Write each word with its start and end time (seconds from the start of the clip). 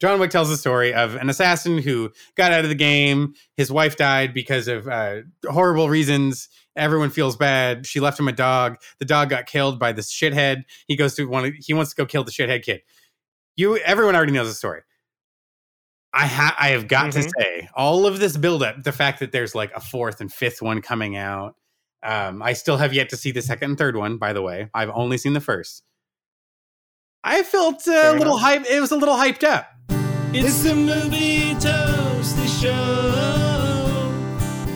John 0.00 0.20
Wick 0.20 0.30
tells 0.30 0.48
the 0.48 0.56
story 0.56 0.92
of 0.92 1.14
an 1.14 1.30
assassin 1.30 1.78
who 1.78 2.12
got 2.34 2.52
out 2.52 2.64
of 2.64 2.68
the 2.68 2.74
game. 2.74 3.34
His 3.56 3.72
wife 3.72 3.96
died 3.96 4.34
because 4.34 4.68
of 4.68 4.86
uh, 4.86 5.22
horrible 5.48 5.88
reasons. 5.88 6.48
Everyone 6.76 7.08
feels 7.08 7.36
bad. 7.36 7.86
She 7.86 8.00
left 8.00 8.20
him 8.20 8.28
a 8.28 8.32
dog. 8.32 8.76
The 8.98 9.06
dog 9.06 9.30
got 9.30 9.46
killed 9.46 9.78
by 9.78 9.92
this 9.92 10.12
shithead. 10.12 10.64
He 10.86 10.96
goes 10.96 11.14
to 11.14 11.26
one. 11.26 11.54
He 11.58 11.72
wants 11.72 11.92
to 11.92 11.96
go 11.96 12.04
kill 12.04 12.24
the 12.24 12.30
shithead 12.30 12.62
kid. 12.62 12.82
You, 13.56 13.78
everyone 13.78 14.14
already 14.14 14.32
knows 14.32 14.48
the 14.48 14.54
story. 14.54 14.82
I 16.12 16.26
ha- 16.26 16.56
I 16.58 16.68
have 16.68 16.88
got 16.88 17.10
mm-hmm. 17.10 17.22
to 17.22 17.32
say, 17.38 17.68
all 17.74 18.06
of 18.06 18.20
this 18.20 18.36
buildup, 18.36 18.82
the 18.82 18.92
fact 18.92 19.20
that 19.20 19.32
there's 19.32 19.54
like 19.54 19.72
a 19.74 19.80
fourth 19.80 20.20
and 20.20 20.32
fifth 20.32 20.60
one 20.60 20.82
coming 20.82 21.16
out. 21.16 21.56
Um, 22.02 22.42
I 22.42 22.52
still 22.52 22.76
have 22.76 22.92
yet 22.92 23.08
to 23.10 23.16
see 23.16 23.32
the 23.32 23.42
second 23.42 23.70
and 23.70 23.78
third 23.78 23.96
one. 23.96 24.18
By 24.18 24.34
the 24.34 24.42
way, 24.42 24.68
I've 24.74 24.90
only 24.90 25.16
seen 25.16 25.32
the 25.32 25.40
first. 25.40 25.82
I 27.24 27.42
felt 27.42 27.86
a 27.86 28.12
little 28.12 28.36
hype. 28.36 28.64
It 28.70 28.80
was 28.80 28.92
a 28.92 28.96
little 28.96 29.16
hyped 29.16 29.42
up. 29.42 29.68
It's 30.38 30.62
the 30.62 30.74
movie 30.74 31.54
toasty 31.54 32.46
show 32.60 34.12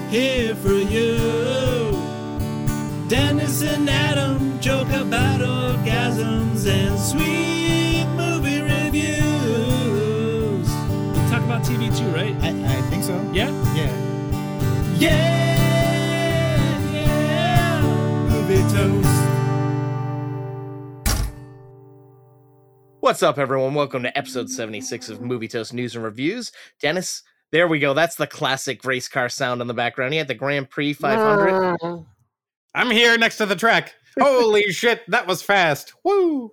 here 0.08 0.54
for 0.54 0.72
you. 0.72 1.18
Dennis 3.08 3.62
and 3.62 3.90
Adam 3.90 4.58
joke 4.60 4.88
about 4.88 5.40
orgasms 5.40 6.66
and 6.66 6.98
sweet 6.98 8.06
movie 8.16 8.62
reviews. 8.62 9.20
We 10.66 11.20
talk 11.28 11.42
about 11.44 11.62
TV 11.62 11.94
too, 11.94 12.08
right? 12.08 12.34
I, 12.42 12.78
I 12.78 12.80
think 12.88 13.04
so. 13.04 13.20
Yeah. 13.30 13.50
Yeah. 13.74 13.92
Yeah. 14.96 16.20
Yeah. 16.90 17.82
Movie 18.30 18.62
toast. 18.72 19.19
What's 23.00 23.22
up, 23.22 23.38
everyone? 23.38 23.74
Welcome 23.74 24.02
to 24.02 24.16
episode 24.16 24.50
76 24.50 25.08
of 25.08 25.22
Movie 25.22 25.48
Toast 25.48 25.72
News 25.72 25.94
and 25.94 26.04
Reviews. 26.04 26.52
Dennis, 26.82 27.22
there 27.50 27.66
we 27.66 27.78
go. 27.78 27.94
That's 27.94 28.16
the 28.16 28.26
classic 28.26 28.84
race 28.84 29.08
car 29.08 29.28
sound 29.28 29.62
in 29.62 29.66
the 29.66 29.74
background. 29.74 30.12
He 30.12 30.18
had 30.18 30.28
the 30.28 30.34
Grand 30.34 30.68
Prix 30.68 30.92
500. 30.94 32.04
I'm 32.74 32.90
here 32.90 33.16
next 33.16 33.38
to 33.38 33.46
the 33.46 33.56
track. 33.56 33.94
Holy 34.20 34.62
shit, 34.72 35.00
that 35.08 35.26
was 35.26 35.40
fast. 35.42 35.94
Woo! 36.04 36.50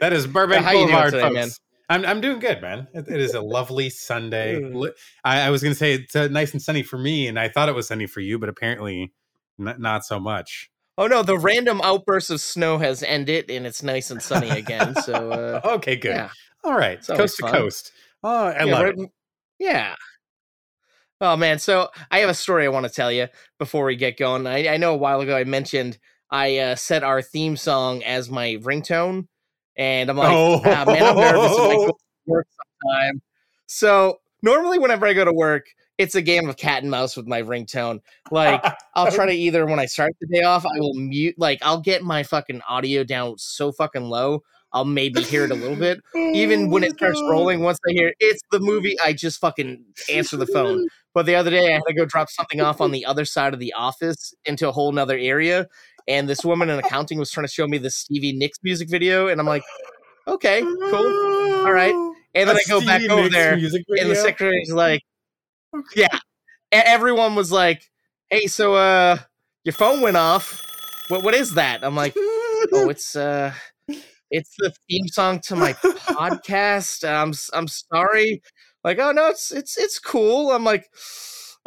That 0.00 0.12
is 0.12 0.26
Burbank 0.26 0.64
How 0.64 0.70
you 0.72 0.78
doing 0.78 0.88
Boulevard, 0.88 1.12
today, 1.12 1.22
folks. 1.22 1.34
man? 1.34 1.48
I'm 1.90 2.06
I'm 2.06 2.20
doing 2.20 2.38
good, 2.38 2.62
man. 2.62 2.86
It, 2.94 3.06
it 3.08 3.20
is 3.20 3.34
a 3.34 3.40
lovely 3.40 3.90
Sunday. 3.90 4.62
I, 5.24 5.40
I 5.40 5.50
was 5.50 5.62
going 5.62 5.72
to 5.72 5.78
say 5.78 5.94
it's 5.94 6.14
uh, 6.16 6.28
nice 6.28 6.52
and 6.52 6.62
sunny 6.62 6.82
for 6.82 6.98
me, 6.98 7.26
and 7.28 7.38
I 7.38 7.48
thought 7.48 7.68
it 7.68 7.74
was 7.74 7.88
sunny 7.88 8.06
for 8.06 8.20
you, 8.20 8.38
but 8.38 8.48
apparently 8.48 9.12
n- 9.58 9.76
not 9.78 10.04
so 10.04 10.20
much. 10.20 10.70
Oh 10.98 11.06
no, 11.06 11.22
the 11.22 11.38
random 11.38 11.80
outburst 11.82 12.28
of 12.30 12.40
snow 12.40 12.76
has 12.78 13.02
ended 13.02 13.50
and 13.50 13.64
it's 13.66 13.82
nice 13.82 14.10
and 14.10 14.20
sunny 14.20 14.50
again. 14.50 14.94
So, 14.96 15.12
uh, 15.64 15.68
Okay, 15.76 15.96
good. 15.96 16.16
yeah. 16.16 16.30
All 16.64 16.76
right, 16.76 16.98
coast 17.06 17.36
to 17.36 17.42
fun. 17.42 17.52
coast. 17.52 17.92
Oh, 18.24 18.46
I 18.48 18.64
yeah, 18.64 18.72
love 18.74 18.84
right- 18.84 18.98
it. 18.98 19.10
Yeah. 19.60 19.94
Oh 21.20 21.36
man, 21.36 21.58
so 21.58 21.88
I 22.10 22.18
have 22.18 22.28
a 22.30 22.34
story 22.34 22.64
I 22.64 22.68
want 22.68 22.86
to 22.86 22.92
tell 22.92 23.10
you 23.10 23.28
before 23.58 23.84
we 23.84 23.96
get 23.96 24.16
going. 24.18 24.46
I, 24.46 24.68
I 24.74 24.76
know 24.76 24.92
a 24.92 24.96
while 24.96 25.20
ago 25.20 25.36
I 25.36 25.44
mentioned 25.44 25.98
I 26.30 26.58
uh, 26.58 26.74
set 26.76 27.02
our 27.02 27.22
theme 27.22 27.56
song 27.56 28.02
as 28.04 28.28
my 28.30 28.56
ringtone, 28.60 29.26
and 29.76 30.10
I'm 30.10 30.16
like, 30.16 30.30
Oh. 30.32 30.60
ah, 30.64 30.84
man, 30.86 31.02
I'm 31.02 31.16
nervous 31.16 31.52
if 31.52 31.58
I 31.60 31.74
go 31.74 31.86
to 31.86 31.92
work 32.26 32.46
sometime. 32.84 33.22
So 33.66 34.18
normally, 34.42 34.78
whenever 34.78 35.06
I 35.06 35.12
go 35.12 35.24
to 35.24 35.32
work, 35.32 35.66
it's 35.98 36.14
a 36.14 36.22
game 36.22 36.48
of 36.48 36.56
cat 36.56 36.82
and 36.82 36.90
mouse 36.90 37.16
with 37.16 37.26
my 37.26 37.42
ringtone. 37.42 38.00
Like 38.30 38.64
I'll 38.94 39.10
try 39.10 39.26
to 39.26 39.32
either 39.32 39.66
when 39.66 39.80
I 39.80 39.86
start 39.86 40.12
the 40.20 40.28
day 40.28 40.42
off, 40.42 40.64
I 40.64 40.78
will 40.78 40.94
mute. 40.94 41.34
Like 41.38 41.58
I'll 41.62 41.80
get 41.80 42.02
my 42.02 42.22
fucking 42.22 42.62
audio 42.68 43.04
down 43.04 43.38
so 43.38 43.72
fucking 43.72 44.04
low, 44.04 44.42
I'll 44.72 44.84
maybe 44.84 45.22
hear 45.22 45.44
it 45.44 45.50
a 45.50 45.54
little 45.54 45.76
bit. 45.76 46.00
Even 46.14 46.70
when 46.70 46.84
it 46.84 46.92
starts 46.92 47.18
oh, 47.22 47.30
rolling, 47.30 47.62
once 47.62 47.78
I 47.88 47.92
hear 47.92 48.12
it's 48.20 48.42
the 48.50 48.60
movie, 48.60 48.96
I 49.00 49.12
just 49.12 49.40
fucking 49.40 49.84
answer 50.12 50.36
the 50.36 50.46
phone. 50.46 50.86
But 51.14 51.26
the 51.26 51.34
other 51.34 51.50
day, 51.50 51.68
I 51.68 51.72
had 51.72 51.82
to 51.88 51.94
go 51.94 52.04
drop 52.04 52.28
something 52.28 52.60
off 52.60 52.80
on 52.80 52.90
the 52.90 53.06
other 53.06 53.24
side 53.24 53.54
of 53.54 53.60
the 53.60 53.72
office 53.72 54.34
into 54.44 54.68
a 54.68 54.72
whole 54.72 54.92
nother 54.92 55.16
area. 55.16 55.66
And 56.06 56.28
this 56.28 56.44
woman 56.44 56.70
in 56.70 56.78
accounting 56.78 57.18
was 57.18 57.30
trying 57.30 57.46
to 57.46 57.52
show 57.52 57.66
me 57.66 57.78
the 57.78 57.90
Stevie 57.90 58.32
Nicks 58.32 58.58
music 58.62 58.90
video. 58.90 59.28
And 59.28 59.40
I'm 59.40 59.46
like, 59.46 59.62
okay, 60.26 60.60
cool. 60.60 61.64
All 61.66 61.72
right. 61.72 61.94
And 62.34 62.48
then 62.48 62.56
I 62.56 62.60
go 62.68 62.80
back 62.80 63.02
over 63.10 63.28
there, 63.28 63.54
and 63.54 64.10
the 64.10 64.14
secretary's 64.16 64.72
like, 64.72 65.02
yeah. 65.96 66.14
E- 66.74 66.82
Everyone 66.84 67.34
was 67.34 67.50
like, 67.50 67.82
hey, 68.30 68.46
so 68.46 68.74
uh, 68.74 69.16
your 69.64 69.72
phone 69.72 70.00
went 70.00 70.16
off. 70.16 70.62
What 71.08 71.22
what 71.24 71.34
is 71.34 71.54
that? 71.54 71.84
I'm 71.84 71.96
like, 71.96 72.14
oh, 72.16 72.86
it's 72.90 73.16
uh, 73.16 73.52
it's 74.30 74.54
the 74.58 74.72
theme 74.88 75.08
song 75.08 75.40
to 75.44 75.56
my 75.56 75.72
podcast. 75.72 77.08
I'm 77.08 77.32
I'm 77.58 77.68
sorry. 77.68 78.42
Like, 78.84 78.98
oh 78.98 79.12
no, 79.12 79.28
it's 79.28 79.50
it's 79.52 79.76
it's 79.78 79.98
cool. 79.98 80.52
I'm 80.52 80.64
like, 80.64 80.86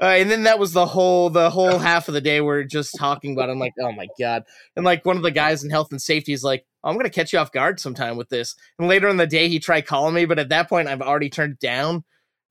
uh, 0.01 0.05
and 0.05 0.29
then 0.31 0.43
that 0.43 0.59
was 0.59 0.73
the 0.73 0.85
whole 0.85 1.29
the 1.29 1.49
whole 1.49 1.79
half 1.89 2.07
of 2.07 2.13
the 2.13 2.21
day 2.21 2.41
we're 2.41 2.63
just 2.63 2.95
talking 2.97 3.33
about. 3.33 3.49
it. 3.49 3.53
I'm 3.53 3.59
like, 3.59 3.73
oh 3.81 3.91
my 3.91 4.07
god. 4.19 4.43
And 4.75 4.85
like 4.85 5.05
one 5.05 5.17
of 5.17 5.23
the 5.23 5.31
guys 5.31 5.63
in 5.63 5.69
health 5.69 5.91
and 5.91 6.01
safety 6.01 6.33
is 6.33 6.43
like, 6.43 6.65
I'm 6.83 6.95
gonna 6.97 7.09
catch 7.09 7.33
you 7.33 7.39
off 7.39 7.51
guard 7.51 7.79
sometime 7.79 8.17
with 8.17 8.29
this. 8.29 8.55
And 8.79 8.87
later 8.87 9.07
in 9.09 9.17
the 9.17 9.27
day, 9.27 9.47
he 9.47 9.59
tried 9.59 9.85
calling 9.85 10.15
me, 10.15 10.25
but 10.25 10.39
at 10.39 10.49
that 10.49 10.69
point, 10.69 10.87
I've 10.87 11.01
already 11.01 11.29
turned 11.29 11.53
it 11.53 11.59
down. 11.59 11.95
And 11.95 12.03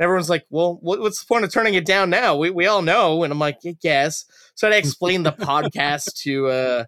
everyone's 0.04 0.30
like, 0.30 0.46
well, 0.50 0.78
what's 0.80 1.20
the 1.20 1.26
point 1.26 1.44
of 1.44 1.52
turning 1.52 1.74
it 1.74 1.84
down 1.84 2.10
now? 2.10 2.36
We 2.36 2.50
we 2.50 2.66
all 2.66 2.82
know. 2.82 3.22
And 3.22 3.32
I'm 3.32 3.38
like, 3.38 3.58
"Yeah, 3.62 3.72
yes. 3.82 4.24
So 4.54 4.68
I 4.68 4.74
explained 4.74 5.26
the 5.26 5.32
podcast 5.32 6.14
to 6.22 6.46
uh 6.48 6.84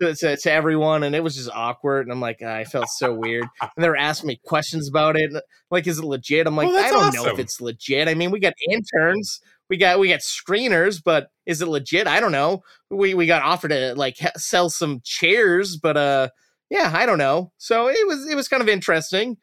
to, 0.00 0.14
to, 0.14 0.36
to 0.36 0.52
everyone, 0.52 1.02
and 1.02 1.14
it 1.14 1.22
was 1.22 1.34
just 1.36 1.50
awkward. 1.52 2.06
And 2.06 2.12
I'm 2.12 2.20
like, 2.20 2.42
I 2.42 2.64
felt 2.64 2.88
so 2.88 3.12
weird. 3.12 3.46
And 3.60 3.84
they 3.84 3.88
were 3.88 3.96
asking 3.96 4.28
me 4.28 4.40
questions 4.44 4.88
about 4.88 5.16
it. 5.16 5.32
Like, 5.70 5.86
is 5.86 5.98
it 5.98 6.04
legit? 6.04 6.46
I'm 6.46 6.56
like, 6.56 6.68
Well, 6.68 6.84
I 6.84 6.90
don't 6.90 7.14
know 7.14 7.26
if 7.26 7.38
it's 7.38 7.60
legit. 7.60 8.08
I 8.08 8.14
mean, 8.14 8.30
we 8.30 8.40
got 8.40 8.54
interns, 8.70 9.40
we 9.68 9.76
got 9.76 9.98
we 9.98 10.08
got 10.08 10.20
screeners, 10.20 11.02
but 11.04 11.28
is 11.46 11.60
it 11.60 11.68
legit? 11.68 12.06
I 12.06 12.20
don't 12.20 12.32
know. 12.32 12.62
We 12.90 13.14
we 13.14 13.26
got 13.26 13.42
offered 13.42 13.68
to 13.68 13.94
like 13.94 14.16
sell 14.36 14.70
some 14.70 15.00
chairs, 15.04 15.76
but 15.76 15.96
uh, 15.96 16.28
yeah, 16.70 16.92
I 16.94 17.06
don't 17.06 17.18
know. 17.18 17.52
So 17.56 17.88
it 17.88 18.06
was 18.06 18.28
it 18.28 18.34
was 18.34 18.48
kind 18.48 18.62
of 18.62 18.68
interesting. 18.68 19.38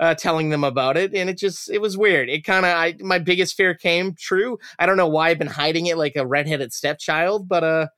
Uh, 0.00 0.14
telling 0.14 0.50
them 0.50 0.62
about 0.62 0.96
it, 0.96 1.12
and 1.12 1.28
it 1.28 1.36
just 1.36 1.68
it 1.68 1.80
was 1.80 1.98
weird. 1.98 2.28
It 2.28 2.44
kind 2.44 2.64
of 2.64 2.70
I 2.70 2.94
my 3.00 3.18
biggest 3.18 3.56
fear 3.56 3.74
came 3.74 4.14
true. 4.14 4.56
I 4.78 4.86
don't 4.86 4.96
know 4.96 5.08
why 5.08 5.30
I've 5.30 5.40
been 5.40 5.48
hiding 5.48 5.86
it 5.86 5.98
like 5.98 6.14
a 6.14 6.24
redheaded 6.24 6.72
stepchild, 6.72 7.48
but 7.48 7.64
uh, 7.64 7.88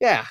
yeah, 0.00 0.24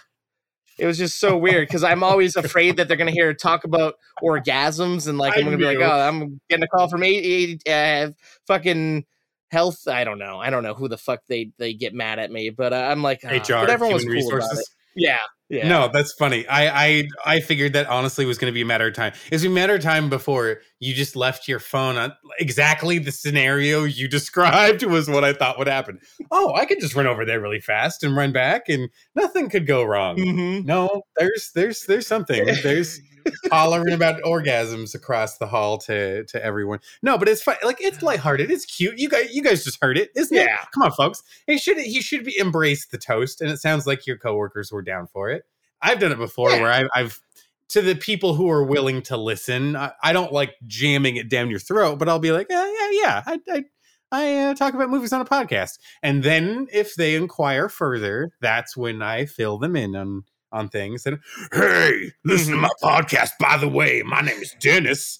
it 0.79 0.87
was 0.87 0.97
just 0.97 1.19
so 1.19 1.37
weird 1.37 1.67
because 1.67 1.83
I'm 1.83 2.01
always 2.01 2.35
afraid 2.37 2.77
that 2.77 2.87
they're 2.87 2.97
gonna 2.97 3.11
hear 3.11 3.35
talk 3.35 3.65
about 3.65 3.95
orgasms 4.23 5.07
and 5.07 5.19
like 5.19 5.37
I'm 5.37 5.43
gonna 5.43 5.57
be 5.57 5.65
like, 5.65 5.77
oh, 5.77 5.83
I'm 5.83 6.41
getting 6.49 6.63
a 6.63 6.67
call 6.67 6.89
from 6.89 7.03
a, 7.03 7.59
uh, 7.69 8.09
fucking 8.47 9.05
health. 9.51 9.87
I 9.87 10.03
don't 10.03 10.17
know. 10.17 10.39
I 10.39 10.49
don't 10.49 10.63
know 10.63 10.73
who 10.73 10.87
the 10.87 10.97
fuck 10.97 11.21
they 11.27 11.51
they 11.59 11.75
get 11.75 11.93
mad 11.93 12.17
at 12.17 12.31
me, 12.31 12.49
but 12.49 12.73
uh, 12.73 12.77
I'm 12.77 13.03
like, 13.03 13.23
uh, 13.23 13.29
HR, 13.29 13.61
but 13.61 13.69
everyone 13.69 13.93
was 13.93 14.05
cool 14.05 14.13
about 14.13 14.21
it. 14.21 14.25
resources. 14.25 14.71
Yeah, 14.95 15.19
yeah. 15.51 15.67
No, 15.67 15.89
that's 15.91 16.13
funny. 16.13 16.47
I, 16.47 16.85
I 16.87 17.07
I 17.25 17.39
figured 17.41 17.73
that 17.73 17.87
honestly 17.87 18.25
was 18.25 18.37
going 18.37 18.51
to 18.51 18.55
be 18.55 18.61
a 18.61 18.65
matter 18.65 18.87
of 18.87 18.93
time. 18.93 19.13
It's 19.31 19.43
a 19.43 19.49
matter 19.49 19.75
of 19.75 19.81
time 19.81 20.09
before 20.09 20.61
you 20.79 20.93
just 20.93 21.15
left 21.15 21.47
your 21.47 21.59
phone 21.59 21.97
on 21.97 22.13
exactly 22.39 22.97
the 22.97 23.11
scenario 23.11 23.83
you 23.83 24.07
described 24.17 24.83
was 24.83 25.09
what 25.09 25.23
I 25.23 25.33
thought 25.33 25.57
would 25.59 25.67
happen. 25.67 25.99
Oh, 26.31 26.53
I 26.55 26.65
could 26.65 26.79
just 26.79 26.95
run 26.95 27.05
over 27.05 27.25
there 27.25 27.41
really 27.41 27.59
fast 27.59 28.03
and 28.03 28.15
run 28.15 28.31
back, 28.31 28.69
and 28.69 28.89
nothing 29.13 29.49
could 29.49 29.67
go 29.67 29.83
wrong. 29.83 30.17
Mhm. 30.17 30.65
No, 30.65 31.03
there's 31.17 31.51
there's 31.53 31.83
there's 31.85 32.07
something. 32.07 32.45
There's 32.63 32.99
hollering 33.51 33.93
about 33.93 34.21
orgasms 34.23 34.95
across 34.95 35.37
the 35.37 35.47
hall 35.47 35.77
to 35.79 36.23
to 36.25 36.43
everyone. 36.43 36.79
No, 37.01 37.17
but 37.17 37.27
it's 37.29 37.41
fun. 37.41 37.55
Like 37.63 37.77
it's 37.81 38.01
lighthearted. 38.03 38.49
It's 38.51 38.65
cute. 38.65 38.97
You 38.99 39.09
guys 39.09 39.33
you 39.33 39.41
guys 39.41 39.63
just 39.63 39.77
heard 39.81 39.97
it, 39.97 40.11
isn't 40.15 40.35
it? 40.35 40.41
Yeah. 40.45 40.57
Come 40.73 40.83
on, 40.83 40.91
folks. 40.91 41.23
He 41.47 41.57
should 41.57 41.77
he 41.77 42.01
should 42.01 42.23
be 42.25 42.37
embrace 42.37 42.85
the 42.87 42.97
toast, 42.97 43.41
and 43.41 43.49
it 43.51 43.57
sounds 43.59 43.85
like 43.87 44.05
your 44.07 44.17
coworkers 44.17 44.71
were 44.71 44.81
down 44.81 45.07
for 45.07 45.29
it. 45.29 45.43
I've 45.81 45.99
done 45.99 46.11
it 46.11 46.17
before, 46.17 46.51
Yeah. 46.51 46.61
where 46.61 46.71
I, 46.71 46.83
I've 46.93 47.19
to 47.69 47.81
the 47.81 47.95
people 47.95 48.33
who 48.35 48.49
are 48.49 48.63
willing 48.63 49.01
to 49.03 49.15
listen. 49.17 49.75
I, 49.75 49.93
I 50.03 50.13
don't 50.13 50.33
like 50.33 50.55
jamming 50.67 51.15
it 51.15 51.29
down 51.29 51.49
your 51.49 51.59
throat, 51.59 51.99
but 51.99 52.09
I'll 52.09 52.19
be 52.19 52.31
like, 52.33 52.47
yeah, 52.49 52.65
yeah, 52.71 52.89
yeah. 52.91 53.23
I 53.25 53.39
I, 53.49 53.63
I 54.11 54.37
uh, 54.49 54.53
talk 54.55 54.73
about 54.73 54.89
movies 54.89 55.13
on 55.13 55.21
a 55.21 55.25
podcast, 55.25 55.79
and 56.03 56.21
then 56.21 56.67
if 56.73 56.95
they 56.95 57.15
inquire 57.15 57.69
further, 57.69 58.33
that's 58.41 58.75
when 58.75 59.01
I 59.01 59.25
fill 59.25 59.57
them 59.57 59.75
in 59.77 59.95
on 59.95 60.25
on 60.51 60.69
things. 60.69 61.05
And 61.05 61.19
hey, 61.53 62.11
listen 62.25 62.53
to 62.53 62.59
my 62.59 62.69
podcast. 62.83 63.31
By 63.39 63.57
the 63.57 63.67
way, 63.69 64.03
my 64.05 64.21
name 64.21 64.39
is 64.41 64.55
Dennis. 64.59 65.19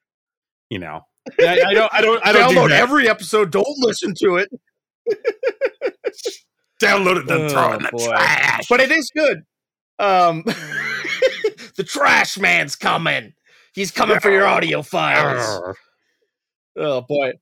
you 0.70 0.78
know, 0.78 1.02
I, 1.40 1.60
I 1.66 1.74
don't, 1.74 1.92
I 1.94 2.00
don't, 2.00 2.26
I 2.26 2.32
don't 2.32 2.50
do 2.50 2.56
Download 2.60 2.68
that. 2.70 2.80
every 2.80 3.08
episode. 3.08 3.50
Don't 3.50 3.66
listen 3.78 4.14
to 4.22 4.36
it. 4.36 4.48
download 6.80 7.16
it, 7.18 7.26
then 7.26 7.48
throw 7.48 7.68
Oh, 7.68 7.72
it 7.72 7.76
in 7.76 7.82
the 7.82 7.88
boy. 7.90 8.06
trash. 8.06 8.68
but 8.68 8.80
it 8.80 8.90
is 8.92 9.10
good. 9.14 9.42
Um, 9.98 10.42
the 11.76 11.84
trash 11.84 12.38
man's 12.38 12.76
coming. 12.76 13.32
He's 13.74 13.90
coming 13.90 14.20
for 14.20 14.30
your 14.30 14.46
audio 14.46 14.82
files. 14.82 15.76
Oh 16.76 17.00
boy. 17.02 17.32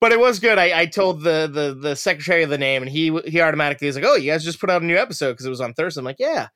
But 0.00 0.12
it 0.12 0.20
was 0.20 0.38
good. 0.38 0.58
I, 0.58 0.80
I 0.82 0.86
told 0.86 1.22
the, 1.22 1.48
the 1.52 1.74
the 1.80 1.96
secretary 1.96 2.42
of 2.42 2.50
the 2.50 2.58
name, 2.58 2.82
and 2.82 2.90
he 2.90 3.16
he 3.26 3.40
automatically 3.40 3.86
was 3.86 3.96
like, 3.96 4.04
"Oh, 4.04 4.16
you 4.16 4.30
guys 4.30 4.44
just 4.44 4.60
put 4.60 4.68
out 4.70 4.82
a 4.82 4.84
new 4.84 4.96
episode 4.96 5.32
because 5.32 5.46
it 5.46 5.50
was 5.50 5.60
on 5.62 5.72
Thursday." 5.72 6.00
I'm 6.00 6.04
like, 6.04 6.16
"Yeah." 6.18 6.48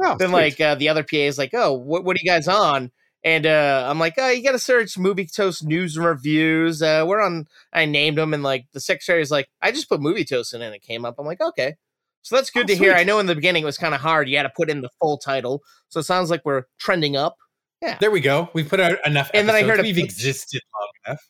Oh, 0.00 0.16
then 0.16 0.28
sweet. 0.28 0.32
like 0.32 0.60
uh, 0.60 0.74
the 0.74 0.88
other 0.88 1.02
PA 1.02 1.16
is 1.16 1.38
like, 1.38 1.50
"Oh, 1.54 1.72
what 1.72 2.04
what 2.04 2.16
are 2.16 2.20
you 2.22 2.30
guys 2.30 2.48
on?" 2.48 2.90
And 3.24 3.44
uh, 3.44 3.86
I'm 3.88 3.98
like, 3.98 4.14
oh, 4.18 4.28
you 4.30 4.42
got 4.44 4.52
to 4.52 4.58
search 4.58 4.96
Movie 4.96 5.26
Toast 5.26 5.64
news 5.64 5.96
and 5.96 6.06
reviews. 6.06 6.80
Uh, 6.80 7.04
we're 7.06 7.20
on. 7.20 7.46
I 7.72 7.84
named 7.86 8.18
them, 8.18 8.32
and 8.34 8.42
like 8.42 8.66
the 8.72 8.80
secretary's 8.80 9.30
like, 9.32 9.48
I 9.60 9.72
just 9.72 9.88
put 9.88 10.00
Movie 10.00 10.24
Toast 10.24 10.54
in, 10.54 10.62
and 10.62 10.74
it 10.74 10.82
came 10.82 11.04
up. 11.04 11.16
I'm 11.18 11.26
like, 11.26 11.40
okay, 11.40 11.74
so 12.22 12.36
that's 12.36 12.50
good 12.50 12.64
Oh, 12.64 12.66
to 12.68 12.76
hear. 12.76 12.92
I 12.92 13.02
know 13.04 13.18
in 13.18 13.26
the 13.26 13.34
beginning 13.34 13.62
it 13.62 13.66
was 13.66 13.78
kind 13.78 13.94
of 13.94 14.00
hard. 14.00 14.28
You 14.28 14.36
had 14.36 14.44
to 14.44 14.52
put 14.54 14.70
in 14.70 14.80
the 14.80 14.90
full 15.00 15.18
title, 15.18 15.62
so 15.88 15.98
it 16.00 16.04
sounds 16.04 16.30
like 16.30 16.42
we're 16.44 16.64
trending 16.78 17.16
up. 17.16 17.36
Yeah, 17.82 17.96
there 18.00 18.10
we 18.12 18.20
go. 18.20 18.48
We've 18.52 18.68
put 18.68 18.80
out 18.80 18.98
enough. 19.04 19.30
And 19.34 19.48
then 19.48 19.56
I 19.56 19.62
heard 19.64 19.80
we've 19.80 19.94
pitch- 19.96 20.04
existed 20.04 20.62
long 20.74 20.88
enough. 21.06 21.28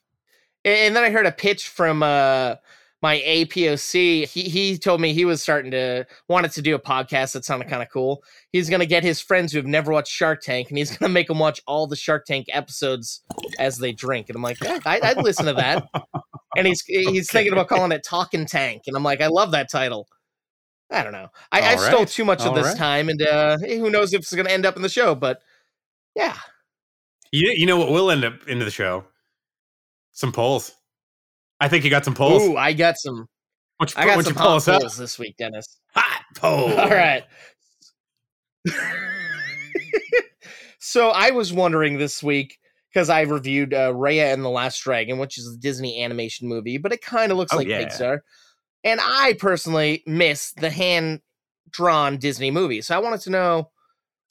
And, 0.64 0.74
and 0.78 0.96
then 0.96 1.02
I 1.04 1.10
heard 1.10 1.26
a 1.26 1.32
pitch 1.32 1.68
from 1.68 2.02
uh, 2.02 2.56
my 3.06 3.20
APOC. 3.20 4.26
He 4.26 4.42
he 4.42 4.76
told 4.76 5.00
me 5.00 5.12
he 5.12 5.24
was 5.24 5.40
starting 5.40 5.70
to 5.70 6.04
wanted 6.28 6.50
to 6.52 6.60
do 6.60 6.74
a 6.74 6.78
podcast 6.78 7.34
that 7.34 7.44
sounded 7.44 7.68
kind 7.68 7.80
of 7.80 7.88
cool. 7.88 8.24
He's 8.50 8.68
gonna 8.68 8.84
get 8.84 9.04
his 9.04 9.20
friends 9.20 9.52
who 9.52 9.58
have 9.58 9.66
never 9.66 9.92
watched 9.92 10.12
Shark 10.12 10.42
Tank, 10.42 10.70
and 10.70 10.78
he's 10.78 10.96
gonna 10.96 11.12
make 11.12 11.28
them 11.28 11.38
watch 11.38 11.60
all 11.68 11.86
the 11.86 11.94
Shark 11.94 12.24
Tank 12.26 12.46
episodes 12.52 13.22
as 13.60 13.78
they 13.78 13.92
drink. 13.92 14.28
And 14.28 14.34
I'm 14.34 14.42
like, 14.42 14.60
yeah, 14.60 14.80
I, 14.84 14.98
I'd 15.00 15.18
listen 15.18 15.46
to 15.46 15.52
that. 15.52 15.86
And 16.56 16.66
he's 16.66 16.82
he's 16.86 17.30
thinking 17.30 17.52
about 17.52 17.68
calling 17.68 17.92
it 17.92 18.02
Talking 18.04 18.44
Tank, 18.44 18.82
and 18.88 18.96
I'm 18.96 19.04
like, 19.04 19.20
I 19.20 19.28
love 19.28 19.52
that 19.52 19.70
title. 19.70 20.08
I 20.90 21.04
don't 21.04 21.12
know. 21.12 21.28
I, 21.52 21.60
I 21.60 21.72
All 21.74 21.78
stole 21.78 22.06
too 22.06 22.24
much 22.24 22.42
of 22.42 22.56
this 22.56 22.66
right. 22.66 22.76
time, 22.76 23.08
and 23.08 23.22
uh, 23.22 23.56
who 23.58 23.88
knows 23.88 24.14
if 24.14 24.22
it's 24.22 24.34
gonna 24.34 24.50
end 24.50 24.66
up 24.66 24.74
in 24.74 24.82
the 24.82 24.88
show? 24.88 25.14
But 25.14 25.42
yeah, 26.16 26.36
You, 27.30 27.52
you 27.54 27.66
know 27.66 27.76
what 27.76 27.90
will 27.90 28.10
end 28.10 28.24
up 28.24 28.48
into 28.48 28.64
the 28.64 28.70
show? 28.72 29.04
Some 30.10 30.32
polls. 30.32 30.72
I 31.60 31.68
think 31.68 31.84
you 31.84 31.90
got 31.90 32.04
some 32.04 32.14
polls. 32.14 32.42
ooh, 32.42 32.56
I 32.56 32.72
got 32.72 32.96
some. 32.98 33.26
You, 33.80 33.86
I 33.96 34.06
got 34.06 34.24
some 34.24 34.34
hot 34.34 34.62
polls 34.64 34.96
this 34.96 35.18
week, 35.18 35.36
Dennis. 35.38 35.78
Hot 35.94 36.22
poll. 36.36 36.72
All 36.78 36.88
right. 36.88 37.24
so 40.78 41.10
I 41.10 41.30
was 41.30 41.52
wondering 41.52 41.98
this 41.98 42.22
week 42.22 42.58
because 42.92 43.08
I 43.10 43.22
reviewed 43.22 43.74
uh, 43.74 43.92
Raya 43.92 44.32
and 44.32 44.44
the 44.44 44.48
Last 44.50 44.78
Dragon, 44.82 45.18
which 45.18 45.38
is 45.38 45.46
a 45.54 45.60
Disney 45.60 46.02
animation 46.02 46.48
movie, 46.48 46.78
but 46.78 46.92
it 46.92 47.02
kind 47.02 47.30
of 47.32 47.38
looks 47.38 47.52
Oh, 47.52 47.56
like 47.56 47.66
yeah. 47.68 47.84
Pixar. 47.86 48.20
And 48.84 49.00
I 49.02 49.34
personally 49.38 50.02
miss 50.06 50.52
the 50.52 50.70
hand 50.70 51.20
drawn 51.70 52.18
Disney 52.18 52.50
movie. 52.50 52.80
So 52.82 52.94
I 52.94 52.98
wanted 52.98 53.20
to 53.22 53.30
know 53.30 53.70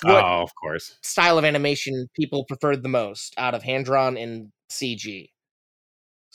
what 0.04 0.24
Oh, 0.24 0.42
of 0.42 0.56
course. 0.56 0.98
style 1.04 1.38
of 1.38 1.45
animation 1.45 2.07
people 2.16 2.45
preferred 2.45 2.81
the 2.83 2.89
most 2.89 3.33
out 3.38 3.54
of 3.54 3.63
hand 3.63 3.86
drawn 3.86 4.18
and 4.18 4.51
CG. 4.71 5.30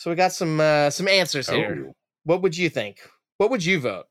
So 0.01 0.09
we 0.09 0.17
got 0.17 0.33
some 0.33 0.61
uh, 0.61 0.89
some 0.89 1.07
answers 1.09 1.51
here. 1.51 1.89
Oh. 1.91 1.93
What 2.25 2.41
would 2.41 2.57
you 2.57 2.71
think? 2.71 3.01
What 3.37 3.51
would 3.51 3.63
you 3.63 3.79
vote? 3.81 4.07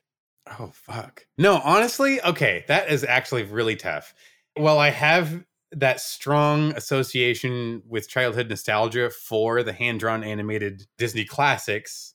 Oh 0.59 0.69
fuck. 0.71 1.25
No, 1.35 1.59
honestly, 1.63 2.21
okay, 2.21 2.63
that 2.67 2.91
is 2.91 3.03
actually 3.03 3.41
really 3.41 3.75
tough. 3.75 4.13
Well, 4.55 4.77
I 4.77 4.91
have 4.91 5.43
that 5.71 5.99
strong 5.99 6.73
association 6.75 7.81
with 7.87 8.07
childhood 8.07 8.49
nostalgia 8.49 9.09
for 9.09 9.63
the 9.63 9.73
hand-drawn 9.73 10.23
animated 10.23 10.83
Disney 10.99 11.25
classics. 11.25 12.13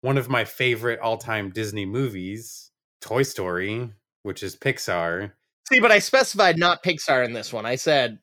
One 0.00 0.16
of 0.16 0.30
my 0.30 0.46
favorite 0.46 1.00
all-time 1.00 1.50
Disney 1.50 1.84
movies, 1.84 2.70
Toy 3.02 3.24
Story, 3.24 3.90
which 4.22 4.42
is 4.42 4.56
Pixar. 4.56 5.32
See, 5.70 5.80
but 5.80 5.92
I 5.92 5.98
specified 5.98 6.58
not 6.58 6.82
Pixar 6.82 7.22
in 7.26 7.34
this 7.34 7.52
one. 7.52 7.66
I 7.66 7.74
said 7.74 8.18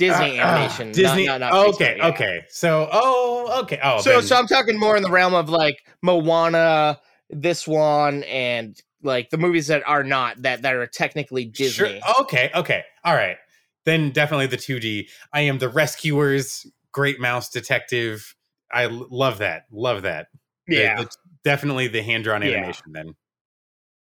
Disney 0.00 0.40
Uh, 0.40 0.44
uh, 0.44 0.48
animation. 0.48 0.92
Disney. 0.92 1.26
Not, 1.26 1.40
not, 1.40 1.52
not 1.52 1.66
Pixar, 1.66 1.74
okay, 1.74 1.94
yeah. 1.98 2.06
okay. 2.08 2.40
So, 2.48 2.88
oh, 2.90 3.60
okay. 3.62 3.78
Oh, 3.82 4.00
So, 4.00 4.10
then- 4.14 4.22
so 4.22 4.36
I'm 4.36 4.46
talking 4.46 4.78
more 4.78 4.96
in 4.96 5.02
the 5.02 5.10
realm 5.10 5.34
of 5.34 5.48
like 5.50 5.76
Moana, 6.02 6.98
this 7.28 7.68
one, 7.68 8.22
and 8.24 8.76
like 9.02 9.30
the 9.30 9.36
movies 9.38 9.66
that 9.68 9.82
are 9.86 10.02
not 10.02 10.42
that 10.42 10.62
that 10.62 10.74
are 10.74 10.86
technically 10.86 11.44
Disney. 11.44 12.00
Sure. 12.00 12.20
Okay. 12.22 12.50
Okay. 12.54 12.82
All 13.04 13.14
right. 13.14 13.36
Then 13.84 14.10
definitely 14.10 14.46
the 14.46 14.56
2D. 14.58 15.08
I 15.32 15.42
am 15.42 15.58
the 15.58 15.68
Rescuers, 15.68 16.66
Great 16.92 17.20
Mouse 17.20 17.48
Detective. 17.50 18.34
I 18.72 18.84
l- 18.84 19.06
love 19.10 19.38
that. 19.38 19.64
Love 19.70 20.02
that. 20.02 20.28
Yeah, 20.68 21.02
the- 21.02 21.10
definitely 21.44 21.88
the 21.88 22.02
hand 22.02 22.24
drawn 22.24 22.42
Yeah. 22.42 22.52
animation. 22.56 22.92
Then, 22.92 23.14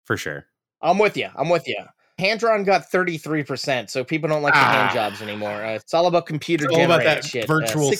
for 0.04 0.16
sure. 0.16 0.46
I'm 0.82 0.98
with 0.98 1.16
you. 1.16 1.28
I'm 1.34 1.48
with 1.48 1.66
you. 1.68 1.76
Hand 2.18 2.40
drawn 2.40 2.64
got 2.64 2.90
33%, 2.90 3.90
so 3.90 4.02
people 4.02 4.28
don't 4.28 4.42
like 4.42 4.54
the 4.54 4.58
hand 4.58 4.88
Ah. 4.90 4.94
jobs 4.94 5.20
anymore. 5.20 5.62
Uh, 5.64 5.72
it's 5.74 5.92
all 5.92 6.06
about 6.06 6.24
computer 6.26 6.64
It's 6.64 6.74
all 6.74 6.84
about 6.84 7.02
that 7.04 7.24
shit. 7.24 7.44
uh, 7.44 7.46
virtual 7.58 7.90
67%. 7.90 7.98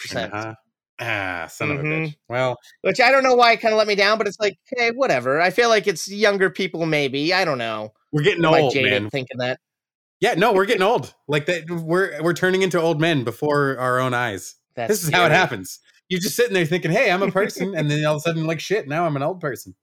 simulation. 0.00 0.30
Huh? 0.32 0.54
Ah, 1.00 1.46
son 1.48 1.70
of 1.70 1.78
a 1.80 1.82
Mhm. 1.82 2.06
bitch. 2.08 2.16
Well, 2.28 2.56
Which 2.82 3.00
I 3.00 3.10
don't 3.12 3.22
know 3.22 3.34
why 3.34 3.52
it 3.52 3.60
kind 3.60 3.72
of 3.72 3.78
let 3.78 3.86
me 3.86 3.94
down, 3.94 4.18
but 4.18 4.26
it's 4.26 4.38
like, 4.40 4.56
hey, 4.76 4.90
whatever. 4.90 5.40
I 5.40 5.50
feel 5.50 5.68
like 5.68 5.86
it's 5.86 6.08
younger 6.08 6.50
people, 6.50 6.86
maybe. 6.86 7.32
I 7.32 7.44
don't 7.44 7.58
know. 7.58 7.92
we're 8.12 8.22
getting 8.22 8.44
old, 8.44 8.74
jaded 8.74 9.02
man. 9.02 9.10
thinking 9.10 9.38
that? 9.38 9.58
Yeah, 10.20 10.34
no, 10.34 10.52
we're 10.52 10.66
getting 10.66 10.82
old. 10.82 11.14
Like 11.28 11.46
that, 11.46 11.68
we're 11.70 12.20
we're 12.22 12.34
turning 12.34 12.60
into 12.62 12.78
old 12.80 13.00
men 13.00 13.24
before 13.24 13.78
our 13.78 13.98
own 14.00 14.12
eyes. 14.12 14.56
That's 14.74 14.88
this 14.88 15.04
is 15.04 15.10
how 15.10 15.24
it 15.24 15.32
happens. 15.32 15.80
You're 16.08 16.20
just 16.20 16.36
sitting 16.36 16.52
there 16.52 16.66
thinking, 16.66 16.90
"Hey, 16.90 17.10
I'm 17.10 17.22
a 17.22 17.30
person," 17.30 17.74
and 17.76 17.90
then 17.90 18.04
all 18.04 18.16
of 18.16 18.18
a 18.18 18.20
sudden, 18.20 18.46
like, 18.46 18.60
shit, 18.60 18.86
now 18.86 19.06
I'm 19.06 19.16
an 19.16 19.22
old 19.22 19.40
person. 19.40 19.74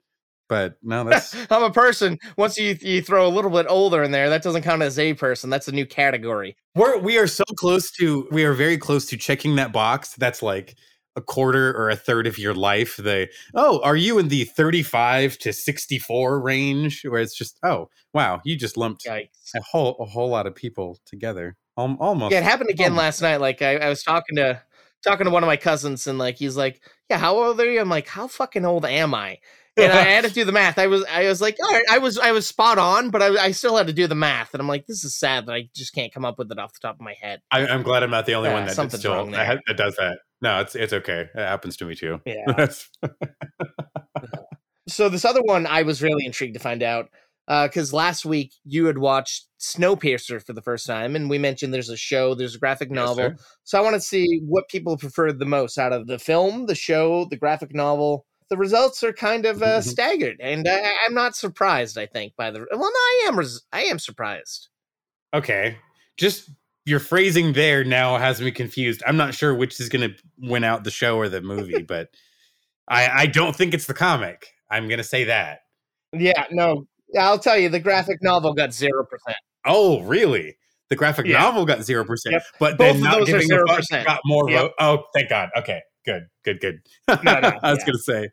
But 0.50 0.76
no, 0.84 1.04
that's 1.10 1.34
I'm 1.50 1.64
a 1.64 1.72
person. 1.72 2.18
Once 2.38 2.58
you 2.58 2.76
you 2.82 3.02
throw 3.02 3.26
a 3.26 3.30
little 3.30 3.52
bit 3.52 3.68
older 3.70 4.04
in 4.04 4.12
there, 4.12 4.30
that 4.30 4.44
doesn't 4.44 4.64
count 4.64 4.82
as 4.82 5.00
a 5.00 5.14
person. 5.14 5.50
That's 5.50 5.68
a 5.70 5.72
new 5.72 5.86
category. 5.86 6.58
we're 6.76 6.98
we 6.98 7.18
are 7.18 7.28
so 7.28 7.44
close 7.56 7.90
to 8.00 8.28
we 8.32 8.44
are 8.44 8.54
very 8.54 8.78
close 8.78 9.06
to 9.08 9.18
checking 9.18 9.56
that 9.56 9.72
box. 9.72 10.16
That's 10.16 10.42
like 10.42 10.76
a 11.16 11.22
quarter 11.22 11.76
or 11.76 11.90
a 11.90 11.96
third 11.96 12.28
of 12.28 12.38
your 12.38 12.54
life. 12.54 12.98
The 12.98 13.30
oh, 13.56 13.80
are 13.84 13.96
you 13.96 14.20
in 14.20 14.28
the 14.30 14.44
35 14.46 15.38
to 15.40 15.54
64 15.54 16.40
range? 16.42 17.04
Where 17.04 17.22
it's 17.22 17.36
just 17.38 17.58
oh 17.64 17.90
wow, 18.14 18.42
you 18.44 18.56
just 18.58 18.76
lumped 18.76 19.06
Yikes. 19.06 19.54
a 19.56 19.62
whole 19.62 19.96
a 20.00 20.06
whole 20.06 20.30
lot 20.30 20.48
of 20.48 20.56
people 20.56 20.98
together. 21.06 21.56
Al- 21.78 21.96
almost. 22.00 22.32
Yeah, 22.32 22.40
it 22.40 22.44
happened 22.44 22.70
again 22.72 22.94
Oh. 22.94 22.98
last 22.98 23.22
night. 23.22 23.38
Like 23.38 23.62
I, 23.62 23.78
I 23.78 23.90
was 23.90 24.04
talking 24.04 24.36
to 24.38 24.62
talking 25.04 25.26
to 25.26 25.32
one 25.32 25.44
of 25.44 25.48
my 25.48 25.58
cousins, 25.58 26.08
and 26.08 26.18
like 26.20 26.38
he's 26.38 26.58
like, 26.58 26.82
"Yeah, 27.10 27.18
how 27.20 27.38
old 27.38 27.60
are 27.62 27.72
you?" 27.72 27.80
I'm 27.80 27.90
like, 27.90 28.08
"How 28.08 28.28
fucking 28.28 28.66
old 28.66 28.86
am 28.86 29.14
I?" 29.14 29.38
And 29.84 29.92
I 29.94 30.02
had 30.16 30.24
to 30.26 30.30
do 30.32 30.44
the 30.46 30.52
math. 30.52 30.78
I 30.78 30.88
was 30.88 31.04
I 31.06 31.26
was 31.28 31.42
like, 31.42 31.58
"All 31.64 31.72
right, 31.72 31.84
I 31.90 31.98
was 31.98 32.18
I 32.18 32.32
was 32.32 32.48
spot 32.48 32.78
on," 32.78 33.10
but 33.10 33.22
I, 33.22 33.46
I 33.46 33.52
still 33.52 33.76
had 33.78 33.88
to 33.88 33.94
do 33.94 34.08
the 34.08 34.16
math, 34.16 34.54
and 34.54 34.62
I'm 34.62 34.68
like, 34.68 34.86
"This 34.88 35.04
is 35.04 35.18
sad 35.18 35.46
that 35.48 35.54
I 35.54 35.70
just 35.76 35.94
can't 35.94 36.14
come 36.14 36.26
up 36.26 36.38
with 36.38 36.52
it 36.52 36.60
off 36.60 36.74
the 36.74 36.80
top 36.82 36.96
of 36.96 37.02
my 37.02 37.16
head." 37.22 37.42
I, 37.52 37.68
I'm 37.68 37.84
glad 37.84 38.04
I'm 38.04 38.12
not 38.12 38.26
the 38.26 38.34
only 38.34 38.50
Yeah, 38.50 38.56
one 38.56 38.66
that 38.66 38.92
still 38.92 39.26
that, 39.26 39.32
there. 39.32 39.46
ha- 39.46 39.58
that 39.68 39.78
does 39.78 39.96
that. 39.98 40.20
No, 40.42 40.60
it's 40.62 40.76
it's 40.76 40.94
okay. 40.94 41.28
It 41.34 41.40
happens 41.40 41.78
to 41.78 41.86
me 41.86 41.96
too. 41.96 42.22
Yeah. 42.26 42.68
So 44.88 45.08
this 45.08 45.24
other 45.26 45.42
one, 45.44 45.68
I 45.68 45.84
was 45.84 46.02
really 46.02 46.26
intrigued 46.26 46.56
to 46.56 46.60
find 46.60 46.82
out 46.82 47.10
uh, 47.48 47.68
because 47.68 47.94
last 47.94 48.26
week 48.26 48.54
you 48.66 48.86
had 48.86 48.98
watched 48.98 49.46
Snowpiercer 49.60 50.44
for 50.44 50.54
the 50.54 50.64
first 50.64 50.88
time, 50.88 51.16
and 51.16 51.30
we 51.30 51.38
mentioned 51.38 51.72
there's 51.74 51.90
a 51.90 51.98
show, 51.98 52.34
there's 52.34 52.56
a 52.56 52.60
graphic 52.60 52.90
novel. 52.90 53.16
sir. 53.16 53.36
so 53.64 53.78
I 53.78 53.82
want 53.82 53.94
to 53.96 54.02
see 54.02 54.40
what 54.48 54.68
people 54.68 54.98
preferred 54.98 55.38
the 55.38 55.46
most 55.46 55.78
out 55.78 55.94
of 55.94 56.08
the 56.08 56.18
film, 56.18 56.66
the 56.66 56.74
show, 56.76 57.26
the 57.30 57.38
graphic 57.38 57.74
novel. 57.76 58.26
The 58.50 58.58
results 58.58 59.04
are 59.04 59.14
kind 59.14 59.46
of 59.46 59.62
uh, 59.62 59.80
Mhm. 59.80 59.84
staggered, 59.84 60.38
and 60.40 60.68
I, 60.68 60.92
I'm 61.06 61.14
not 61.14 61.36
surprised. 61.36 61.98
I 61.98 62.06
think 62.08 62.34
by 62.36 62.50
the 62.52 62.60
well, 62.72 62.80
no, 62.80 62.86
I 62.88 63.26
am. 63.28 63.38
Res- 63.38 63.62
I 63.72 63.84
am 63.84 64.00
surprised. 64.00 64.70
okay. 65.34 65.78
Just 66.18 66.50
your 66.86 67.00
phrasing 67.00 67.54
there 67.54 67.84
now 67.84 68.18
has 68.18 68.42
me 68.42 68.52
confused. 68.52 69.04
I'm 69.06 69.16
not 69.18 69.34
sure 69.36 69.54
which 69.54 69.80
is 69.80 69.88
going 69.90 70.10
to 70.10 70.16
win 70.40 70.64
out 70.64 70.84
the 70.84 70.92
show 70.92 71.18
or 71.18 71.30
the 71.30 71.42
movie, 71.42 71.84
but 71.88 72.10
I 72.88 73.08
I 73.24 73.26
don't 73.28 73.56
think 73.56 73.74
it's 73.74 73.86
the 73.86 73.94
comic. 73.94 74.48
I'm 74.72 74.88
going 74.88 74.98
to 74.98 75.04
say 75.04 75.26
that. 75.26 75.60
Yeah, 76.12 76.46
no, 76.52 76.88
I'll 77.20 77.38
tell 77.40 77.58
you, 77.58 77.70
the 77.70 77.80
graphic 77.80 78.18
novel 78.24 78.54
got 78.54 78.74
zero 78.74 79.06
percent. 79.06 79.38
Oh, 79.66 80.02
really? 80.02 80.58
The 80.90 80.96
graphic 80.96 81.28
Yeah. 81.28 81.40
novel 81.40 81.66
got 81.68 81.84
zero 81.84 82.04
percent, 82.04 82.34
Yep. 82.34 82.44
but 82.60 82.78
Both 82.80 82.96
then 82.96 83.04
not 83.04 83.26
giving 83.28 83.52
a 83.52 83.58
fuck 83.68 83.82
0%. 83.92 84.06
got 84.06 84.20
more. 84.26 84.50
Yep. 84.50 84.62
vote. 84.62 84.72
Oh, 84.80 85.04
thank 85.14 85.30
God. 85.30 85.50
Okay, 85.56 85.80
good, 86.06 86.28
good, 86.44 86.60
good. 86.60 86.80
No, 87.24 87.40
no, 87.40 87.52
I 87.64 87.72
was 87.72 87.80
yeah. 87.80 87.86
going 87.86 87.94
to 87.94 88.00
say. 88.00 88.30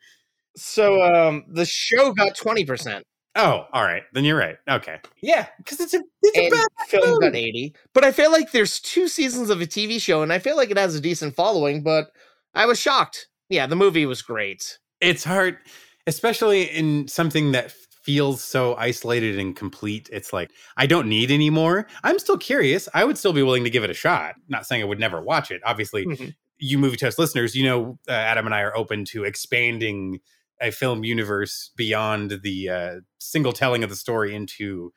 So 0.56 1.02
um, 1.02 1.44
the 1.49 1.64
show 1.64 2.12
got 2.12 2.35
twenty 2.37 2.64
percent. 2.64 3.04
Oh, 3.38 3.66
all 3.73 3.82
right. 3.85 4.02
Then 4.14 4.25
you're 4.25 4.38
right. 4.38 4.56
Okay. 4.66 4.99
Yeah, 5.20 5.46
because 5.58 5.78
it's 5.78 5.92
a 5.92 6.00
it's 6.23 6.38
a 6.38 6.50
bad 6.50 6.66
film 6.88 7.20
got 7.20 7.35
80 7.35 7.75
but 7.94 8.04
i 8.04 8.12
feel 8.12 8.30
like 8.30 8.52
there's 8.52 8.80
two 8.80 9.08
seasons 9.08 9.50
of 9.50 9.61
a 9.61 9.66
tv 9.66 10.00
show 10.00 10.23
and 10.23 10.32
i 10.32 10.38
feel 10.38 10.56
like 10.56 10.70
it 10.70 10.78
has 10.78 10.94
a 10.94 11.00
decent 11.00 11.35
following 11.35 11.82
but 11.82 12.08
i 12.54 12.64
was 12.64 12.78
shocked 12.78 13.28
yeah 13.49 13.66
the 13.66 13.76
movie 13.76 14.06
was 14.06 14.23
great 14.23 14.78
it's 15.00 15.25
hard 15.25 15.58
especially 16.06 16.62
in 16.64 17.08
something 17.08 17.52
that 17.52 17.73
feels 18.04 18.42
so 18.42 18.76
isolated 18.76 19.37
and 19.38 19.56
complete 19.56 20.08
it's 20.12 20.32
like 20.32 20.50
i 20.76 20.87
don't 20.87 21.08
need 21.08 21.30
any 21.30 21.50
more 21.50 21.87
i'm 22.04 22.18
still 22.20 22.38
curious 22.38 22.88
i 22.94 23.02
would 23.04 23.18
still 23.18 23.32
be 23.32 23.42
willing 23.42 23.64
to 23.64 23.70
give 23.70 23.82
it 23.82 23.90
a 23.90 23.94
shot 23.94 24.35
not 24.49 24.64
saying 24.64 24.80
i 24.80 24.85
would 24.87 25.00
never 25.00 25.20
watch 25.20 25.50
it 25.50 25.61
obviously 25.64 26.06
Mhm. 26.06 26.35
You 26.58 26.78
movie 26.78 26.96
toast 26.96 27.18
listeners 27.18 27.54
you 27.54 27.64
know 27.64 27.98
uh, 28.08 28.12
adam 28.12 28.46
and 28.46 28.54
i 28.54 28.62
are 28.62 28.76
open 28.76 29.04
to 29.06 29.25
expanding 29.25 30.20
a 30.60 30.70
film 30.70 31.04
universe 31.04 31.70
beyond 31.76 32.40
the 32.42 32.68
uh, 32.70 32.94
single 33.18 33.52
telling 33.52 33.84
of 33.84 33.90
the 33.90 33.96
story 33.96 34.34
into 34.34 34.92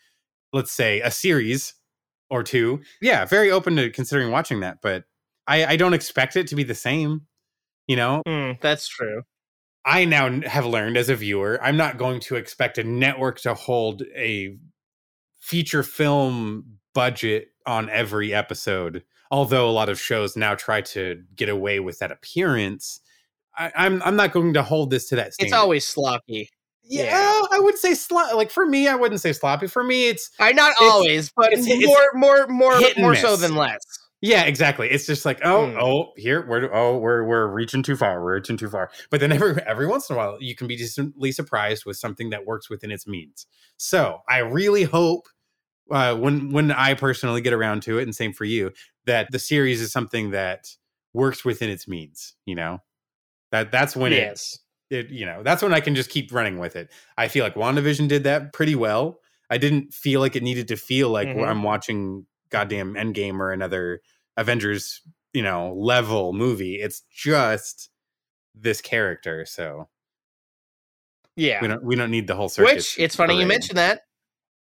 let's 0.54 0.72
say 0.72 1.02
a 1.02 1.12
series 1.12 1.74
or 2.30 2.44
two. 2.44 2.80
Yeah 3.02 3.26
very 3.26 3.52
open 3.52 3.76
to 3.76 3.90
considering 3.90 4.32
watching 4.32 4.62
that 4.62 4.78
but 4.82 5.04
i 5.48 5.66
i 5.66 5.76
don't 5.76 5.94
expect 5.94 6.36
it 6.36 6.48
to 6.48 6.56
be 6.56 6.64
the 6.64 6.76
same 6.76 7.28
you 7.90 7.96
know? 7.96 8.22
Hmm, 8.26 8.52
that's 8.62 8.88
true. 8.88 9.24
I 9.84 10.06
now 10.06 10.42
have 10.42 10.66
learned 10.66 10.96
as 10.96 11.10
a 11.10 11.16
viewer, 11.16 11.60
I'm 11.62 11.76
not 11.76 11.98
going 11.98 12.20
to 12.22 12.36
expect 12.36 12.78
a 12.78 12.84
network 12.84 13.42
to 13.42 13.56
hold 13.56 14.04
a 14.16 14.56
feature 15.40 15.84
film 15.84 16.78
budget 16.94 17.48
on 17.66 17.90
every 17.90 18.34
episode 18.34 19.04
although 19.32 19.70
a 19.70 19.72
lot 19.72 19.90
of 19.90 20.00
shows 20.00 20.36
now 20.36 20.56
try 20.56 20.82
to 20.82 21.22
get 21.36 21.50
away 21.50 21.80
with 21.80 22.00
that 22.00 22.12
appearance, 22.12 23.00
I, 23.58 23.72
I'm 23.76 24.02
I'm 24.04 24.16
not 24.16 24.32
going 24.32 24.54
to 24.54 24.64
hold 24.64 24.90
this 24.92 25.08
to 25.10 25.16
that 25.18 25.34
standard. 25.34 25.48
It's 25.50 25.58
always 25.60 25.86
sloppy. 25.86 26.50
yeah, 26.84 27.04
yeah. 27.04 27.42
I 27.52 27.60
would 27.60 27.78
say 27.78 27.94
slop. 27.94 28.34
Like 28.34 28.52
for 28.52 28.66
me, 28.66 28.88
I 28.88 28.96
wouldn't 28.96 29.22
say 29.22 29.34
sloppy. 29.34 29.68
For 29.68 29.84
me, 29.84 30.08
it's 30.08 30.32
I 30.40 30.52
not 30.52 30.72
It's- 30.72 30.92
always, 30.92 31.32
but 31.36 31.52
it's- 31.54 31.68
it's 31.68 31.86
more 31.86 32.10
more 32.14 32.48
more 32.48 32.80
more 32.98 33.16
so 33.16 33.36
than 33.36 33.56
less. 33.56 33.82
yeah, 34.22 34.44
exactly. 34.44 34.90
It's 34.90 35.06
just 35.06 35.26
like 35.26 35.40
oh 35.44 35.72
Hmm. 35.72 35.78
oh 35.80 36.12
here 36.18 36.46
we're 36.48 36.74
oh 36.74 36.98
we're 36.98 37.24
we're 37.26 37.48
reaching 37.48 37.84
too 37.84 37.96
far. 37.96 38.24
We're 38.24 38.36
reaching 38.36 38.58
too 38.58 38.70
far. 38.70 38.90
But 39.10 39.20
then 39.20 39.32
every 39.32 39.62
every 39.66 39.88
once 39.88 40.10
in 40.10 40.16
a 40.16 40.18
while, 40.18 40.38
you 40.40 40.56
can 40.56 40.68
be 40.68 40.76
decently 40.76 41.32
surprised 41.32 41.86
with 41.86 41.98
something 41.98 42.30
that 42.32 42.46
works 42.46 42.70
within 42.70 42.92
its 42.92 43.06
means. 43.08 43.46
So 43.78 44.22
I 44.28 44.40
really 44.40 44.84
hope 44.84 45.28
uh, 45.92 46.16
when 46.16 46.52
when 46.52 46.72
I 46.72 46.94
personally 46.94 47.42
get 47.42 47.52
around 47.54 47.82
to 47.84 47.98
it, 48.00 48.04
and 48.04 48.16
same 48.16 48.32
for 48.34 48.46
you, 48.46 48.72
that 49.10 49.28
the 49.32 49.40
series 49.40 49.82
is 49.82 49.92
something 49.92 50.32
that 50.32 50.68
works 51.14 51.44
within 51.44 51.70
its 51.70 51.88
means. 51.88 52.36
You 52.46 52.56
know, 52.56 52.80
that 53.52 53.72
that's 53.72 53.96
when 53.96 54.14
it 54.14 54.18
yes. 54.18 54.58
it 54.90 55.10
you 55.10 55.26
know 55.26 55.44
that's 55.44 55.62
when 55.62 55.74
I 55.74 55.80
can 55.82 55.96
just 55.96 56.10
keep 56.10 56.32
running 56.34 56.58
with 56.60 56.76
it. 56.76 56.90
I 57.18 57.28
feel 57.28 57.44
like 57.44 57.56
WandaVision 57.56 58.08
did 58.08 58.24
that 58.24 58.54
pretty 58.54 58.76
well. 58.76 59.20
I 59.50 59.58
didn't 59.58 59.94
feel 59.94 60.20
like 60.20 60.36
it 60.36 60.44
needed 60.44 60.68
to 60.70 60.76
feel 60.78 61.10
like 61.10 61.28
Mhm. 61.28 61.48
I'm 61.48 61.64
watching 61.64 62.26
goddamn 62.50 62.94
Endgame 62.94 63.40
or 63.40 63.52
another 63.52 64.02
Avengers, 64.38 65.02
you 65.34 65.42
know, 65.42 65.74
level 65.76 66.34
movie. 66.34 66.76
It's 66.76 67.02
just 67.12 67.90
this 68.56 68.80
character, 68.82 69.46
so 69.46 69.90
Yeah. 71.36 71.62
we 71.62 71.68
don't 71.68 71.84
we 71.84 71.96
don't 71.96 72.12
need 72.12 72.28
the 72.28 72.36
whole 72.36 72.50
circus. 72.50 72.74
Which 72.96 73.00
it's 73.00 73.16
funny 73.16 73.34
you 73.34 73.40
parade. 73.40 73.48
mentioned 73.48 73.78
that. 73.78 74.02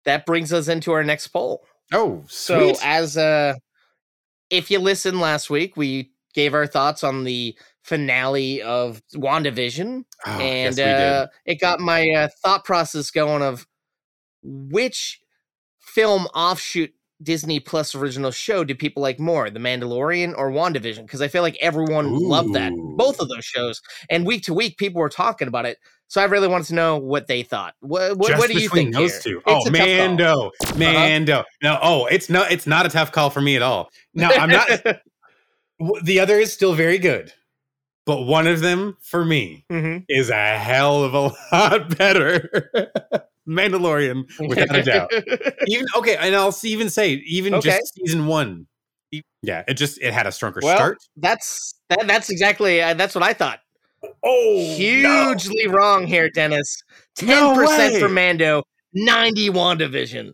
That 0.06 0.26
brings 0.26 0.54
us 0.54 0.68
into 0.68 0.92
our 0.94 1.04
next 1.04 1.28
poll. 1.30 1.66
Oh, 1.92 2.24
So 2.28 2.74
as 2.84 3.18
uh 3.18 3.56
if 4.50 4.72
you 4.72 4.80
listened 4.80 5.20
last 5.20 5.50
week, 5.50 5.78
we 5.78 6.12
gave 6.34 6.54
our 6.54 6.68
thoughts 6.68 7.04
on 7.04 7.24
the 7.24 7.58
finale 7.84 8.62
of 8.62 9.02
WandaVision. 9.16 10.04
Oh, 10.26 10.32
and 10.32 10.76
yes, 10.76 10.78
we 10.78 10.84
did. 10.84 11.02
uh, 11.02 11.28
it 11.46 11.60
got 11.60 11.80
my 11.80 12.08
uh, 12.10 12.28
thought 12.44 12.66
process 12.66 13.12
going 13.12 13.42
of 13.42 13.66
which 14.44 15.20
film 15.80 16.28
offshoot 16.36 16.94
Disney 17.24 17.60
Plus 17.60 17.96
original 17.96 18.32
show 18.32 18.64
do 18.64 18.76
people 18.76 19.02
like 19.02 19.20
more, 19.20 19.50
The 19.50 19.60
Mandalorian 19.60 20.34
or 20.38 20.52
WandaVision? 20.52 21.04
Because 21.04 21.22
I 21.22 21.28
feel 21.28 21.42
like 21.42 21.58
everyone 21.62 22.14
loved 22.14 22.54
that, 22.54 22.72
both 22.98 23.20
of 23.20 23.30
those 23.30 23.46
shows, 23.46 23.82
and 24.10 24.26
week 24.26 24.44
to 24.44 24.54
week 24.54 24.78
people 24.78 25.02
were 25.02 25.10
talking 25.10 25.48
about 25.48 25.66
it. 25.66 25.78
So 26.10 26.22
I 26.22 26.26
really 26.26 26.48
wanted 26.48 26.68
to 26.68 26.76
know 26.76 26.98
what 26.98 27.28
they 27.28 27.44
thought. 27.44 27.74
What, 27.82 28.18
what, 28.18 28.38
what 28.38 28.50
do 28.50 28.58
you 28.58 28.70
think? 28.70 28.94
those 28.94 29.22
here? 29.24 29.34
two? 29.34 29.42
It's 29.46 29.46
Oh, 29.48 29.70
a 29.70 29.72
tough 29.72 29.74
call. 29.74 29.82
Uh-huh. 29.90 30.08
Mando, 30.08 30.52
Mando. 30.78 31.44
No, 31.62 31.80
oh, 31.82 32.06
it's 32.06 32.30
not. 32.30 32.50
It's 32.52 32.66
not 32.68 32.86
a 32.86 32.90
tough 32.90 33.12
call 33.12 33.30
for 33.30 33.42
me 33.42 33.56
at 33.58 33.62
all. 33.62 33.90
No, 34.14 34.28
I'm 34.30 34.50
not. 34.50 34.70
the 36.04 36.20
other 36.22 36.40
is 36.40 36.54
still 36.54 36.74
very 36.76 36.98
good, 36.98 37.34
but 38.06 38.22
one 38.22 38.48
of 38.48 38.62
them 38.62 38.96
for 39.02 39.26
me 39.26 39.66
Mhm. 39.70 40.06
is 40.08 40.30
a 40.30 40.58
hell 40.58 41.04
of 41.04 41.14
a 41.14 41.20
lot 41.52 41.98
better. 41.98 42.70
Mandalorian, 43.48 44.24
without 44.48 44.76
a 44.76 44.84
doubt. 44.84 45.12
Even 45.68 45.86
okay, 45.96 46.18
and 46.18 46.36
I'll 46.36 46.56
even 46.64 46.90
say 46.90 47.14
even 47.14 47.54
Okay. 47.56 47.70
just 47.70 47.94
season 47.96 48.28
one. 48.28 48.68
Yeah, 49.42 49.64
it 49.68 49.76
just 49.76 50.02
it 50.02 50.14
had 50.14 50.28
a 50.28 50.32
stronger 50.32 50.60
Well, 50.62 50.76
start. 50.76 50.98
That's 51.16 51.76
that, 51.90 52.06
that's 52.08 52.30
exactly 52.30 52.82
uh, 52.82 52.94
that's 52.96 53.16
what 53.16 53.24
I 53.24 53.34
thought. 53.34 53.60
Oh, 54.24 54.74
Hugely 54.76 55.68
wrong 55.68 56.06
here, 56.06 56.30
Dennis. 56.30 56.84
Ten 57.16 57.30
No 57.30 57.56
percent 57.56 57.98
for. 57.98 58.10
Mando, 58.10 58.64
ninety 58.94 59.50
WandaVision. 59.50 60.34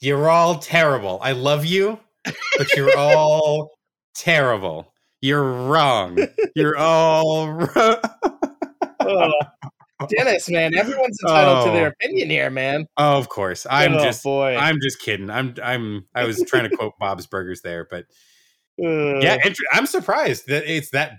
You're 0.00 0.28
all 0.28 0.58
terrible. 0.58 1.18
I 1.22 1.32
love 1.32 1.64
you, 1.64 1.98
but 2.56 2.72
you're 2.76 2.96
all 2.96 3.70
terrible. 4.14 4.92
You're 5.20 5.68
wrong. 5.68 6.18
You're 6.54 6.76
all 6.78 7.48
wrong. 7.52 7.96
Oh, 9.04 9.32
Dennis, 10.08 10.48
man, 10.48 10.74
everyone's 10.74 11.18
entitled 11.22 11.66
to 11.66 11.72
their 11.72 11.86
Oh. 11.86 11.90
opinion 11.90 12.30
here, 12.30 12.50
man. 12.50 12.86
Oh, 12.96 13.18
of 13.18 13.28
course. 13.28 13.66
I'm 13.70 13.94
oh, 13.94 14.02
just 14.04 14.22
boy. 14.22 14.56
I'm 14.56 14.78
just 14.82 15.00
kidding. 15.00 15.30
I'm 15.30 15.54
I'm 15.62 16.06
I 16.14 16.24
was 16.24 16.42
trying 16.46 16.68
to 16.70 16.76
quote 16.76 16.94
Bob's 16.98 17.26
Burgers 17.26 17.62
there, 17.62 17.86
but 17.90 18.04
Uh, 18.82 19.18
yeah, 19.20 19.36
int- 19.44 19.58
I'm 19.72 19.86
surprised 19.86 20.46
that 20.48 20.64
it's 20.70 20.90
that 20.90 21.12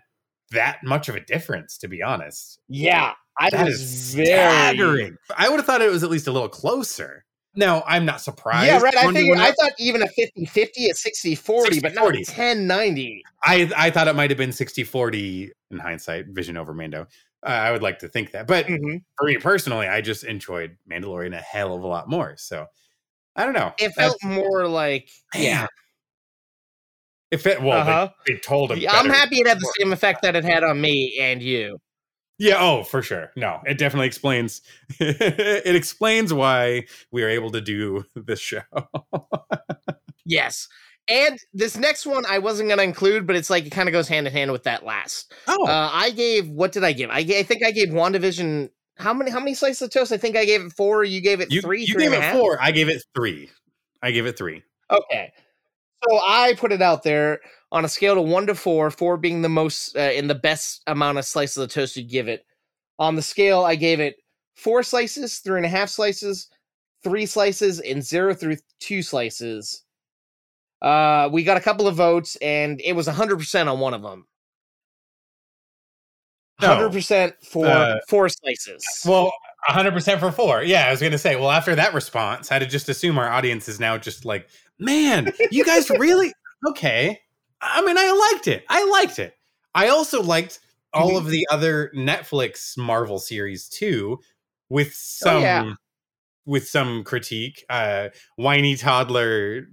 that 0.52 0.80
much 0.84 1.10
of 1.10 1.16
a 1.16 1.20
difference. 1.20 1.78
To 1.80 1.88
be 1.88 2.02
honest, 2.02 2.60
yeah. 2.68 3.14
I 3.40 3.50
that 3.50 3.66
was 3.66 3.82
is 3.82 4.14
very 4.14 4.28
staggering. 4.28 5.18
I 5.36 5.50
would 5.50 5.58
have 5.58 5.66
thought 5.66 5.82
it 5.82 5.90
was 5.90 6.04
at 6.04 6.12
least 6.12 6.28
a 6.28 6.32
little 6.32 6.50
closer. 6.50 7.26
No, 7.56 7.84
I'm 7.86 8.06
not 8.06 8.20
surprised. 8.22 8.68
Yeah, 8.68 8.80
right. 8.80 8.96
I 8.96 9.06
Wonder 9.06 9.20
figured 9.20 9.38
I 9.38 9.52
thought 9.52 9.72
even 9.78 10.02
a 10.02 10.08
50-50, 10.08 10.90
a 10.90 10.94
60-40, 10.94 11.82
but 11.84 11.94
not 11.94 12.14
60-40. 12.14 12.30
10-90. 12.32 13.20
I 13.44 13.72
I 13.78 13.90
thought 13.92 14.08
it 14.08 14.16
might 14.16 14.32
have 14.32 14.38
been 14.38 14.50
60-40 14.52 15.52
in 15.72 15.78
hindsight, 15.80 16.28
Vision 16.30 16.58
over 16.58 16.74
Mando. 16.74 17.08
Uh, 17.46 17.50
I 17.50 17.72
would 17.72 17.82
like 17.84 18.00
to 18.00 18.08
think 18.08 18.32
that, 18.32 18.48
but 18.48 18.68
Mhm. 18.68 19.04
for 19.18 19.28
me 19.28 19.38
personally, 19.38 19.88
I 19.88 20.02
just 20.02 20.24
enjoyed 20.24 20.78
Mandalorian 20.90 21.36
a 21.36 21.42
hell 21.42 21.76
of 21.76 21.84
a 21.84 21.88
lot 21.88 22.10
more. 22.10 22.36
So 22.38 22.68
I 23.36 23.46
don't 23.46 23.54
know. 23.54 23.74
It 23.80 23.92
felt 23.94 24.18
more 24.24 24.68
like 24.68 25.10
yeah. 25.36 25.68
If 27.32 27.48
it 27.48 27.62
well, 27.62 27.80
Uh-huh. 27.80 28.10
they, 28.26 28.34
they 28.34 28.40
told 28.40 28.72
him. 28.72 28.80
Yeah, 28.80 28.94
I'm 28.94 29.10
happy 29.10 29.38
it 29.40 29.48
had 29.48 29.60
the 29.60 29.74
same 29.80 29.92
effect 29.92 30.22
that 30.22 30.36
it 30.36 30.44
had 30.44 30.64
on 30.64 30.80
me 30.80 31.18
and 31.20 31.42
you. 31.42 31.80
Yeah, 32.38 32.58
oh, 32.60 32.84
for 32.84 33.02
sure. 33.02 33.32
No, 33.36 33.62
it 33.66 33.78
definitely 33.78 34.08
explains 34.08 34.62
it 35.00 35.76
explains 35.76 36.34
why 36.34 36.86
we 37.12 37.24
are 37.24 37.30
able 37.30 37.52
to 37.52 37.62
do 37.62 38.06
this 38.16 38.40
show. 38.40 38.62
Yes. 40.26 40.70
And 41.10 41.38
this 41.54 41.78
next 41.78 42.06
one 42.06 42.24
I 42.30 42.40
wasn't 42.40 42.70
going 42.70 42.78
to 42.78 42.84
include, 42.84 43.28
but 43.28 43.36
it's 43.36 43.50
like 43.50 43.66
it 43.66 43.72
kind 43.72 43.90
of 43.90 43.94
goes 43.94 44.08
hand 44.08 44.26
in 44.26 44.34
hand 44.34 44.52
with 44.52 44.64
that 44.64 44.86
last. 44.86 45.34
oh, 45.48 45.68
Uh, 45.68 45.90
I 45.92 46.12
gave 46.12 46.50
what 46.50 46.72
did 46.72 46.84
I 46.84 46.94
give? 46.94 47.10
I, 47.10 47.20
I 47.20 47.44
think 47.44 47.64
I 47.66 47.72
gave 47.72 47.90
WandaVision 47.90 48.70
how 48.98 49.14
many 49.14 49.32
how 49.32 49.40
many 49.40 49.54
slices 49.54 49.82
of 49.82 49.90
toast? 49.90 50.12
I 50.12 50.18
think 50.18 50.36
I 50.36 50.46
gave 50.46 50.62
it 50.62 50.72
four. 50.72 51.04
You 51.04 51.20
gave 51.22 51.42
it 51.42 51.52
you, 51.52 51.62
three. 51.62 51.82
you 51.82 51.94
three 51.94 52.04
gave 52.04 52.14
it 52.14 52.22
half? 52.22 52.36
four. 52.36 52.58
I 52.62 52.72
gave 52.72 52.90
it 52.90 53.04
three. 53.16 53.50
I 54.02 54.12
gave 54.12 54.26
it 54.26 54.38
three. 54.38 54.64
Okay. 54.92 55.32
So 56.08 56.18
I 56.18 56.54
put 56.58 56.72
it 56.72 56.82
out 56.82 57.04
there 57.04 57.40
on 57.72 57.86
a 57.86 57.90
scale 57.90 58.20
of 58.20 58.28
one 58.28 58.46
to 58.48 58.56
four, 58.56 58.92
four 58.92 59.18
being 59.18 59.42
the 59.42 59.50
most 59.50 59.96
uh, 59.98 60.02
in 60.02 60.28
the 60.28 60.36
best 60.36 60.84
amount 60.88 61.18
of 61.18 61.26
slices 61.26 61.58
of 61.58 61.70
toast 61.70 61.98
you 61.98 62.04
give 62.04 62.28
it. 62.28 62.46
On 63.00 63.16
the 63.16 63.22
scale, 63.22 63.64
I 63.64 63.76
gave 63.76 64.00
it 64.00 64.18
four 64.56 64.84
slices, 64.84 65.40
three 65.40 65.58
and 65.58 65.66
a 65.66 65.70
half 65.70 65.90
slices, 65.90 66.50
three 67.04 67.26
slices, 67.26 67.80
and 67.80 68.04
zero 68.04 68.34
through 68.34 68.58
two 68.80 69.02
slices. 69.02 69.84
Uh, 70.84 71.30
we 71.32 71.44
got 71.44 71.56
a 71.58 71.62
couple 71.62 71.88
of 71.88 71.96
votes, 71.96 72.36
and 72.42 72.82
it 72.84 72.94
was 72.94 73.08
100% 73.08 73.72
on 73.72 73.80
one 73.80 73.94
of 73.94 74.02
them. 74.02 74.28
No. 76.62 76.68
100% 76.90 77.34
for 77.46 77.66
Uh, 77.66 77.96
four 78.08 78.30
slices. 78.30 78.86
Well, 79.06 79.32
100% 79.70 80.20
for 80.20 80.32
four. 80.32 80.62
Yeah, 80.64 80.88
I 80.88 80.92
was 80.92 81.00
going 81.00 81.12
to 81.14 81.18
say, 81.18 81.36
well, 81.36 81.50
after 81.52 81.76
that 81.76 81.94
response, 81.94 82.52
I 82.52 82.56
had 82.56 82.60
to 82.60 82.66
just 82.68 82.90
assume 82.90 83.18
our 83.18 83.30
audience 83.30 83.68
is 83.68 83.80
now 83.80 83.98
just 83.98 84.24
like, 84.26 84.48
man, 84.80 85.32
you 85.52 85.66
guys 85.66 85.90
really? 86.00 86.34
Okay. 86.70 87.20
I 87.62 87.82
mean, 87.84 87.98
I 87.98 88.30
liked 88.34 88.48
it. 88.48 88.66
I 88.70 88.86
liked 88.86 89.20
it. 89.20 89.36
I 89.74 89.88
also 89.88 90.22
liked 90.22 90.60
all 90.94 91.12
Mhm. 91.14 91.18
of 91.18 91.28
the 91.30 91.48
other 91.50 91.92
Netflix 91.96 92.78
Marvel 92.78 93.20
series 93.20 93.68
too, 93.68 94.20
with 94.70 94.94
some. 94.94 95.38
Oh, 95.38 95.40
yeah. 95.40 95.74
With 96.46 96.68
some 96.68 97.06
critique, 97.06 97.64
uh, 97.70 98.10
whiny 98.36 98.76
toddler 98.76 99.70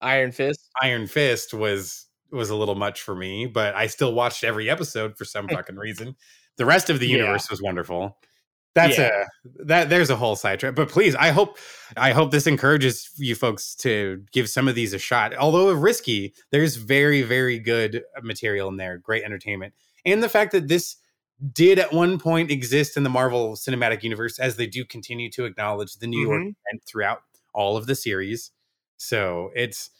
Iron 0.00 0.32
Fist. 0.32 0.68
Iron 0.82 1.06
Fist 1.06 1.54
was 1.54 2.06
was 2.32 2.48
a 2.50 2.54
little 2.56 2.76
much 2.76 3.02
for 3.02 3.14
me, 3.16 3.46
but 3.46 3.74
I 3.74 3.88
still 3.88 4.14
watched 4.14 4.44
every 4.44 4.70
episode 4.70 5.18
for 5.18 5.24
some 5.24 5.48
fucking 5.48 5.74
reason. 5.76 6.14
The 6.58 6.64
rest 6.64 6.88
of 6.88 7.00
the 7.00 7.08
Yeah. 7.08 7.16
universe 7.16 7.50
was 7.50 7.60
wonderful. 7.60 8.18
That's 8.74 8.96
Yeah. 8.96 9.24
a 9.24 9.64
that 9.66 9.90
there's 9.90 10.10
a 10.10 10.16
whole 10.16 10.36
sidetrack. 10.36 10.76
But 10.76 10.88
please, 10.90 11.16
I 11.16 11.30
hope 11.30 11.58
I 11.96 12.12
hope 12.12 12.30
this 12.30 12.46
encourages 12.46 13.10
you 13.16 13.34
folks 13.34 13.74
to 13.76 14.24
give 14.32 14.48
some 14.48 14.68
of 14.68 14.76
these 14.76 14.92
a 14.94 14.98
shot. 14.98 15.34
Although 15.34 15.72
risky, 15.72 16.34
there's 16.52 16.76
very 16.76 17.22
very 17.22 17.58
good 17.58 18.04
material 18.22 18.68
in 18.68 18.76
there, 18.76 18.98
great 18.98 19.24
entertainment, 19.24 19.74
and 20.06 20.22
the 20.22 20.28
fact 20.28 20.52
that 20.52 20.68
this 20.68 20.96
did 21.52 21.78
at 21.80 21.92
one 21.92 22.18
point 22.18 22.50
exist 22.50 22.96
in 22.96 23.02
the 23.02 23.10
Marvel 23.10 23.56
Cinematic 23.56 24.02
Universe, 24.04 24.38
as 24.38 24.56
they 24.56 24.66
do 24.66 24.84
continue 24.84 25.30
to 25.32 25.46
acknowledge 25.46 25.94
the 25.96 26.06
New 26.06 26.20
York 26.20 26.42
Mhm. 26.42 26.54
event 26.68 26.82
throughout 26.86 27.22
all 27.54 27.76
of 27.76 27.86
the 27.86 27.94
series. 27.96 28.52
So 29.00 29.50
it's 29.56 29.90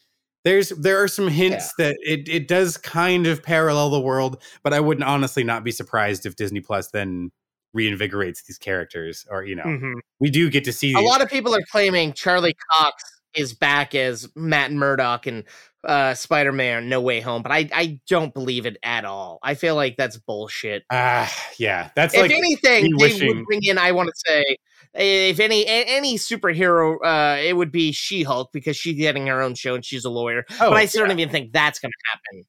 there's 0.45 0.69
there 0.71 1.03
are 1.03 1.09
some 1.09 1.29
hints 1.29 1.73
that 1.79 1.97
it 2.03 2.29
it 2.29 2.49
does 2.49 2.77
kind 2.77 3.27
of 3.27 3.43
parallel 3.43 3.91
the 3.91 4.01
world, 4.01 4.43
but 4.63 4.73
I 4.75 4.81
wouldn't 4.81 5.07
honestly 5.07 5.43
not 5.43 5.65
be 5.65 5.71
surprised 5.71 6.27
if 6.27 6.37
Disney 6.37 6.61
Plus 6.61 6.91
then 6.91 7.31
reinvigorates 7.77 8.45
these 8.47 8.59
characters, 8.59 9.27
or 9.31 9.45
you 9.45 9.57
know, 9.57 9.65
Mhm. 9.65 9.95
we 10.19 10.29
do 10.31 10.51
get 10.51 10.65
to 10.65 10.73
see 10.73 10.93
a 10.93 11.01
lot 11.01 11.23
of 11.23 11.31
people 11.31 11.55
are 11.55 11.63
claiming 11.71 12.13
Charlie 12.13 12.57
Cox 12.71 13.03
is 13.35 13.55
back 13.55 13.95
as 13.95 14.29
Matt 14.35 14.73
Murdock 14.73 15.27
and 15.27 15.45
uh, 15.85 16.13
Spider 16.15 16.53
Man 16.53 16.89
No 16.91 17.01
Way 17.01 17.21
Home, 17.21 17.43
but 17.43 17.53
I, 17.53 17.71
I 17.73 18.01
don't 18.09 18.35
believe 18.35 18.67
it 18.67 18.77
at 18.83 19.05
all. 19.07 19.39
I 19.43 19.55
feel 19.55 19.77
like 19.77 19.97
that's 19.97 20.19
bullshit. 20.19 20.83
Ah, 20.91 21.33
yeah, 21.59 21.89
that's 21.95 22.13
if 22.13 22.21
like 22.23 22.33
anything, 22.33 22.85
they 22.85 23.05
wishing- 23.05 23.29
would 23.29 23.45
bring 23.47 23.61
in, 23.63 23.79
I 23.79 23.93
want 23.93 24.09
to 24.09 24.15
say, 24.27 24.57
if 24.95 25.39
any 25.41 25.67
any 25.67 26.17
superhero, 26.17 26.97
uh, 27.05 27.41
it 27.41 27.55
would 27.57 27.71
be 27.71 27.93
She 27.93 28.23
Hulk 28.23 28.51
because 28.53 28.77
she's 28.77 28.97
getting 28.97 29.27
her 29.27 29.41
own 29.41 29.55
show 29.55 29.75
and 29.75 29.85
she's 29.85 30.05
a 30.05 30.11
lawyer. 30.11 30.45
Oh, 30.53 30.71
but 30.71 30.75
I 30.75 30.87
still 30.87 31.03
yeah. 31.03 31.09
don't 31.09 31.21
even 31.21 31.33
think 31.33 31.53
that's 31.53 31.79
going 31.79 31.93
to 31.93 32.11
happen. 32.11 32.47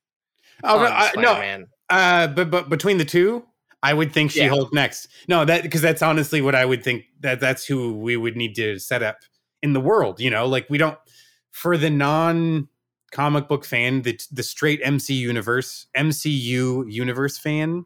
Oh, 0.64 1.22
no, 1.22 1.32
I- 1.34 1.58
no. 1.58 1.66
Uh, 1.90 2.28
but 2.28 2.50
but 2.50 2.70
between 2.70 2.98
the 2.98 3.06
two, 3.06 3.46
I 3.84 3.94
would 3.94 4.14
think 4.14 4.32
She 4.32 4.46
Hulk 4.46 4.74
next. 4.74 5.08
No, 5.28 5.44
that 5.46 5.64
because 5.64 5.82
that's 5.82 6.02
honestly 6.02 6.42
what 6.42 6.56
I 6.56 6.66
would 6.66 6.84
think 6.84 7.06
that 7.20 7.40
that's 7.40 7.66
who 7.66 7.98
we 7.98 8.16
would 8.16 8.38
need 8.38 8.56
to 8.56 8.80
set 8.80 9.04
up 9.04 9.18
in 9.62 9.74
the 9.74 9.82
world. 9.82 10.20
You 10.20 10.30
know, 10.30 10.46
like 10.46 10.68
we 10.70 10.78
don't 10.78 10.98
for 11.52 11.78
the 11.78 11.90
non 11.90 12.70
comic 13.12 13.48
book 13.48 13.66
fan, 13.66 14.04
the 14.04 14.20
the 14.32 14.44
straight 14.44 14.80
MC 14.84 15.14
universe 15.14 15.88
MCU 15.98 16.92
universe 16.92 17.38
fan. 17.38 17.86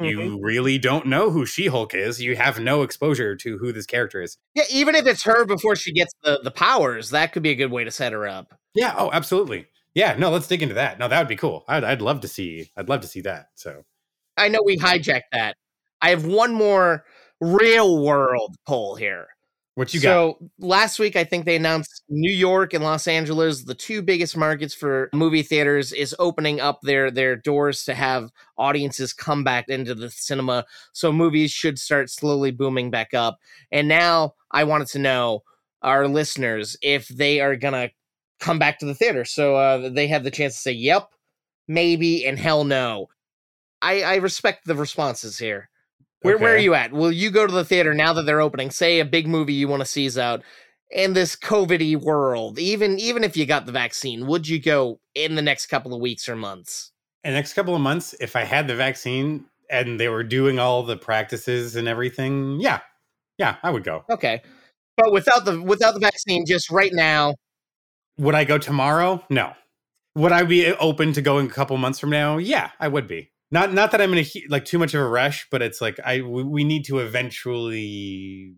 Mhm. 0.00 0.10
You 0.10 0.38
really 0.42 0.78
don't 0.78 1.06
know 1.06 1.30
who 1.30 1.46
She 1.46 1.66
Hulk 1.68 1.94
is. 1.94 2.20
You 2.20 2.36
have 2.36 2.58
no 2.58 2.82
exposure 2.82 3.34
to 3.36 3.58
who 3.58 3.72
this 3.72 3.86
character 3.86 4.20
is. 4.20 4.36
Yeah, 4.54 4.64
even 4.70 4.94
if 4.94 5.06
it's 5.06 5.24
her 5.24 5.44
before 5.46 5.74
she 5.76 5.92
gets 5.92 6.12
the, 6.22 6.40
the 6.42 6.50
powers, 6.50 7.10
that 7.10 7.32
could 7.32 7.42
be 7.42 7.50
a 7.50 7.54
good 7.54 7.70
way 7.70 7.84
to 7.84 7.90
set 7.90 8.12
her 8.12 8.26
up. 8.26 8.54
Yeah. 8.74 8.94
Oh, 8.96 9.10
absolutely. 9.12 9.66
Yeah. 9.94 10.14
No, 10.18 10.30
let's 10.30 10.48
dig 10.48 10.62
into 10.62 10.74
that. 10.74 10.98
No, 10.98 11.08
that 11.08 11.18
would 11.18 11.28
be 11.28 11.36
cool. 11.36 11.64
I'd 11.68 11.84
I'd 11.84 12.02
love 12.02 12.20
to 12.20 12.28
see. 12.28 12.70
I'd 12.76 12.88
love 12.90 13.00
to 13.00 13.08
see 13.08 13.22
that. 13.22 13.46
So 13.54 13.84
I 14.36 14.48
know 14.48 14.60
we 14.64 14.76
hijacked 14.78 15.30
that. 15.32 15.56
I 16.02 16.10
have 16.10 16.26
one 16.26 16.52
more 16.52 17.04
real 17.40 18.02
world 18.02 18.56
poll 18.66 18.96
here. 18.96 19.28
What 19.76 19.92
you 19.92 20.00
got? 20.00 20.08
so 20.08 20.38
last 20.58 20.98
week, 20.98 21.16
I 21.16 21.24
think 21.24 21.44
they 21.44 21.54
announced 21.54 22.02
New 22.08 22.32
York 22.32 22.72
and 22.72 22.82
Los 22.82 23.06
Angeles, 23.06 23.64
the 23.64 23.74
two 23.74 24.00
biggest 24.00 24.34
markets 24.34 24.72
for 24.72 25.10
movie 25.12 25.42
theaters, 25.42 25.92
is 25.92 26.16
opening 26.18 26.62
up 26.62 26.80
their 26.80 27.10
their 27.10 27.36
doors 27.36 27.84
to 27.84 27.94
have 27.94 28.30
audiences 28.56 29.12
come 29.12 29.44
back 29.44 29.68
into 29.68 29.94
the 29.94 30.10
cinema. 30.10 30.64
So 30.92 31.12
movies 31.12 31.50
should 31.50 31.78
start 31.78 32.08
slowly 32.08 32.52
booming 32.52 32.90
back 32.90 33.12
up. 33.12 33.38
And 33.70 33.86
now 33.86 34.32
I 34.50 34.64
wanted 34.64 34.88
to 34.88 34.98
know 34.98 35.42
our 35.82 36.08
listeners 36.08 36.78
if 36.80 37.08
they 37.08 37.40
are 37.40 37.54
gonna 37.54 37.90
come 38.40 38.58
back 38.58 38.78
to 38.78 38.86
the 38.86 38.94
theater. 38.94 39.26
So 39.26 39.56
uh, 39.56 39.90
they 39.90 40.06
have 40.06 40.24
the 40.24 40.30
chance 40.30 40.54
to 40.54 40.60
say 40.60 40.72
yep, 40.72 41.10
maybe, 41.68 42.24
and 42.24 42.38
hell 42.38 42.64
no. 42.64 43.10
I, 43.82 44.00
I 44.00 44.14
respect 44.16 44.64
the 44.64 44.74
responses 44.74 45.38
here. 45.38 45.68
Where 46.26 46.38
where 46.38 46.54
are 46.54 46.58
you 46.58 46.74
at? 46.74 46.92
Will 46.92 47.12
you 47.12 47.30
go 47.30 47.46
to 47.46 47.52
the 47.52 47.64
theater 47.64 47.94
now 47.94 48.12
that 48.12 48.22
they're 48.22 48.40
opening? 48.40 48.70
Say 48.70 49.00
a 49.00 49.04
big 49.04 49.26
movie 49.26 49.54
you 49.54 49.68
want 49.68 49.80
to 49.80 49.86
see 49.86 50.06
is 50.06 50.18
out 50.18 50.42
in 50.90 51.14
this 51.14 51.36
COVID 51.36 52.02
world. 52.02 52.58
Even 52.58 52.98
even 52.98 53.24
if 53.24 53.36
you 53.36 53.46
got 53.46 53.66
the 53.66 53.72
vaccine, 53.72 54.26
would 54.26 54.48
you 54.48 54.60
go 54.60 55.00
in 55.14 55.34
the 55.34 55.42
next 55.42 55.66
couple 55.66 55.94
of 55.94 56.00
weeks 56.00 56.28
or 56.28 56.36
months? 56.36 56.92
in 57.26 57.32
the 57.32 57.38
next 57.38 57.54
couple 57.54 57.74
of 57.74 57.80
months, 57.80 58.14
if 58.20 58.36
I 58.36 58.44
had 58.44 58.68
the 58.68 58.76
vaccine 58.76 59.46
and 59.68 59.98
they 59.98 60.08
were 60.08 60.22
doing 60.22 60.60
all 60.60 60.84
the 60.84 60.96
practices 60.96 61.74
and 61.74 61.88
everything, 61.88 62.60
yeah, 62.60 62.78
yeah, 63.36 63.56
I 63.64 63.70
would 63.70 63.82
go. 63.82 64.04
Okay. 64.08 64.42
But 64.96 65.12
without 65.12 65.44
the 65.44 65.60
without 65.60 65.94
the 65.94 66.00
vaccine, 66.00 66.46
just 66.46 66.70
right 66.70 66.92
now, 66.94 67.34
Would 68.18 68.36
I 68.36 68.44
go 68.44 68.58
tomorrow? 68.58 69.24
No. 69.28 69.54
Would 70.14 70.30
I 70.30 70.44
be 70.44 70.68
uh, 70.68 70.76
open 70.78 71.12
to 71.14 71.20
going 71.20 71.46
a 71.46 71.50
couple 71.50 71.76
months 71.78 71.98
from 71.98 72.10
now? 72.10 72.38
Yeah, 72.38 72.70
I 72.78 72.86
would 72.86 73.08
be. 73.08 73.32
Not 73.50 73.72
not 73.72 73.92
that 73.92 74.00
I'm 74.00 74.12
in 74.12 74.18
a 74.24 74.26
like 74.48 74.64
too 74.64 74.78
much 74.78 74.94
of 74.94 75.00
a 75.00 75.08
rush, 75.08 75.46
but 75.50 75.62
it's 75.62 75.80
like 75.80 75.98
I 76.04 76.20
we, 76.22 76.42
we 76.42 76.64
need 76.64 76.84
to 76.86 76.98
eventually 76.98 78.54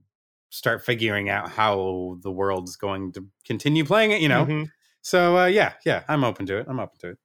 start 0.51 0.85
figuring 0.85 1.29
out 1.29 1.51
how 1.51 2.19
the 2.23 2.31
world's 2.33 2.77
going 2.77 3.13
to 3.13 3.27
continue 3.47 3.85
playing 3.85 4.13
it. 4.13 4.21
You 4.21 4.29
know. 4.29 4.47
Mhm. 4.47 4.71
So 5.03 5.39
uh, 5.39 5.47
yeah, 5.47 5.75
yeah, 5.85 6.05
I'm 6.09 6.25
open 6.25 6.47
to 6.47 6.59
it. 6.59 6.67
I'm 6.69 6.81
open 6.81 6.99
to 7.01 7.09
it. 7.11 7.19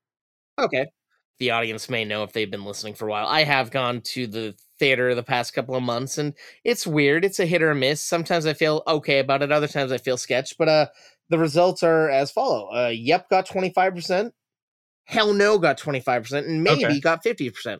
Okay. 0.59 0.87
The 1.39 1.51
audience 1.51 1.89
may 1.89 2.05
know 2.05 2.23
if 2.23 2.31
they've 2.33 2.49
been 2.51 2.63
listening 2.65 2.93
for 2.93 3.07
a 3.07 3.11
while. 3.11 3.27
I 3.27 3.43
have 3.43 3.71
gone 3.71 4.01
to 4.01 4.27
the 4.27 4.55
theater 4.79 5.15
the 5.15 5.23
past 5.23 5.53
couple 5.53 5.75
of 5.75 5.83
months 5.83 6.17
and 6.17 6.33
it's 6.63 6.85
weird. 6.85 7.25
It's 7.25 7.39
a 7.39 7.45
hit 7.45 7.61
or 7.63 7.71
a 7.71 7.75
miss. 7.75 8.01
Sometimes 8.01 8.45
I 8.45 8.53
feel 8.53 8.83
okay 8.87 9.19
about 9.19 9.41
it, 9.41 9.51
other 9.51 9.67
times 9.67 9.91
I 9.91 9.97
feel 9.97 10.17
sketch, 10.17 10.57
but 10.57 10.69
uh 10.69 10.87
the 11.29 11.39
results 11.39 11.81
are 11.83 12.09
as 12.09 12.31
follow. 12.31 12.69
Uh 12.73 12.89
yep 12.89 13.29
got 13.29 13.47
25%, 13.47 14.31
hell 15.05 15.33
no 15.33 15.57
got 15.57 15.79
25% 15.79 16.45
and 16.47 16.63
maybe 16.63 16.85
Okay. 16.85 16.99
got 16.99 17.23
50%. 17.23 17.79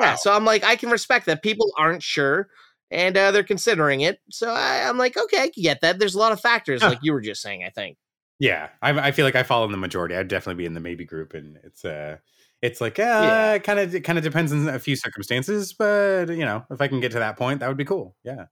Yeah, 0.00 0.14
so 0.14 0.32
I'm 0.32 0.44
like 0.44 0.62
I 0.64 0.76
can 0.76 0.90
respect 0.90 1.26
that 1.26 1.42
people 1.42 1.66
aren't 1.76 2.02
sure 2.02 2.48
and 2.90 3.16
uh, 3.16 3.30
they're 3.32 3.42
considering 3.42 4.00
it. 4.02 4.18
So 4.30 4.50
I, 4.50 4.88
I'm 4.88 4.96
like 4.98 5.16
okay, 5.16 5.42
I 5.42 5.48
can 5.50 5.62
get 5.62 5.80
that. 5.80 5.98
There's 5.98 6.14
a 6.14 6.18
lot 6.18 6.32
of 6.32 6.40
factors 6.40 6.80
Huh. 6.82 6.90
like 6.90 6.98
you 7.02 7.12
were 7.12 7.20
just 7.20 7.42
saying, 7.42 7.64
I 7.64 7.70
think. 7.70 7.96
Yeah, 8.40 8.68
I, 8.80 8.90
I 9.08 9.10
feel 9.10 9.24
like 9.24 9.34
I 9.34 9.42
fall 9.42 9.64
in 9.64 9.72
the 9.72 9.76
majority. 9.78 10.14
I'd 10.14 10.28
definitely 10.28 10.62
be 10.62 10.66
in 10.66 10.72
the 10.74 10.78
maybe 10.78 11.04
group, 11.04 11.34
and 11.34 11.58
it's 11.64 11.84
uh, 11.84 12.18
it's 12.62 12.80
like 12.80 13.00
uh, 13.00 13.02
Yeah. 13.02 13.54
it 13.54 13.64
kind 13.64 13.80
of 13.80 13.92
it 13.96 14.02
kind 14.02 14.16
of 14.16 14.22
depends 14.22 14.52
on 14.52 14.68
a 14.68 14.78
few 14.78 14.94
circumstances, 14.94 15.72
but 15.72 16.28
you 16.28 16.44
know, 16.44 16.64
if 16.70 16.80
I 16.80 16.86
can 16.86 17.00
get 17.00 17.10
to 17.12 17.18
that 17.18 17.36
point, 17.36 17.58
that 17.58 17.66
would 17.66 17.76
be 17.76 17.84
cool. 17.84 18.14
Yeah, 18.22 18.44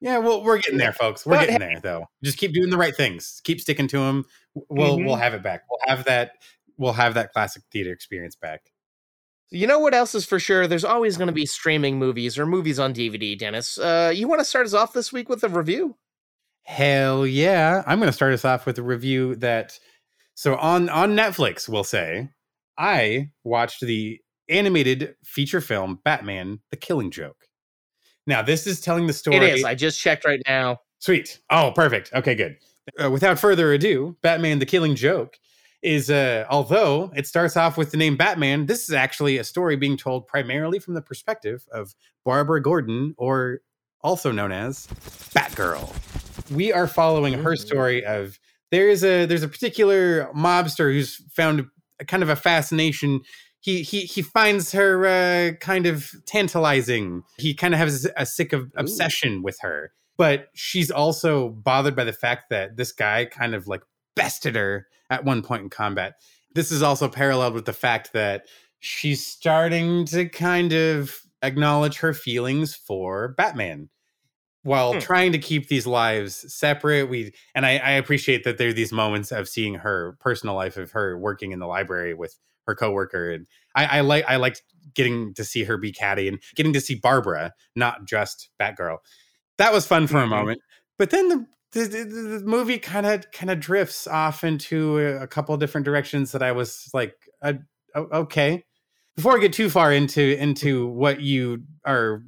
yeah. 0.00 0.16
Well, 0.16 0.42
we're 0.42 0.56
getting 0.56 0.78
there, 0.78 0.94
folks. 0.94 1.26
We're 1.26 1.36
But 1.36 1.48
getting 1.48 1.58
there, 1.58 1.80
though. 1.82 2.06
Just 2.24 2.38
keep 2.38 2.54
doing 2.54 2.70
the 2.70 2.78
right 2.78 2.96
things. 2.96 3.42
Keep 3.44 3.60
sticking 3.60 3.88
to 3.88 3.98
them. 3.98 4.24
We'll 4.70 4.96
Mm-hmm. 4.96 5.04
we'll 5.04 5.16
have 5.16 5.34
it 5.34 5.42
back. 5.42 5.64
We'll 5.70 5.80
have 5.94 6.06
that. 6.06 6.32
We'll 6.78 6.92
have 6.92 7.14
that 7.14 7.32
classic 7.32 7.62
theater 7.72 7.92
experience 7.92 8.36
back. 8.36 8.62
You 9.50 9.66
know 9.66 9.78
what 9.78 9.94
else 9.94 10.14
is 10.14 10.26
for 10.26 10.40
sure? 10.40 10.66
There's 10.66 10.84
always 10.84 11.16
going 11.16 11.28
to 11.28 11.32
be 11.32 11.46
streaming 11.46 11.98
movies 11.98 12.38
or 12.38 12.46
movies 12.46 12.78
on 12.78 12.92
DVD, 12.92 13.38
Dennis. 13.38 13.78
Uh, 13.78 14.12
you 14.14 14.26
want 14.26 14.40
to 14.40 14.44
start 14.44 14.66
us 14.66 14.74
off 14.74 14.92
this 14.92 15.12
week 15.12 15.28
with 15.28 15.44
a 15.44 15.48
review? 15.48 15.96
Hell 16.64 17.24
yeah! 17.24 17.84
I'm 17.86 17.98
going 18.00 18.08
to 18.08 18.12
start 18.12 18.32
us 18.32 18.44
off 18.44 18.66
with 18.66 18.78
a 18.78 18.82
review 18.82 19.36
that. 19.36 19.78
So 20.34 20.56
on 20.56 20.88
on 20.88 21.14
Netflix, 21.14 21.68
we'll 21.68 21.84
say 21.84 22.28
I 22.76 23.30
watched 23.44 23.82
the 23.82 24.18
animated 24.48 25.14
feature 25.22 25.60
film 25.60 26.00
Batman: 26.04 26.58
The 26.70 26.76
Killing 26.76 27.12
Joke. 27.12 27.46
Now, 28.26 28.42
this 28.42 28.66
is 28.66 28.80
telling 28.80 29.06
the 29.06 29.12
story. 29.12 29.36
It 29.36 29.42
is. 29.58 29.64
I 29.64 29.76
just 29.76 30.00
checked 30.00 30.24
right 30.24 30.42
now. 30.48 30.78
Sweet. 30.98 31.38
Oh, 31.50 31.70
perfect. 31.72 32.12
Okay, 32.12 32.34
good. 32.34 32.56
Uh, 33.00 33.12
without 33.12 33.38
further 33.38 33.72
ado, 33.72 34.16
Batman: 34.20 34.58
The 34.58 34.66
Killing 34.66 34.96
Joke 34.96 35.38
is 35.86 36.10
uh 36.10 36.44
although 36.50 37.12
it 37.14 37.26
starts 37.26 37.56
off 37.56 37.78
with 37.78 37.92
the 37.92 37.96
name 37.96 38.16
Batman, 38.16 38.66
this 38.66 38.88
is 38.88 38.92
actually 38.94 39.38
a 39.38 39.44
story 39.44 39.76
being 39.76 39.96
told 39.96 40.26
primarily 40.26 40.78
from 40.80 40.94
the 40.94 41.00
perspective 41.00 41.64
of 41.72 41.94
Barbara 42.24 42.60
Gordon 42.60 43.14
or 43.16 43.60
also 44.02 44.32
known 44.32 44.50
as 44.52 44.88
Batgirl. 45.34 45.94
We 46.50 46.72
are 46.72 46.86
following 46.88 47.34
her 47.34 47.52
Mhm. 47.52 47.58
story 47.58 48.04
of 48.04 48.38
there's 48.72 49.04
a 49.04 49.26
there's 49.26 49.44
a 49.44 49.48
particular 49.48 50.26
mobster 50.34 50.92
who's 50.92 51.22
found 51.32 51.66
a 52.00 52.04
kind 52.04 52.22
of 52.22 52.28
a 52.28 52.36
fascination 52.36 53.20
he 53.60 53.82
he 53.82 54.00
he 54.02 54.22
finds 54.22 54.72
her 54.72 55.06
uh, 55.06 55.52
kind 55.60 55.86
of 55.86 56.10
tantalizing. 56.26 57.22
He 57.38 57.54
kind 57.54 57.74
of 57.74 57.80
has 57.80 58.08
a 58.16 58.26
sick 58.26 58.52
of 58.52 58.70
obsession 58.76 59.42
with 59.42 59.58
her, 59.60 59.92
but 60.16 60.48
she's 60.54 60.90
also 60.90 61.48
bothered 61.50 61.96
by 61.96 62.04
the 62.04 62.12
fact 62.12 62.50
that 62.50 62.76
this 62.76 62.92
guy 62.92 63.24
kind 63.24 63.54
of 63.54 63.66
like 63.66 63.82
bested 64.14 64.54
her 64.56 64.86
at 65.10 65.24
one 65.24 65.42
point 65.42 65.62
in 65.62 65.70
combat. 65.70 66.14
This 66.54 66.72
is 66.72 66.82
also 66.82 67.08
paralleled 67.08 67.54
with 67.54 67.66
the 67.66 67.72
fact 67.72 68.12
that 68.12 68.46
she's 68.80 69.24
starting 69.24 70.04
to 70.06 70.28
kind 70.28 70.72
of 70.72 71.18
acknowledge 71.42 71.98
her 71.98 72.14
feelings 72.14 72.74
for 72.74 73.28
Batman 73.36 73.88
while 74.62 74.94
Hmm. 74.94 74.98
trying 74.98 75.32
to 75.32 75.38
keep 75.38 75.68
these 75.68 75.86
lives 75.86 76.52
separate. 76.52 77.04
We 77.08 77.32
and 77.54 77.64
I, 77.66 77.76
I 77.78 77.90
appreciate 77.92 78.44
that 78.44 78.58
there 78.58 78.68
are 78.68 78.72
these 78.72 78.92
moments 78.92 79.30
of 79.32 79.48
seeing 79.48 79.74
her 79.74 80.16
personal 80.20 80.54
life 80.54 80.76
of 80.76 80.90
her 80.92 81.18
working 81.18 81.52
in 81.52 81.58
the 81.58 81.66
library 81.66 82.14
with 82.14 82.34
her 82.66 82.74
coworker, 82.74 83.30
and 83.30 83.46
I, 83.76 83.98
I 83.98 84.00
like 84.00 84.24
I 84.26 84.36
liked 84.36 84.62
getting 84.94 85.34
to 85.34 85.44
see 85.44 85.62
her 85.64 85.76
be 85.76 85.92
catty 85.92 86.26
and 86.26 86.40
getting 86.56 86.72
to 86.72 86.80
see 86.80 86.94
Barbara, 86.96 87.52
not 87.76 88.06
just 88.06 88.48
Batgirl. 88.60 88.98
That 89.58 89.72
was 89.72 89.86
fun 89.86 90.06
for 90.06 90.18
a 90.18 90.26
moment, 90.26 90.60
but 90.98 91.10
then 91.10 91.28
the 91.28 91.46
the, 91.84 92.04
the, 92.04 92.38
the 92.38 92.44
movie 92.44 92.78
kind 92.78 93.06
of 93.06 93.30
kind 93.32 93.50
of 93.50 93.60
drifts 93.60 94.06
off 94.06 94.44
into 94.44 94.98
a, 94.98 95.22
a 95.22 95.26
couple 95.26 95.56
different 95.56 95.84
directions 95.84 96.32
that 96.32 96.42
I 96.42 96.52
was 96.52 96.88
like, 96.94 97.14
uh, 97.42 97.54
okay. 97.94 98.64
Before 99.16 99.36
I 99.36 99.40
get 99.40 99.52
too 99.52 99.70
far 99.70 99.92
into 99.92 100.36
into 100.38 100.86
what 100.88 101.20
you 101.20 101.62
are 101.84 102.22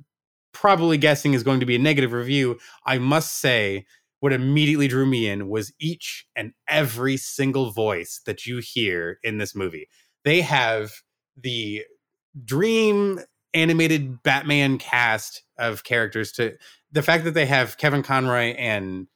probably 0.53 0.99
guessing 0.99 1.35
is 1.35 1.43
going 1.43 1.61
to 1.61 1.67
be 1.67 1.77
a 1.77 1.79
negative 1.79 2.13
review, 2.13 2.59
I 2.87 2.99
must 2.99 3.41
say 3.41 3.85
what 4.21 4.33
immediately 4.33 4.89
drew 4.89 5.07
me 5.07 5.29
in 5.29 5.49
was 5.49 5.73
each 5.79 6.27
and 6.35 6.53
every 6.67 7.17
single 7.17 7.71
voice 7.71 8.21
that 8.27 8.47
you 8.47 8.59
hear 8.59 9.19
in 9.23 9.39
this 9.39 9.55
movie. 9.55 9.89
They 10.25 10.41
have 10.41 10.93
the 11.37 11.85
dream 12.45 13.21
animated 13.55 14.23
Batman 14.23 14.79
cast 14.79 15.43
of 15.59 15.85
characters 15.85 16.33
to 16.33 16.57
the 16.91 17.03
fact 17.03 17.25
that 17.25 17.35
they 17.35 17.47
have 17.47 17.79
Kevin 17.79 18.03
Conroy 18.03 18.55
and 18.55 19.07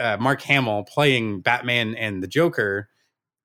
uh, 0.00 0.16
Mark 0.18 0.42
Hamill 0.42 0.84
playing 0.84 1.40
Batman 1.42 1.94
and 1.94 2.22
the 2.22 2.26
Joker 2.28 2.88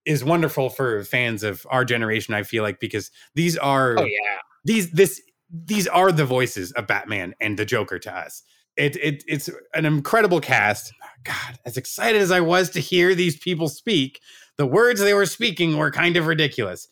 is 0.05 0.23
wonderful 0.23 0.69
for 0.69 1.03
fans 1.03 1.43
of 1.43 1.65
our 1.69 1.83
generation. 1.83 2.33
I 2.33 2.43
feel 2.43 2.63
like 2.63 2.79
because 2.79 3.11
these 3.33 3.57
are 3.57 3.99
Oh 3.99 4.05
yeah. 4.05 4.39
these 4.63 4.91
this 4.91 5.21
these 5.49 5.87
are 5.87 6.11
the 6.11 6.25
voices 6.25 6.71
of 6.73 6.87
Batman 6.87 7.33
and 7.39 7.57
the 7.57 7.65
Joker 7.65 7.99
to 7.99 8.15
us. 8.15 8.43
It, 8.77 8.95
it 8.97 9.23
it's 9.27 9.49
an 9.73 9.85
incredible 9.85 10.41
cast. 10.41 10.91
God, 11.23 11.59
as 11.65 11.77
excited 11.77 12.21
as 12.21 12.31
I 12.31 12.41
was 12.41 12.69
to 12.71 12.79
hear 12.79 13.15
these 13.15 13.37
people 13.37 13.69
speak, 13.69 14.19
the 14.57 14.65
words 14.65 14.99
they 14.99 15.13
were 15.13 15.25
speaking 15.25 15.77
were 15.77 15.91
kind 15.91 16.17
of 16.17 16.27
ridiculous. 16.27 16.87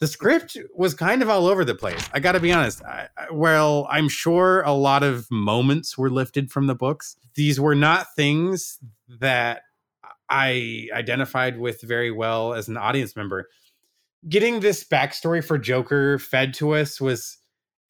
The 0.00 0.06
script 0.06 0.56
was 0.74 0.94
kind 0.94 1.22
of 1.22 1.28
all 1.28 1.46
over 1.46 1.64
the 1.64 1.74
place. 1.74 2.08
I 2.12 2.20
got 2.20 2.32
to 2.32 2.40
be 2.40 2.52
honest. 2.52 2.84
I, 2.84 3.08
I, 3.16 3.30
well, 3.32 3.86
I'm 3.90 4.08
sure 4.08 4.62
a 4.62 4.72
lot 4.72 5.02
of 5.02 5.30
moments 5.30 5.98
were 5.98 6.10
lifted 6.10 6.50
from 6.50 6.66
the 6.66 6.74
books. 6.74 7.16
These 7.34 7.58
were 7.58 7.74
not 7.74 8.14
things 8.14 8.78
that 9.20 9.62
I 10.28 10.88
identified 10.92 11.58
with 11.58 11.80
very 11.82 12.10
well 12.10 12.54
as 12.54 12.68
an 12.68 12.76
audience 12.76 13.16
member. 13.16 13.48
Getting 14.28 14.60
this 14.60 14.84
backstory 14.84 15.44
for 15.44 15.58
Joker 15.58 16.18
fed 16.18 16.54
to 16.54 16.74
us 16.74 17.00
was 17.00 17.38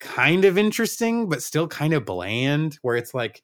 kind 0.01 0.45
of 0.45 0.57
interesting, 0.57 1.29
but 1.29 1.43
still 1.43 1.67
kind 1.67 1.93
of 1.93 2.05
bland, 2.05 2.79
where 2.83 2.97
it's 2.97 3.15
like, 3.15 3.43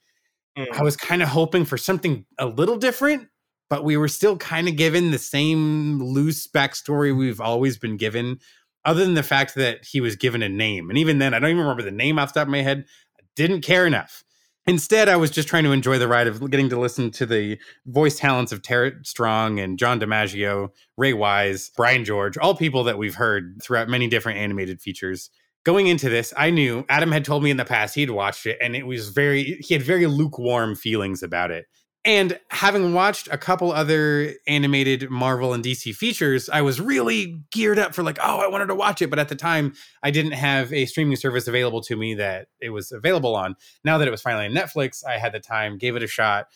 Mm. 0.57 0.67
I 0.73 0.83
was 0.83 0.97
kind 0.97 1.23
of 1.23 1.29
hoping 1.29 1.65
for 1.65 1.77
something 1.77 2.25
a 2.39 2.47
little 2.47 2.77
different, 2.77 3.29
but 3.75 3.83
we 3.83 3.97
were 3.97 4.07
still 4.07 4.37
kind 4.37 4.69
of 4.69 4.77
given 4.77 5.11
the 5.11 5.19
same 5.19 6.01
loose 6.01 6.47
backstory 6.47 7.13
we've 7.13 7.41
always 7.41 7.77
been 7.77 7.97
given, 7.97 8.39
other 8.85 9.05
than 9.05 9.15
the 9.15 9.23
fact 9.25 9.57
that 9.57 9.85
he 9.85 10.01
was 10.01 10.15
given 10.15 10.45
a 10.45 10.49
name. 10.49 10.91
And 10.91 10.97
even 10.97 11.19
then, 11.19 11.35
I 11.35 11.41
don't 11.41 11.51
even 11.51 11.63
remember 11.63 11.83
the 11.83 11.91
name 11.91 12.17
off 12.17 12.33
the 12.33 12.39
top 12.39 12.47
of 12.47 12.53
my 12.53 12.63
head. 12.63 12.85
I 13.19 13.25
didn't 13.35 13.63
care 13.63 13.85
enough. 13.85 14.23
Instead, 14.69 15.09
I 15.09 15.17
was 15.17 15.33
just 15.33 15.49
trying 15.49 15.65
to 15.65 15.73
enjoy 15.73 15.99
the 15.99 16.07
ride 16.07 16.29
of 16.29 16.49
getting 16.53 16.69
to 16.69 16.79
listen 16.79 17.11
to 17.11 17.27
the 17.27 17.59
voice 17.87 18.17
talents 18.17 18.53
of 18.53 18.63
Tara 18.63 18.93
Strong 19.03 19.59
and 19.59 19.77
John 19.77 19.99
DiMaggio, 19.99 20.69
Ray 20.97 21.13
Wise, 21.13 21.73
Brian 21.77 22.05
George, 22.05 22.39
all 22.39 22.55
people 22.55 22.85
that 22.85 22.97
we've 22.97 23.17
heard 23.17 23.61
throughout 23.61 23.89
many 23.89 24.07
different 24.07 24.39
animated 24.39 24.81
features 24.81 25.31
going 25.65 25.89
into 25.89 26.09
this, 26.09 26.33
I 26.37 26.51
knew 26.51 26.85
Adam 26.89 27.11
had 27.11 27.25
told 27.25 27.43
me 27.43 27.51
in 27.51 27.57
the 27.57 27.65
past 27.65 27.95
he'd 27.95 28.11
watched 28.11 28.47
it 28.47 28.59
and 28.61 28.77
it 28.77 28.87
was 28.87 29.09
very, 29.09 29.59
he 29.67 29.75
had 29.75 29.83
very 29.83 30.07
lukewarm 30.07 30.77
feelings 30.77 31.23
about 31.23 31.51
it. 31.51 31.67
And 32.07 32.39
having 32.51 32.93
watched 32.93 33.29
a 33.31 33.39
couple 33.39 33.73
other 33.73 34.35
animated 34.47 35.09
Marvel 35.09 35.55
and 35.55 35.65
DC 35.65 35.95
features, 35.95 36.51
I 36.51 36.61
was 36.61 36.79
really 36.79 37.43
geared 37.51 37.79
up 37.79 37.95
for 37.95 38.03
like, 38.03 38.19
oh, 38.23 38.41
I 38.41 38.47
wanted 38.47 38.67
to 38.67 38.75
watch 38.75 39.01
it. 39.01 39.09
But 39.09 39.19
at 39.19 39.31
the 39.31 39.35
time, 39.35 39.73
I 40.03 40.11
didn't 40.11 40.33
have 40.33 40.71
a 40.73 40.85
streaming 40.85 41.17
service 41.17 41.49
available 41.49 41.81
to 41.83 41.97
me 41.97 42.15
that 42.17 42.49
it 42.61 42.71
was 42.71 42.93
available 42.93 43.35
on. 43.35 43.57
Now 43.85 43.97
that 43.97 44.07
it 44.07 44.11
was 44.11 44.21
finally 44.21 44.45
on 44.45 44.53
Netflix, 44.53 45.03
I 45.07 45.17
had 45.17 45.33
the 45.33 45.41
time, 45.41 45.79
gave 45.79 45.97
it 45.97 46.03
a 46.03 46.07
shot. 46.07 46.49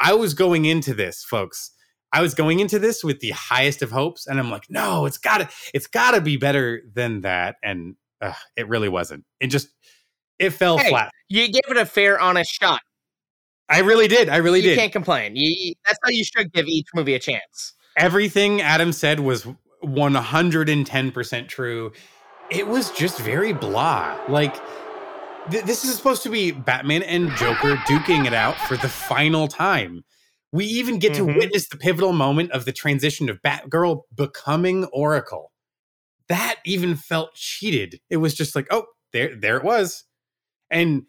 I 0.00 0.12
was 0.14 0.34
going 0.34 0.64
into 0.64 0.92
this, 0.92 1.22
folks. 1.22 1.70
I 2.12 2.20
was 2.20 2.34
going 2.34 2.58
into 2.58 2.78
this 2.80 3.04
with 3.04 3.20
the 3.20 3.30
highest 3.30 3.82
of 3.82 3.92
hopes, 3.92 4.26
and 4.26 4.40
I'm 4.40 4.50
like, 4.50 4.66
no, 4.68 5.06
it's 5.06 5.18
gotta, 5.18 5.48
it's 5.72 5.86
gotta 5.86 6.20
be 6.20 6.36
better 6.36 6.82
than 6.94 7.20
that. 7.20 7.56
And 7.62 7.94
uh, 8.20 8.32
it 8.56 8.68
really 8.68 8.88
wasn't. 8.88 9.24
It 9.38 9.48
just 9.48 9.68
it 10.38 10.50
fell 10.50 10.78
Hey, 10.78 10.88
flat. 10.88 11.10
You 11.28 11.46
gave 11.46 11.62
it 11.68 11.76
a 11.76 11.86
fair, 11.86 12.20
honest 12.20 12.50
shot. 12.50 12.80
I 13.68 13.80
really 13.80 14.08
did. 14.08 14.28
I 14.28 14.36
really 14.36 14.58
you 14.60 14.64
did. 14.64 14.70
You 14.72 14.76
can't 14.76 14.92
complain. 14.92 15.34
You, 15.34 15.74
that's 15.84 15.98
how 16.02 16.10
you 16.10 16.24
should 16.24 16.52
give 16.52 16.66
each 16.66 16.88
movie 16.94 17.14
a 17.14 17.18
chance. 17.18 17.74
Everything 17.96 18.60
Adam 18.60 18.92
said 18.92 19.20
was 19.20 19.46
110% 19.84 21.48
true. 21.48 21.92
It 22.50 22.68
was 22.68 22.90
just 22.92 23.18
very 23.18 23.52
blah. 23.52 24.18
Like 24.28 24.54
th- 25.50 25.64
this 25.64 25.84
is 25.84 25.96
supposed 25.96 26.22
to 26.24 26.30
be 26.30 26.52
Batman 26.52 27.02
and 27.02 27.30
Joker 27.36 27.76
duking 27.88 28.26
it 28.26 28.34
out 28.34 28.56
for 28.56 28.76
the 28.76 28.88
final 28.88 29.48
time. 29.48 30.04
We 30.52 30.64
even 30.66 30.98
get 30.98 31.12
Mhm. 31.12 31.16
to 31.16 31.24
witness 31.26 31.68
the 31.68 31.76
pivotal 31.76 32.12
moment 32.12 32.52
of 32.52 32.64
the 32.64 32.72
transition 32.72 33.28
of 33.28 33.42
Batgirl 33.42 34.02
becoming 34.14 34.84
Oracle. 34.86 35.52
That 36.28 36.56
even 36.64 36.96
felt 36.96 37.34
cheated. 37.34 38.00
It 38.10 38.18
was 38.18 38.34
just 38.34 38.54
like, 38.54 38.66
oh, 38.70 38.86
there, 39.12 39.34
there 39.36 39.56
it 39.56 39.64
was. 39.64 40.04
And 40.70 41.06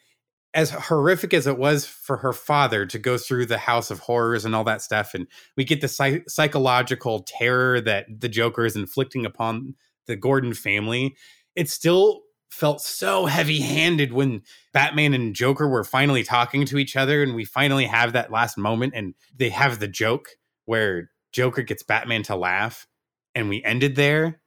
as 0.58 0.72
horrific 0.72 1.36
as 1.36 1.46
it 1.46 1.60
was 1.60 1.86
for 1.86 2.18
her 2.18 2.34
father 2.34 2.84
to 2.88 2.98
go 2.98 3.16
through 3.16 3.46
the 3.46 3.60
house 3.60 3.92
of 3.92 4.00
horrors 4.00 4.44
and 4.44 4.56
all 4.56 4.64
that 4.64 4.82
stuff, 4.82 5.14
and 5.14 5.28
we 5.56 5.64
get 5.64 5.82
the 5.82 5.88
psy- 5.88 6.24
psychological 6.28 7.24
terror 7.28 7.80
that 7.80 8.08
the 8.20 8.28
Joker 8.28 8.66
is 8.66 8.76
inflicting 8.76 9.24
upon 9.24 9.76
the 10.08 10.16
Gordon 10.16 10.56
family, 10.56 11.16
it 11.56 11.70
still 11.70 12.22
felt 12.50 12.82
so 12.82 13.28
heavy 13.28 13.62
handed 13.62 14.14
when 14.14 14.42
Batman 14.74 15.14
and 15.14 15.36
Joker 15.36 15.68
were 15.68 15.84
finally 15.84 16.24
talking 16.24 16.66
to 16.66 16.80
each 16.80 16.96
other, 16.96 17.22
and 17.22 17.36
we 17.36 17.46
finally 17.46 17.86
have 17.86 18.14
that 18.14 18.32
last 18.32 18.58
moment, 18.58 18.94
and 18.96 19.14
they 19.36 19.50
have 19.50 19.78
the 19.78 19.88
joke 19.88 20.30
where 20.66 21.12
Joker 21.32 21.62
gets 21.62 21.84
Batman 21.84 22.24
to 22.24 22.36
laugh, 22.36 22.88
and 23.36 23.48
we 23.48 23.64
ended 23.64 23.96
there, 23.96 24.42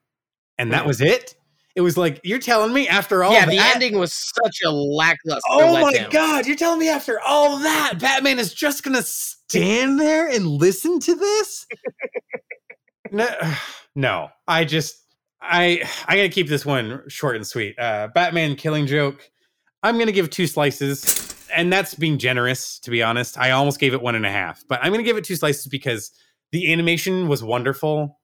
and 0.58 0.72
that 0.72 0.86
was 0.86 1.00
it. 1.00 1.36
It 1.76 1.82
was 1.82 1.96
like 1.96 2.20
you're 2.24 2.40
telling 2.40 2.72
me 2.72 2.88
after 2.88 3.22
all 3.22 3.32
yeah, 3.32 3.46
the 3.46 3.56
that, 3.56 3.74
ending 3.76 3.98
was 3.98 4.12
such 4.12 4.58
a 4.64 4.70
lackluster. 4.70 5.40
Oh 5.50 5.80
my 5.80 6.08
god, 6.10 6.46
you're 6.46 6.56
telling 6.56 6.80
me 6.80 6.88
after 6.88 7.20
all 7.20 7.58
that, 7.58 7.94
Batman 8.00 8.38
is 8.38 8.52
just 8.52 8.82
gonna 8.82 9.02
stand 9.02 10.00
there 10.00 10.28
and 10.28 10.46
listen 10.46 10.98
to 11.00 11.14
this? 11.14 11.66
no, 13.12 13.28
no, 13.94 14.30
I 14.48 14.64
just 14.64 14.96
I 15.40 15.88
I 16.08 16.16
gotta 16.16 16.28
keep 16.28 16.48
this 16.48 16.66
one 16.66 17.02
short 17.08 17.36
and 17.36 17.46
sweet. 17.46 17.78
Uh 17.78 18.08
Batman 18.14 18.56
killing 18.56 18.86
joke. 18.86 19.30
I'm 19.82 19.96
gonna 19.98 20.12
give 20.12 20.28
two 20.28 20.48
slices, 20.48 21.34
and 21.54 21.72
that's 21.72 21.94
being 21.94 22.18
generous, 22.18 22.80
to 22.80 22.90
be 22.90 23.02
honest. 23.02 23.38
I 23.38 23.52
almost 23.52 23.78
gave 23.78 23.94
it 23.94 24.02
one 24.02 24.16
and 24.16 24.26
a 24.26 24.30
half, 24.30 24.62
but 24.68 24.80
I'm 24.82 24.90
gonna 24.92 25.04
give 25.04 25.16
it 25.16 25.24
two 25.24 25.36
slices 25.36 25.66
because 25.68 26.10
the 26.50 26.72
animation 26.72 27.28
was 27.28 27.44
wonderful. 27.44 28.18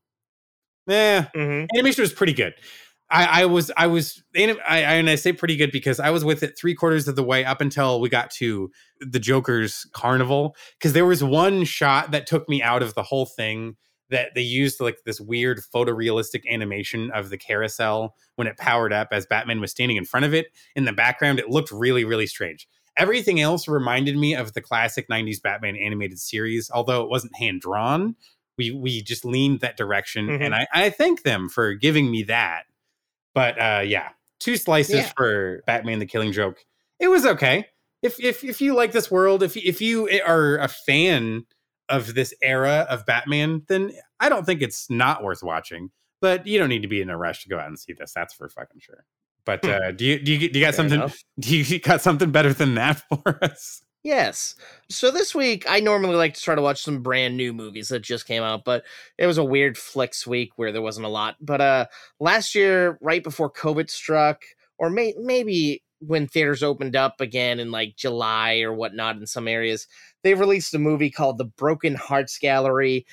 Eh, 0.89 1.25
Mhm. 1.35 1.69
animation 1.75 2.03
was 2.03 2.13
pretty 2.13 2.33
good. 2.33 2.55
I, 3.11 3.43
I 3.43 3.47
was 3.47 3.71
I 3.77 3.87
was 3.87 4.23
anim- 4.35 4.59
I, 4.69 4.79
I 4.79 4.95
and 4.95 5.09
I 5.09 5.15
say 5.15 5.33
pretty 5.33 5.57
good 5.57 5.71
because 5.71 6.01
I 6.01 6.11
was 6.11 6.25
with 6.25 6.43
it 6.43 6.59
three 6.59 6.75
quarters 6.75 7.07
of 7.07 7.15
the 7.17 7.23
way 7.23 7.45
up 7.45 7.61
until 7.61 8.01
we 8.01 8.09
got 8.09 8.31
to 8.33 8.71
the 9.01 9.21
Joker's 9.21 9.87
carnival. 9.93 10.57
Because 10.79 10.93
there 10.93 11.07
was 11.07 11.23
one 11.23 11.65
shot 11.65 12.11
that 12.11 12.27
took 12.27 12.49
me 12.49 12.63
out 12.63 12.83
of 12.83 12.95
the 12.95 13.05
whole 13.05 13.27
thing 13.27 13.77
that 14.11 14.31
they 14.35 14.41
used 14.41 14.81
like 14.81 14.99
this 15.05 15.21
weird 15.21 15.61
photorealistic 15.75 16.43
animation 16.51 17.11
of 17.13 17.31
the 17.31 17.39
carousel 17.39 18.15
when 18.37 18.47
it 18.47 18.57
powered 18.57 18.93
up 18.93 19.09
as 19.13 19.27
Batman 19.27 19.61
was 19.61 19.71
standing 19.71 19.97
in 19.97 20.05
front 20.05 20.27
of 20.27 20.35
it. 20.35 20.47
In 20.75 20.85
the 20.85 20.93
background 20.93 21.39
it 21.39 21.49
looked 21.49 21.71
really 21.71 22.05
really 22.05 22.27
strange. 22.27 22.69
Everything 22.97 23.41
else 23.41 23.69
reminded 23.69 24.17
me 24.17 24.35
of 24.35 24.55
the 24.55 24.63
classic 24.63 25.09
90s 25.09 25.41
Batman 25.43 25.77
animated 25.77 26.19
series 26.19 26.71
although 26.73 27.03
it 27.05 27.11
wasn't 27.11 27.37
hand 27.37 27.61
drawn. 27.61 28.17
We 28.59 28.71
we 28.73 29.03
just 29.03 29.25
leaned 29.25 29.61
that 29.61 29.77
direction 29.77 30.27
Mhm. 30.29 30.41
and 30.41 30.55
I, 30.57 30.67
I 30.73 30.91
thank 30.91 31.23
them 31.23 31.49
for 31.49 31.75
giving 31.75 32.11
me 32.11 32.23
that 32.25 32.65
but 33.37 33.57
uh 33.61 33.83
yeah 33.87 34.09
two 34.41 34.57
slices 34.57 34.97
Yeah. 34.97 35.13
for 35.17 35.63
batman 35.67 36.01
the 36.01 36.07
killing 36.07 36.33
joke 36.33 36.59
it 36.99 37.07
was 37.09 37.25
okay 37.25 37.67
if 38.03 38.19
if 38.19 38.43
if 38.43 38.61
you 38.61 38.75
like 38.75 38.91
this 38.91 39.11
world 39.11 39.45
if 39.45 39.57
if 39.57 39.81
you 39.81 40.09
are 40.27 40.57
a 40.59 40.67
fan 40.69 41.45
of 41.89 42.15
this 42.15 42.35
era 42.43 42.85
of 42.91 43.07
batman 43.07 43.63
then 43.69 43.93
i 44.19 44.29
don't 44.29 44.45
think 44.45 44.61
it's 44.63 44.91
not 44.91 45.23
worth 45.23 45.43
watching 45.45 45.91
but 46.21 46.47
you 46.47 46.59
don't 46.59 46.69
need 46.71 46.83
to 46.83 46.89
be 46.89 47.01
in 47.01 47.11
a 47.11 47.17
rush 47.17 47.43
to 47.45 47.49
go 47.49 47.59
out 47.59 47.69
and 47.69 47.79
see 47.79 47.93
this 47.93 48.13
that's 48.13 48.35
for 48.35 48.49
fucking 48.49 48.81
sure 48.81 49.05
but 49.45 49.65
Hmm. 49.65 49.71
uh 49.71 49.91
do 49.93 50.05
you 50.05 50.19
do 50.19 50.33
you, 50.33 50.39
do 50.51 50.59
you 50.59 50.65
got 50.65 50.75
Fair 50.75 50.83
something 50.85 51.01
enough. 51.01 51.17
do 51.39 51.57
you 51.57 51.79
got 51.79 52.01
something 52.01 52.31
better 52.33 52.53
than 52.53 52.75
that 52.75 53.03
for 53.09 53.39
us 53.45 53.83
Yes. 54.07 54.55
So 54.89 55.11
this 55.11 55.35
week, 55.35 55.65
I 55.69 55.81
normally 55.81 56.15
like 56.15 56.35
to 56.35 56.41
try 56.41 56.55
to 56.55 56.63
watch 56.63 56.81
some 56.81 57.03
brand 57.03 57.37
new 57.37 57.53
movies 57.53 57.89
that 57.89 58.03
just 58.03 58.25
came 58.25 58.45
out, 58.45 58.65
but 58.65 58.85
it 59.19 59.27
was 59.27 59.37
a 59.37 59.43
weird 59.43 59.77
flicks 59.77 60.25
week 60.25 60.53
where 60.55 60.71
there 60.71 60.81
wasn't 60.81 61.07
a 61.07 61.09
lot. 61.09 61.35
But 61.41 61.61
uh, 61.61 61.87
last 62.21 62.55
year, 62.55 62.99
right 63.01 63.25
before 63.25 63.51
COVID 63.51 63.91
struck, 63.91 64.45
or 64.79 64.91
may- 64.91 65.17
maybe 65.19 65.83
when 65.99 66.29
theaters 66.29 66.63
opened 66.63 66.95
up 66.95 67.21
again 67.21 67.59
in 67.59 67.73
like 67.73 67.97
July 67.97 68.61
or 68.61 68.73
whatnot 68.73 69.17
in 69.17 69.27
some 69.27 69.49
areas, 69.49 69.89
they 70.23 70.35
released 70.35 70.73
a 70.73 70.79
movie 70.79 71.11
called 71.11 71.39
The 71.39 71.45
Broken 71.45 71.97
Hearts 71.97 72.39
Gallery. 72.39 73.07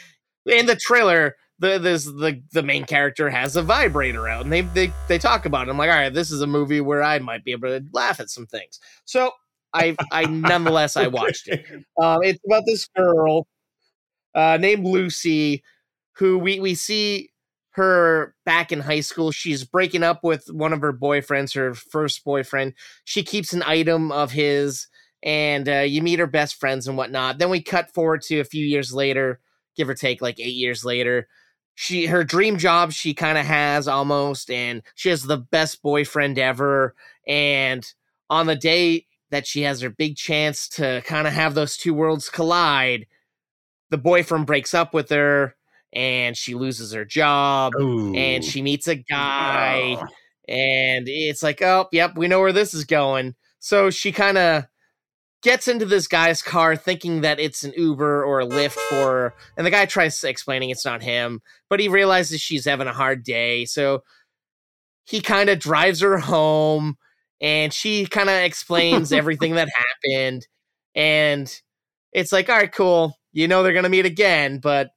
In 0.46 0.68
the 0.68 0.76
trailer, 0.76 1.38
the 1.58 1.80
this 1.80 2.06
the 2.06 2.40
the 2.52 2.62
main 2.62 2.86
character 2.86 3.32
has 3.32 3.56
a 3.56 3.64
vibrator 3.64 4.28
out, 4.28 4.44
and 4.44 4.54
they 4.54 4.62
they 4.62 4.92
they 5.08 5.18
talk 5.18 5.48
about 5.48 5.68
it. 5.68 5.72
I'm 5.72 5.78
like, 5.80 5.90
all 5.90 5.96
right, 5.96 6.14
this 6.14 6.30
is 6.30 6.42
a 6.42 6.48
movie 6.48 6.82
where 6.82 7.02
I 7.02 7.18
might 7.18 7.44
be 7.44 7.52
able 7.52 7.70
to 7.70 7.84
laugh 7.94 8.20
at 8.20 8.30
some 8.30 8.46
things. 8.46 8.80
So 9.06 9.32
I 9.74 9.96
I 10.12 10.26
nonetheless 10.26 10.96
I 10.98 11.08
watched 11.08 11.48
it. 11.48 11.66
Um, 12.02 12.20
it's 12.24 12.40
about 12.46 12.64
this 12.66 12.88
girl 12.96 13.48
uh, 14.36 14.58
named 14.58 14.86
Lucy, 14.86 15.64
who 16.18 16.38
we 16.38 16.60
we 16.60 16.76
see 16.76 17.30
her 17.72 18.36
back 18.46 18.72
in 18.72 18.82
high 18.82 19.00
school. 19.00 19.32
She's 19.32 19.64
breaking 19.64 20.04
up 20.04 20.24
with 20.24 20.46
one 20.52 20.74
of 20.74 20.82
her 20.82 20.94
boyfriends, 20.94 21.56
her 21.56 21.74
first 21.74 22.24
boyfriend. 22.24 22.74
She 23.04 23.24
keeps 23.24 23.52
an 23.54 23.64
item 23.64 24.12
of 24.12 24.32
his, 24.32 24.88
and 25.24 25.68
uh, 25.68 25.80
you 25.80 26.02
meet 26.02 26.20
her 26.20 26.28
best 26.28 26.56
friends 26.56 26.88
and 26.88 26.98
whatnot. 26.98 27.40
Then 27.40 27.50
we 27.50 27.62
cut 27.62 27.94
forward 27.94 28.22
to 28.24 28.40
a 28.40 28.46
few 28.46 28.66
years 28.66 28.94
later, 28.94 29.40
give 29.76 29.90
or 29.90 29.96
take, 29.96 30.22
like 30.22 30.40
eight 30.40 30.56
years 30.56 30.86
later. 30.86 31.28
She 31.76 32.06
her 32.06 32.24
dream 32.24 32.58
job 32.58 32.92
she 32.92 33.16
kind 33.16 33.38
of 33.38 33.46
has 33.46 33.88
almost, 33.88 34.52
and 34.52 34.84
she 34.94 35.10
has 35.10 35.24
the 35.24 35.38
best 35.38 35.82
boyfriend 35.82 36.38
ever. 36.38 36.94
And 37.28 37.84
on 38.30 38.46
the 38.46 38.56
day 38.56 39.08
that 39.34 39.48
she 39.48 39.64
has 39.64 39.82
her 39.82 39.90
big 39.90 40.16
chance 40.16 40.68
to 40.70 41.02
kind 41.06 41.28
of 41.28 41.34
have 41.34 41.54
those 41.56 41.76
two 41.78 41.94
worlds 41.94 42.30
collide, 42.30 43.06
the 43.90 43.98
boyfriend 43.98 44.46
breaks 44.46 44.74
up 44.74 44.94
with 44.94 45.10
her 45.10 45.56
and 45.92 46.36
she 46.38 46.56
loses 46.56 46.94
her 46.94 47.06
job 47.06 47.74
and 48.16 48.44
she 48.44 48.62
meets 48.62 48.88
a 48.88 48.96
guy 48.96 49.98
Oh. 50.00 50.08
and 50.48 51.08
it's 51.08 51.44
like, 51.44 51.62
oh, 51.62 51.88
yep, 51.92 52.18
we 52.18 52.28
know 52.28 52.40
where 52.40 52.52
this 52.54 52.74
is 52.74 52.86
going. 52.86 53.36
So 53.60 53.90
she 53.90 54.12
kind 54.12 54.38
of 54.38 54.66
gets 55.42 55.68
into 55.68 55.86
this 55.86 56.08
guy's 56.08 56.42
car 56.42 56.76
thinking 56.76 57.22
that 57.22 57.40
it's 57.40 57.64
an 57.64 57.74
Uber 57.76 58.24
or 58.24 58.40
a 58.42 58.46
Lyft 58.46 58.72
for 58.90 58.96
her. 58.96 59.34
And 59.58 59.66
the 59.66 59.72
guy 59.72 59.86
tries 59.86 60.24
explaining 60.24 60.70
it's 60.70 60.86
not 60.86 61.04
him, 61.04 61.42
but 61.70 61.80
he 61.80 61.88
realizes 61.90 62.40
she's 62.42 62.66
having 62.66 62.88
a 62.88 62.94
hard 62.94 63.24
day. 63.24 63.66
So 63.66 64.04
he 65.06 65.22
kind 65.22 65.50
of 65.50 65.60
drives 65.60 66.00
her 66.02 66.18
home 66.18 66.98
and 67.44 67.74
she 67.74 68.06
kind 68.08 68.30
of 68.30 68.38
explains 68.38 69.12
everything 69.12 69.54
that 69.54 69.70
happened 69.70 70.48
and 70.96 71.62
it's 72.14 72.32
like 72.32 72.50
all 72.50 72.58
right 72.58 72.72
cool 72.72 73.20
you 73.34 73.48
know 73.48 73.62
they're 73.62 73.74
gonna 73.74 73.90
meet 73.90 74.06
again 74.06 74.58
but 74.58 74.92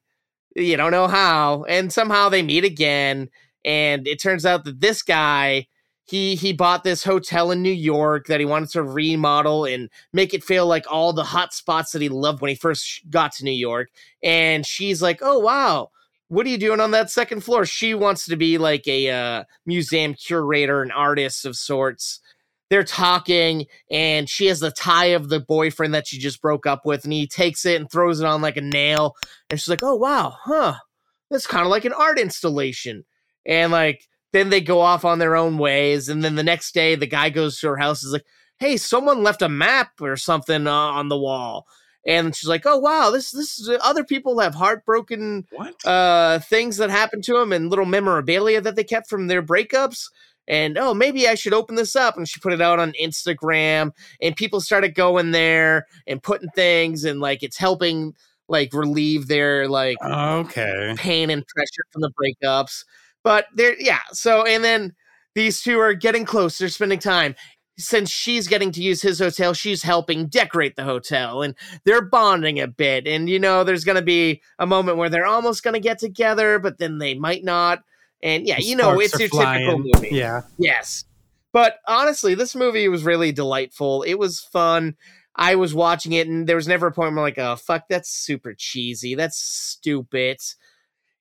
you 0.54 0.76
don't 0.78 0.92
know 0.92 1.08
how 1.08 1.64
and 1.64 1.92
somehow 1.92 2.30
they 2.30 2.42
meet 2.42 2.64
again 2.64 3.28
and 3.64 4.06
it 4.06 4.22
turns 4.22 4.46
out 4.46 4.64
that 4.64 4.80
this 4.80 5.02
guy 5.02 5.66
he 6.04 6.36
he 6.36 6.52
bought 6.52 6.84
this 6.84 7.02
hotel 7.02 7.50
in 7.50 7.62
New 7.62 7.68
York 7.68 8.28
that 8.28 8.38
he 8.38 8.46
wanted 8.46 8.68
to 8.70 8.82
remodel 8.82 9.64
and 9.64 9.90
make 10.12 10.32
it 10.32 10.44
feel 10.44 10.66
like 10.66 10.86
all 10.88 11.12
the 11.12 11.24
hot 11.24 11.52
spots 11.52 11.90
that 11.90 12.00
he 12.00 12.08
loved 12.08 12.40
when 12.40 12.48
he 12.48 12.54
first 12.54 13.10
got 13.10 13.32
to 13.32 13.44
New 13.44 13.50
York 13.50 13.90
and 14.22 14.64
she's 14.64 15.02
like 15.02 15.18
oh 15.20 15.38
wow 15.38 15.90
what 16.28 16.46
are 16.46 16.48
you 16.48 16.58
doing 16.58 16.80
on 16.80 16.90
that 16.90 17.10
second 17.10 17.42
floor? 17.42 17.64
She 17.64 17.94
wants 17.94 18.26
to 18.26 18.36
be 18.36 18.58
like 18.58 18.86
a 18.88 19.10
uh, 19.10 19.44
museum 19.64 20.14
curator 20.14 20.82
an 20.82 20.90
artist 20.90 21.44
of 21.44 21.56
sorts 21.56 22.20
they're 22.68 22.84
talking 22.84 23.66
and 23.90 24.28
she 24.28 24.46
has 24.46 24.60
the 24.60 24.70
tie 24.70 25.06
of 25.06 25.28
the 25.28 25.40
boyfriend 25.40 25.94
that 25.94 26.06
she 26.06 26.18
just 26.18 26.42
broke 26.42 26.66
up 26.66 26.84
with 26.84 27.04
and 27.04 27.12
he 27.12 27.26
takes 27.26 27.64
it 27.64 27.80
and 27.80 27.90
throws 27.90 28.20
it 28.20 28.26
on 28.26 28.42
like 28.42 28.56
a 28.56 28.60
nail 28.60 29.14
and 29.50 29.60
she's 29.60 29.68
like 29.68 29.82
oh 29.82 29.94
wow 29.94 30.34
huh 30.44 30.74
that's 31.30 31.46
kind 31.46 31.64
of 31.64 31.70
like 31.70 31.84
an 31.84 31.92
art 31.92 32.18
installation. 32.18 33.04
And 33.44 33.72
like 33.72 34.04
then 34.32 34.50
they 34.50 34.60
go 34.60 34.80
off 34.80 35.04
on 35.04 35.18
their 35.18 35.36
own 35.36 35.58
ways 35.58 36.08
and 36.08 36.22
then 36.22 36.34
the 36.34 36.42
next 36.42 36.72
day 36.74 36.94
the 36.94 37.06
guy 37.06 37.30
goes 37.30 37.58
to 37.60 37.68
her 37.68 37.76
house 37.76 38.02
is 38.02 38.12
like 38.12 38.24
hey 38.58 38.76
someone 38.76 39.22
left 39.22 39.42
a 39.42 39.48
map 39.48 39.92
or 40.00 40.16
something 40.16 40.66
uh, 40.66 40.72
on 40.72 41.08
the 41.08 41.18
wall. 41.18 41.66
And 42.06 42.34
she's 42.34 42.48
like 42.48 42.66
oh 42.66 42.78
wow 42.78 43.10
this 43.10 43.30
this 43.30 43.58
is, 43.58 43.76
other 43.82 44.04
people 44.04 44.38
have 44.38 44.54
heartbroken 44.54 45.46
What? 45.50 45.84
uh 45.84 46.38
things 46.40 46.76
that 46.76 46.90
happened 46.90 47.24
to 47.24 47.34
them 47.34 47.52
and 47.52 47.70
little 47.70 47.84
memorabilia 47.84 48.60
that 48.60 48.76
they 48.76 48.84
kept 48.84 49.08
from 49.08 49.26
their 49.26 49.42
breakups 49.42 50.08
and 50.48 50.78
oh 50.78 50.94
maybe 50.94 51.28
i 51.28 51.34
should 51.34 51.54
open 51.54 51.74
this 51.74 51.96
up 51.96 52.16
and 52.16 52.28
she 52.28 52.40
put 52.40 52.52
it 52.52 52.60
out 52.60 52.78
on 52.78 52.92
instagram 53.00 53.90
and 54.20 54.36
people 54.36 54.60
started 54.60 54.94
going 54.94 55.30
there 55.30 55.86
and 56.06 56.22
putting 56.22 56.48
things 56.50 57.04
and 57.04 57.20
like 57.20 57.42
it's 57.42 57.56
helping 57.56 58.14
like 58.48 58.72
relieve 58.72 59.28
their 59.28 59.68
like 59.68 59.96
okay. 60.04 60.94
pain 60.96 61.30
and 61.30 61.46
pressure 61.46 61.82
from 61.92 62.02
the 62.02 62.12
breakups 62.12 62.84
but 63.24 63.46
they're 63.54 63.80
yeah 63.80 64.00
so 64.12 64.44
and 64.44 64.62
then 64.62 64.94
these 65.34 65.60
two 65.60 65.78
are 65.78 65.94
getting 65.94 66.24
close 66.24 66.58
they're 66.58 66.68
spending 66.68 66.98
time 66.98 67.34
since 67.78 68.10
she's 68.10 68.48
getting 68.48 68.72
to 68.72 68.82
use 68.82 69.02
his 69.02 69.18
hotel 69.18 69.52
she's 69.52 69.82
helping 69.82 70.28
decorate 70.28 70.76
the 70.76 70.84
hotel 70.84 71.42
and 71.42 71.54
they're 71.84 72.04
bonding 72.04 72.58
a 72.58 72.66
bit 72.66 73.06
and 73.06 73.28
you 73.28 73.38
know 73.38 73.64
there's 73.64 73.84
going 73.84 73.96
to 73.96 74.02
be 74.02 74.40
a 74.58 74.66
moment 74.66 74.96
where 74.96 75.10
they're 75.10 75.26
almost 75.26 75.62
going 75.62 75.74
to 75.74 75.80
get 75.80 75.98
together 75.98 76.58
but 76.58 76.78
then 76.78 76.98
they 76.98 77.14
might 77.14 77.44
not 77.44 77.82
and 78.26 78.46
yeah 78.46 78.58
you 78.58 78.76
know 78.76 79.00
it's 79.00 79.18
your 79.18 79.28
typical 79.28 79.78
movie 79.78 80.08
Yeah. 80.10 80.42
Yes. 80.58 81.04
But 81.52 81.78
honestly, 81.86 82.34
this 82.34 82.54
movie 82.54 82.86
was 82.88 83.02
really 83.02 83.32
delightful. 83.32 84.02
It 84.02 84.16
was 84.18 84.40
fun. 84.40 84.94
I 85.36 85.54
was 85.54 85.72
watching 85.74 86.12
it 86.12 86.28
and 86.28 86.46
there 86.46 86.56
was 86.56 86.68
never 86.68 86.88
a 86.88 86.92
point 86.92 87.14
where 87.14 87.18
I'm 87.18 87.24
like, 87.24 87.38
oh, 87.38 87.56
fuck, 87.56 87.84
that's 87.88 88.10
super 88.10 88.54
cheesy. 88.54 89.14
That's 89.14 89.38
stupid. 89.38 90.36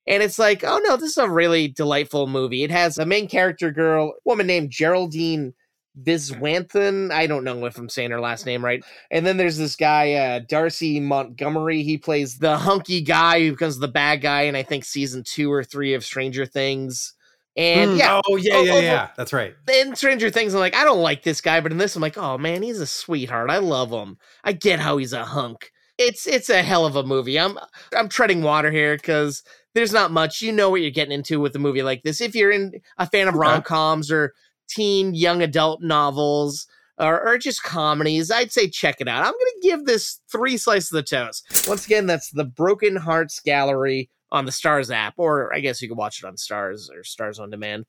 And 0.06 0.22
it's 0.22 0.38
like, 0.38 0.62
oh 0.62 0.78
no, 0.84 0.98
this 0.98 1.12
is 1.12 1.16
a 1.16 1.30
really 1.30 1.68
delightful 1.68 2.26
movie. 2.26 2.64
It 2.64 2.70
has 2.70 2.98
a 2.98 3.06
main 3.06 3.28
character 3.28 3.70
girl, 3.70 4.12
woman 4.26 4.46
named 4.46 4.70
Geraldine 4.70 5.54
Viswanathan. 6.02 7.10
I 7.10 7.26
don't 7.26 7.44
know 7.44 7.64
if 7.66 7.78
I'm 7.78 7.88
saying 7.88 8.10
her 8.10 8.20
last 8.20 8.46
name 8.46 8.64
right. 8.64 8.84
And 9.10 9.26
then 9.26 9.36
there's 9.36 9.56
this 9.56 9.76
guy, 9.76 10.12
uh, 10.14 10.40
Dacre 10.40 11.00
Montgomery. 11.00 11.82
He 11.82 11.98
plays 11.98 12.38
the 12.38 12.56
hunky 12.58 13.00
guy 13.00 13.40
who 13.40 13.52
becomes 13.52 13.78
the 13.78 13.88
bad 13.88 14.20
guy 14.20 14.42
in 14.42 14.54
I 14.54 14.62
think 14.62 14.84
season 14.84 15.22
two 15.24 15.50
or 15.52 15.64
three 15.64 15.94
of 15.94 16.04
Stranger 16.04 16.46
Things. 16.46 17.14
And 17.56 17.92
Mm, 17.92 17.98
yeah, 17.98 18.20
Oh 18.26 18.36
yeah, 18.36 18.54
Oh, 18.54 18.64
yeah, 18.64 18.72
oh, 18.74 18.80
yeah. 18.80 19.08
That's 19.16 19.32
right. 19.32 19.54
in 19.72 19.96
Stranger 19.96 20.30
Things, 20.30 20.54
I'm 20.54 20.60
like, 20.60 20.76
I 20.76 20.84
don't 20.84 21.00
like 21.00 21.22
this 21.22 21.40
guy, 21.40 21.60
but 21.60 21.72
in 21.72 21.78
this, 21.78 21.96
I'm 21.96 22.02
like, 22.02 22.18
oh 22.18 22.36
man, 22.38 22.62
he's 22.62 22.80
a 22.80 22.86
sweetheart. 22.86 23.50
I 23.50 23.58
love 23.58 23.90
him. 23.90 24.18
I 24.44 24.52
get 24.52 24.78
how 24.80 24.98
he's 24.98 25.12
a 25.12 25.24
hunk. 25.24 25.70
It's 25.98 26.26
it's 26.26 26.50
a 26.50 26.62
hell 26.62 26.84
of 26.84 26.96
a 26.96 27.02
movie. 27.02 27.38
I'm 27.38 27.58
I'm 27.96 28.10
treading 28.10 28.42
water 28.42 28.70
here 28.70 28.96
because 28.96 29.42
there's 29.74 29.94
not 29.94 30.10
much. 30.10 30.42
You 30.42 30.52
know 30.52 30.68
what 30.68 30.82
you're 30.82 30.90
getting 30.90 31.12
into 31.12 31.40
with 31.40 31.56
a 31.56 31.58
movie 31.58 31.82
like 31.82 32.02
this. 32.02 32.20
If 32.20 32.34
you're 32.34 32.50
in 32.50 32.72
a 32.98 33.06
fan 33.08 33.28
of 33.28 33.34
Okay. 33.34 33.40
rom 33.40 33.62
coms 33.62 34.10
or 34.10 34.34
teen 34.68 35.14
young 35.14 35.42
adult 35.42 35.82
novels 35.82 36.66
or, 36.98 37.26
or 37.26 37.38
just 37.38 37.62
comedies, 37.62 38.30
I'd 38.30 38.52
say 38.52 38.68
check 38.68 38.96
it 39.00 39.08
out. 39.08 39.20
I'm 39.24 39.32
gonna 39.32 39.62
give 39.62 39.84
this 39.84 40.20
three 40.30 40.56
slices 40.56 40.90
of 40.92 40.96
the 40.96 41.02
toast. 41.02 41.66
Once 41.68 41.84
again, 41.86 42.06
that's 42.06 42.30
the 42.30 42.44
Broken 42.44 42.96
Hearts 42.96 43.40
Gallery 43.40 44.08
on 44.32 44.44
the 44.44 44.50
Starz 44.52 44.92
app, 44.94 45.14
or 45.18 45.54
I 45.54 45.60
guess 45.60 45.80
you 45.82 45.88
can 45.88 45.96
watch 45.96 46.22
it 46.22 46.26
on 46.26 46.34
Starz 46.36 46.90
or 46.90 47.02
Starz 47.02 47.38
on 47.38 47.50
Demand. 47.50 47.84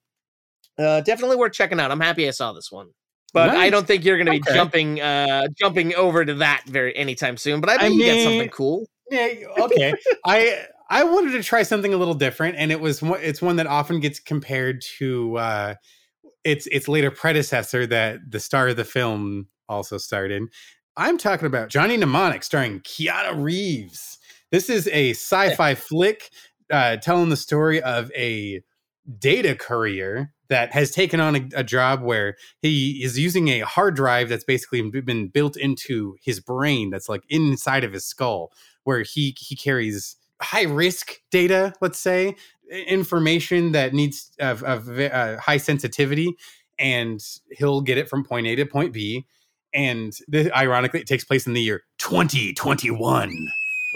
Uh, 0.78 1.02
definitely 1.02 1.38
worth 1.38 1.54
checking 1.54 1.80
out. 1.80 1.90
I'm 1.90 2.00
happy 2.00 2.28
I 2.28 2.32
saw 2.32 2.54
this 2.54 2.72
one. 2.72 2.90
But 3.34 3.50
I 3.50 3.70
don't 3.70 3.86
think 3.86 4.06
you're 4.06 4.18
going 4.18 4.28
to 4.28 4.32
be 4.32 4.40
Okay. 4.40 4.54
jumping 4.54 5.02
uh 5.02 5.48
jumping 5.60 5.94
over 5.96 6.24
to 6.24 6.34
that 6.36 6.64
very 6.66 6.96
anytime 6.96 7.38
soon. 7.38 7.60
But 7.62 7.70
I 7.70 7.86
I 7.86 7.88
you 7.88 8.04
get 8.04 8.24
something 8.24 8.50
cool. 8.50 8.88
Yeah. 9.12 9.34
Okay. 9.60 9.94
I 10.26 10.66
I 10.90 11.04
wanted 11.04 11.32
to 11.32 11.44
try 11.44 11.64
something 11.64 11.94
a 11.94 11.98
little 11.98 12.14
different, 12.14 12.56
and 12.58 12.72
it 12.72 12.80
was 12.80 13.02
it's 13.04 13.42
one 13.42 13.58
that 13.58 13.68
often 13.68 14.00
gets 14.00 14.20
compared 14.20 14.82
to 14.98 15.38
uh, 15.38 15.76
its 16.48 16.66
its 16.68 16.88
later 16.88 17.12
predecessor 17.12 17.86
that 17.88 18.20
the 18.30 18.40
star 18.40 18.70
of 18.70 18.78
the 18.78 18.86
film 18.86 19.48
also 19.68 19.98
starred 19.98 20.32
in. 20.32 20.48
I'm 20.96 21.18
talking 21.18 21.46
about 21.46 21.70
Johnny 21.70 21.98
Mnemonic, 21.98 22.42
starring 22.42 22.80
Keanu 22.80 23.44
Reeves. 23.44 24.18
This 24.50 24.70
is 24.70 24.88
a 24.88 25.12
sci-fi 25.12 25.76
flick 25.76 26.32
uh, 26.72 26.98
telling 26.98 27.30
the 27.30 27.38
story 27.38 27.82
of 27.82 28.12
a 28.16 28.62
data 29.20 29.56
courier 29.56 30.34
that 30.50 30.72
has 30.72 30.92
taken 30.92 31.20
on 31.20 31.36
a, 31.36 31.50
a 31.56 31.64
job 31.64 32.02
where 32.02 32.36
he 32.62 33.04
is 33.04 33.20
using 33.20 33.50
a 33.50 33.60
hard 33.60 33.96
drive 33.96 34.30
that's 34.30 34.46
basically 34.46 34.82
been 34.82 35.28
built 35.28 35.58
into 35.58 36.16
his 36.22 36.40
brain 36.40 36.90
that's 36.90 37.10
like 37.10 37.24
inside 37.30 37.84
of 37.84 37.94
his 37.94 38.06
skull 38.06 38.52
where 38.86 39.02
he 39.02 39.36
he 39.38 39.56
carries 39.56 40.16
high 40.42 40.64
risk 40.64 41.20
data 41.32 41.74
let's 41.82 42.00
say 42.00 42.36
information 42.88 43.72
that 43.72 43.94
needs 43.94 44.32
of, 44.40 44.64
of 44.64 44.90
uh, 45.00 45.38
high 45.40 45.58
sensitivity 45.58 46.36
and 46.80 47.22
he'll 47.52 47.82
get 47.82 47.98
it 47.98 48.10
from 48.10 48.24
point 48.24 48.48
a 48.48 48.56
to 48.56 48.66
point 48.66 48.94
b 48.94 49.26
and 49.74 50.14
ironically 50.56 51.00
it 51.00 51.08
takes 51.08 51.24
place 51.24 51.48
in 51.48 51.54
the 51.54 51.62
year 51.62 51.84
2021 51.98 53.48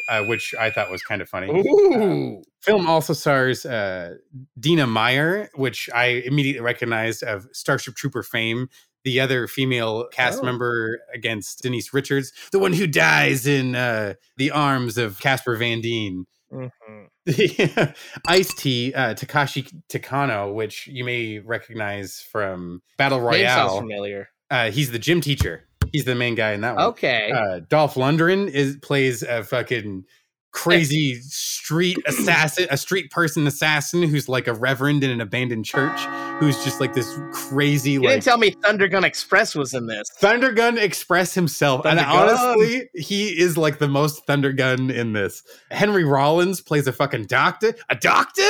uh, 0.09 0.23
which 0.23 0.55
i 0.59 0.69
thought 0.69 0.89
was 0.89 1.01
kind 1.03 1.21
of 1.21 1.29
funny 1.29 1.49
Ooh. 1.49 2.41
film 2.61 2.87
also 2.87 3.13
stars 3.13 3.65
uh, 3.65 4.15
Dina 4.59 4.87
Meyer, 4.87 5.49
which 5.55 5.89
I 5.93 6.23
immediately 6.25 6.61
recognized 6.61 7.23
of 7.23 7.47
Starship 7.51 7.95
Trooper 7.95 8.23
fame. 8.23 8.69
The 9.03 9.19
other 9.19 9.47
female 9.47 10.07
cast 10.11 10.39
Oh. 10.41 10.45
member 10.45 10.99
against 11.13 11.63
Denise 11.63 11.93
Richards, 11.93 12.31
the 12.51 12.59
one 12.59 12.73
who 12.73 12.85
dies 12.87 13.47
in 13.47 13.75
uh, 13.75 14.13
the 14.37 14.51
arms 14.51 14.97
of 14.97 15.19
Casper 15.19 15.55
Van 15.55 15.81
Dien. 15.81 16.25
Mhm. 16.51 17.95
Ice 18.27 18.53
T, 18.55 18.93
uh, 18.93 19.13
Takeshi 19.13 19.63
Kitano, 19.89 20.53
which 20.53 20.87
you 20.87 21.03
may 21.03 21.39
recognize 21.39 22.19
from 22.31 22.81
Battle 22.97 23.19
Name 23.19 23.45
sounds 23.45 23.71
Royale. 23.71 23.79
familiar. 23.79 24.29
Uh, 24.49 24.71
he's 24.71 24.91
the 24.91 24.99
gym 24.99 25.21
teacher. 25.21 25.67
He's 25.93 26.05
the 26.05 26.15
main 26.15 26.35
guy 26.35 26.51
in 26.53 26.61
that 26.61 26.75
one 26.75 26.85
Okay. 26.87 27.31
uh, 27.31 27.59
Dolph 27.69 27.95
Lundgren 27.95 28.49
is 28.49 28.77
plays 28.81 29.23
a 29.23 29.43
fucking 29.43 30.03
crazy 30.51 31.21
street 31.21 31.97
assassin, 32.05 32.67
a 32.69 32.77
street 32.77 33.09
person 33.11 33.47
assassin 33.47 34.03
who's 34.03 34.27
like 34.27 34.47
a 34.47 34.53
reverend 34.53 35.03
in 35.03 35.09
an 35.09 35.21
abandoned 35.21 35.65
church, 35.65 35.99
who's 36.39 36.61
just 36.63 36.79
like 36.79 36.93
this 36.93 37.17
crazy 37.31 37.91
you 37.91 38.01
like 38.01 38.11
didn't 38.11 38.23
tell 38.23 38.37
me 38.37 38.51
Thunder 38.51 38.87
Gun 38.87 39.03
Express 39.03 39.55
was 39.55 39.73
in 39.73 39.87
this. 39.87 40.09
Thunder 40.17 40.51
Gun 40.51 40.77
Express 40.77 41.33
himself. 41.33 41.85
and 41.85 41.99
Gun. 41.99 42.29
honestly, 42.29 42.89
he 42.95 43.39
is 43.39 43.57
like 43.57 43.79
the 43.79 43.87
most 43.87 44.25
Thunder 44.25 44.51
Gun 44.51 44.89
in 44.89 45.13
this. 45.13 45.43
Henry 45.71 46.03
Rollins 46.03 46.61
plays 46.61 46.87
a 46.87 46.93
fucking 46.93 47.25
doctor, 47.25 47.73
a 47.89 47.95
doctor, 47.95 48.49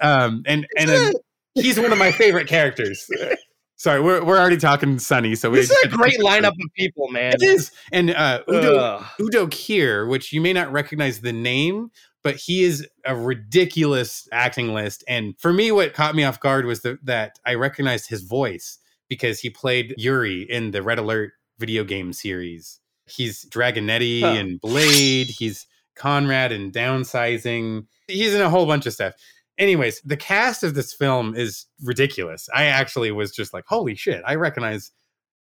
um, 0.00 0.42
and 0.46 0.66
and 0.76 0.88
then 0.90 1.12
he's 1.54 1.78
one 1.78 1.92
of 1.92 1.98
my 1.98 2.12
favorite 2.12 2.48
characters. 2.48 3.08
Sorry, 3.80 3.98
we're 3.98 4.22
we're 4.22 4.36
already 4.36 4.58
talking 4.58 4.98
Sunny, 4.98 5.34
so 5.34 5.48
we 5.48 5.56
This 5.56 5.70
is 5.70 5.84
a 5.84 5.88
great 5.88 6.20
lineup 6.20 6.48
of 6.48 6.70
people, 6.76 7.08
man. 7.08 7.32
It 7.32 7.42
is, 7.42 7.70
and 7.90 8.10
uh, 8.10 8.42
Udo. 8.46 9.02
Udo 9.18 9.46
Kier, 9.46 10.06
which 10.06 10.34
you 10.34 10.42
may 10.42 10.52
not 10.52 10.70
recognize 10.70 11.22
the 11.22 11.32
name, 11.32 11.90
but 12.22 12.36
he 12.36 12.62
is 12.64 12.86
a 13.06 13.16
ridiculous 13.16 14.28
acting 14.32 14.74
list. 14.74 15.02
And 15.08 15.34
for 15.40 15.50
me, 15.50 15.72
what 15.72 15.94
caught 15.94 16.14
me 16.14 16.24
off 16.24 16.38
guard 16.40 16.66
was 16.66 16.82
the, 16.82 16.98
that 17.04 17.38
I 17.46 17.54
recognized 17.54 18.10
his 18.10 18.20
voice 18.20 18.78
because 19.08 19.40
he 19.40 19.48
played 19.48 19.94
Yuri 19.96 20.42
in 20.42 20.72
the 20.72 20.82
Red 20.82 20.98
Alert 20.98 21.32
video 21.58 21.82
game 21.82 22.12
series. 22.12 22.80
He's 23.06 23.46
Dragonetti 23.46 24.20
Huh. 24.20 24.26
and 24.26 24.60
Blade. 24.60 25.28
He's 25.28 25.66
Conrad 25.96 26.52
and 26.52 26.70
Downsizing. 26.70 27.86
He's 28.08 28.34
in 28.34 28.42
a 28.42 28.50
whole 28.50 28.66
bunch 28.66 28.84
of 28.84 28.92
stuff. 28.92 29.14
Anyways, 29.60 30.00
the 30.00 30.16
cast 30.16 30.64
of 30.64 30.74
this 30.74 30.94
film 30.94 31.36
is 31.36 31.66
ridiculous. 31.84 32.48
I 32.54 32.64
actually 32.64 33.12
was 33.12 33.30
just 33.30 33.52
like, 33.52 33.66
holy 33.66 33.94
shit, 33.94 34.22
I 34.26 34.34
recognize 34.36 34.90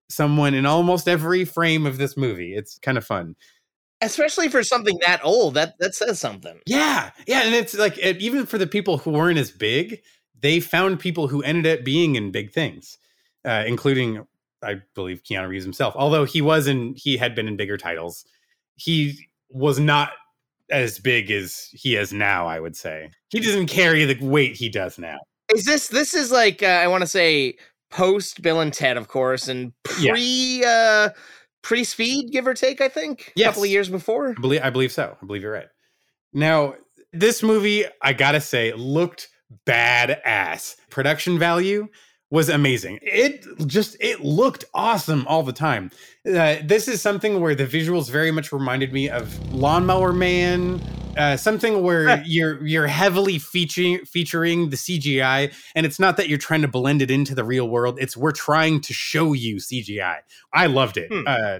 someone 0.09 0.53
in 0.53 0.65
almost 0.65 1.07
every 1.07 1.45
frame 1.45 1.85
of 1.85 1.97
this 1.97 2.17
movie. 2.17 2.53
It's 2.53 2.77
kind 2.79 2.97
of 2.97 3.05
fun. 3.05 3.37
Especially 4.01 4.49
for 4.49 4.61
something 4.61 4.99
that 5.05 5.21
old, 5.23 5.53
that 5.53 5.75
that 5.79 5.95
says 5.95 6.19
something. 6.19 6.59
Yeah, 6.65 7.11
yeah, 7.27 7.43
and 7.43 7.55
it's 7.55 7.77
like 7.77 7.97
it, 7.97 8.17
even 8.17 8.45
for 8.45 8.57
the 8.57 8.67
people 8.67 8.97
who 8.97 9.11
weren't 9.11 9.39
as 9.39 9.51
big, 9.51 10.01
they 10.41 10.59
found 10.59 10.99
people 10.99 11.27
who 11.27 11.41
ended 11.43 11.79
up 11.79 11.85
being 11.85 12.15
in 12.15 12.31
big 12.31 12.51
things, 12.51 12.97
uh, 13.45 13.63
including, 13.65 14.25
I 14.61 14.81
believe, 14.95 15.23
Keanu 15.23 15.47
Reeves 15.47 15.65
himself. 15.65 15.95
Although 15.97 16.25
he 16.25 16.41
was 16.41 16.67
in, 16.67 16.93
he 16.95 17.15
had 17.15 17.35
been 17.35 17.47
in 17.47 17.55
bigger 17.57 17.77
titles. 17.77 18.25
He 18.75 19.27
was 19.49 19.79
not 19.79 20.11
as 20.71 20.99
big 20.99 21.31
as 21.31 21.69
he 21.71 21.95
is 21.95 22.13
now. 22.13 22.47
I 22.47 22.59
would 22.59 22.75
say 22.75 23.09
he 23.29 23.39
doesn't 23.39 23.67
carry 23.67 24.05
the 24.05 24.17
weight 24.25 24.55
he 24.55 24.69
does 24.69 24.97
now. 24.97 25.17
Is 25.53 25.65
this 25.65 25.87
this 25.87 26.13
is 26.13 26.31
like 26.31 26.61
uh, 26.63 26.67
I 26.67 26.87
want 26.87 27.01
to 27.01 27.07
say 27.07 27.55
post 27.91 28.41
Bill 28.41 28.59
and 28.61 28.73
Ted, 28.73 28.97
of 28.97 29.07
course, 29.07 29.47
and 29.47 29.73
Yeah. 29.99 30.11
pre 30.11 30.63
uh 30.65 31.09
pre 31.61 31.83
Speed, 31.83 32.31
give 32.31 32.47
or 32.47 32.53
take. 32.53 32.81
I 32.81 32.87
think 32.89 33.33
a 33.35 33.43
couple 33.43 33.63
of 33.63 33.69
years 33.69 33.89
before. 33.89 34.29
I 34.37 34.41
believe 34.41 34.61
I 34.63 34.69
believe 34.69 34.91
so. 34.91 35.17
I 35.21 35.25
believe 35.25 35.41
you're 35.41 35.51
right. 35.51 35.67
Now, 36.33 36.75
this 37.11 37.41
movie, 37.41 37.85
I 38.01 38.13
gotta 38.13 38.41
say, 38.41 38.71
looked 38.73 39.29
badass. 39.65 40.75
Production 40.89 41.39
value 41.39 41.87
was 42.31 42.49
amazing. 42.49 42.99
It 43.01 43.45
just 43.65 43.97
it 43.99 44.21
looked 44.21 44.65
awesome 44.73 45.25
all 45.27 45.43
the 45.43 45.53
time. 45.53 45.91
Uh, 46.25 46.57
this 46.63 46.87
is 46.87 47.01
something 47.01 47.39
where 47.39 47.55
the 47.55 47.65
visuals 47.65 48.09
very 48.09 48.31
much 48.31 48.51
reminded 48.51 48.93
me 48.93 49.09
of 49.09 49.53
Lawnmower 49.53 50.13
Man. 50.13 50.81
Uh, 51.17 51.35
something 51.35 51.81
where 51.81 52.21
you're 52.25 52.65
you're 52.65 52.87
heavily 52.87 53.39
featuring 53.39 54.05
featuring 54.05 54.69
the 54.69 54.77
CGI, 54.77 55.53
and 55.75 55.85
it's 55.85 55.99
not 55.99 56.17
that 56.17 56.29
you're 56.29 56.37
trying 56.37 56.61
to 56.61 56.67
blend 56.67 57.01
it 57.01 57.09
into 57.09 57.33
the 57.33 57.43
real 57.43 57.67
world. 57.67 57.97
It's 57.99 58.15
we're 58.15 58.31
trying 58.31 58.81
to 58.81 58.93
show 58.93 59.33
you 59.33 59.55
CGI. 59.55 60.17
I 60.53 60.67
loved 60.67 60.97
it. 60.97 61.11
Hmm. 61.11 61.23
Uh, 61.25 61.59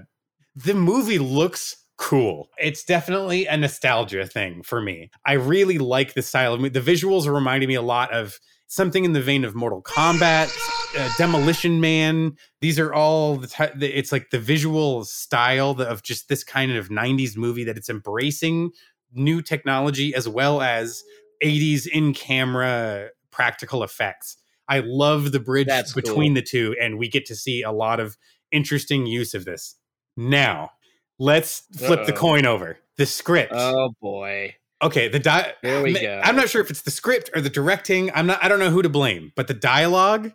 the 0.54 0.74
movie 0.74 1.18
looks 1.18 1.76
cool. 1.96 2.48
It's 2.58 2.84
definitely 2.84 3.46
a 3.46 3.56
nostalgia 3.56 4.26
thing 4.26 4.62
for 4.62 4.80
me. 4.80 5.10
I 5.26 5.34
really 5.34 5.78
like 5.78 6.14
the 6.14 6.22
style 6.22 6.54
of 6.54 6.60
the 6.72 6.80
visuals 6.80 7.26
are 7.26 7.32
reminding 7.32 7.68
me 7.68 7.74
a 7.74 7.82
lot 7.82 8.12
of 8.12 8.38
something 8.70 9.04
in 9.04 9.12
the 9.12 9.20
vein 9.20 9.44
of 9.44 9.54
Mortal 9.56 9.82
Kombat, 9.82 10.56
uh, 10.96 11.10
Demolition 11.18 11.80
Man. 11.80 12.36
These 12.60 12.78
are 12.78 12.94
all 12.94 13.34
the 13.36 13.48
ty- 13.48 13.72
it's 13.80 14.12
like 14.12 14.30
the 14.30 14.38
visual 14.38 15.04
style 15.04 15.72
of 15.80 16.02
just 16.04 16.28
this 16.28 16.44
kind 16.44 16.70
of 16.72 16.88
90s 16.88 17.36
movie 17.36 17.64
that 17.64 17.76
it's 17.76 17.90
embracing 17.90 18.70
new 19.12 19.42
technology 19.42 20.14
as 20.14 20.28
well 20.28 20.60
as 20.62 21.02
80s 21.42 21.86
in 21.88 22.14
camera 22.14 23.08
practical 23.32 23.82
effects. 23.82 24.36
I 24.68 24.80
love 24.86 25.32
the 25.32 25.40
bridge 25.40 25.66
That's 25.66 25.92
between 25.94 26.30
cool. 26.32 26.34
the 26.36 26.42
two 26.42 26.76
and 26.80 26.96
we 26.96 27.08
get 27.08 27.26
to 27.26 27.34
see 27.34 27.62
a 27.62 27.72
lot 27.72 27.98
of 27.98 28.16
interesting 28.52 29.04
use 29.04 29.34
of 29.34 29.44
this. 29.44 29.74
Now, 30.16 30.70
let's 31.18 31.64
flip 31.76 32.06
the 32.06 32.12
Uh-oh. 32.12 32.18
coin 32.20 32.46
over. 32.46 32.78
The 32.98 33.06
script. 33.06 33.52
Oh 33.52 33.94
boy. 34.00 34.54
Okay, 34.82 35.08
the 35.08 35.18
di- 35.18 35.52
There 35.62 35.82
we 35.82 35.92
go. 35.92 36.20
I'm 36.22 36.36
not 36.36 36.48
sure 36.48 36.60
if 36.60 36.70
it's 36.70 36.82
the 36.82 36.90
script 36.90 37.30
or 37.34 37.40
the 37.40 37.50
directing. 37.50 38.10
I'm 38.14 38.26
not 38.26 38.42
I 38.42 38.48
don't 38.48 38.58
know 38.58 38.70
who 38.70 38.82
to 38.82 38.88
blame, 38.88 39.32
but 39.36 39.48
the 39.48 39.54
dialogue 39.54 40.32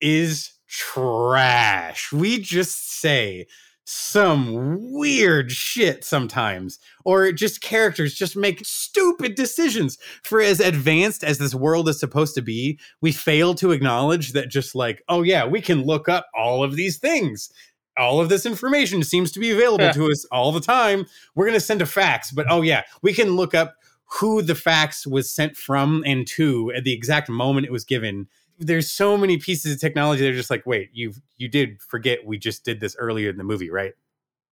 is 0.00 0.52
trash. 0.68 2.12
We 2.12 2.40
just 2.40 3.00
say 3.00 3.46
some 3.88 4.78
weird 4.92 5.52
shit 5.52 6.04
sometimes 6.04 6.80
or 7.04 7.30
just 7.30 7.60
characters 7.60 8.14
just 8.14 8.36
make 8.36 8.66
stupid 8.66 9.36
decisions 9.36 9.96
for 10.24 10.40
as 10.40 10.58
advanced 10.58 11.22
as 11.22 11.38
this 11.38 11.54
world 11.54 11.88
is 11.88 12.00
supposed 12.00 12.34
to 12.34 12.42
be 12.42 12.76
we 13.00 13.12
fail 13.12 13.54
to 13.54 13.70
acknowledge 13.70 14.32
that 14.32 14.48
just 14.48 14.74
like 14.74 15.04
oh 15.08 15.22
yeah 15.22 15.46
we 15.46 15.60
can 15.60 15.84
look 15.84 16.08
up 16.08 16.26
all 16.36 16.64
of 16.64 16.74
these 16.74 16.98
things 16.98 17.48
all 17.98 18.20
of 18.20 18.28
this 18.28 18.44
information 18.46 19.02
seems 19.02 19.30
to 19.32 19.40
be 19.40 19.50
available 19.50 19.84
Yeah. 19.86 19.92
to 19.92 20.10
us 20.10 20.24
all 20.26 20.52
the 20.52 20.60
time 20.60 21.06
we're 21.34 21.46
going 21.46 21.58
to 21.58 21.64
send 21.64 21.82
a 21.82 21.86
fax 21.86 22.30
but 22.30 22.46
oh 22.50 22.62
yeah 22.62 22.82
we 23.02 23.12
can 23.12 23.36
look 23.36 23.54
up 23.54 23.76
who 24.20 24.42
the 24.42 24.54
fax 24.54 25.06
was 25.06 25.30
sent 25.30 25.56
from 25.56 26.02
and 26.06 26.26
to 26.28 26.72
at 26.76 26.84
the 26.84 26.92
exact 26.92 27.28
moment 27.28 27.66
it 27.66 27.72
was 27.72 27.84
given 27.84 28.28
there's 28.58 28.90
so 28.90 29.16
many 29.18 29.36
pieces 29.36 29.72
of 29.74 29.80
technology 29.80 30.22
that 30.24 30.30
are 30.30 30.36
just 30.36 30.50
like 30.50 30.64
wait 30.66 30.90
you 30.92 31.12
you 31.38 31.48
did 31.48 31.80
forget 31.82 32.24
we 32.26 32.38
just 32.38 32.64
did 32.64 32.80
this 32.80 32.94
earlier 32.98 33.30
in 33.30 33.36
the 33.36 33.44
movie 33.44 33.70
right 33.70 33.92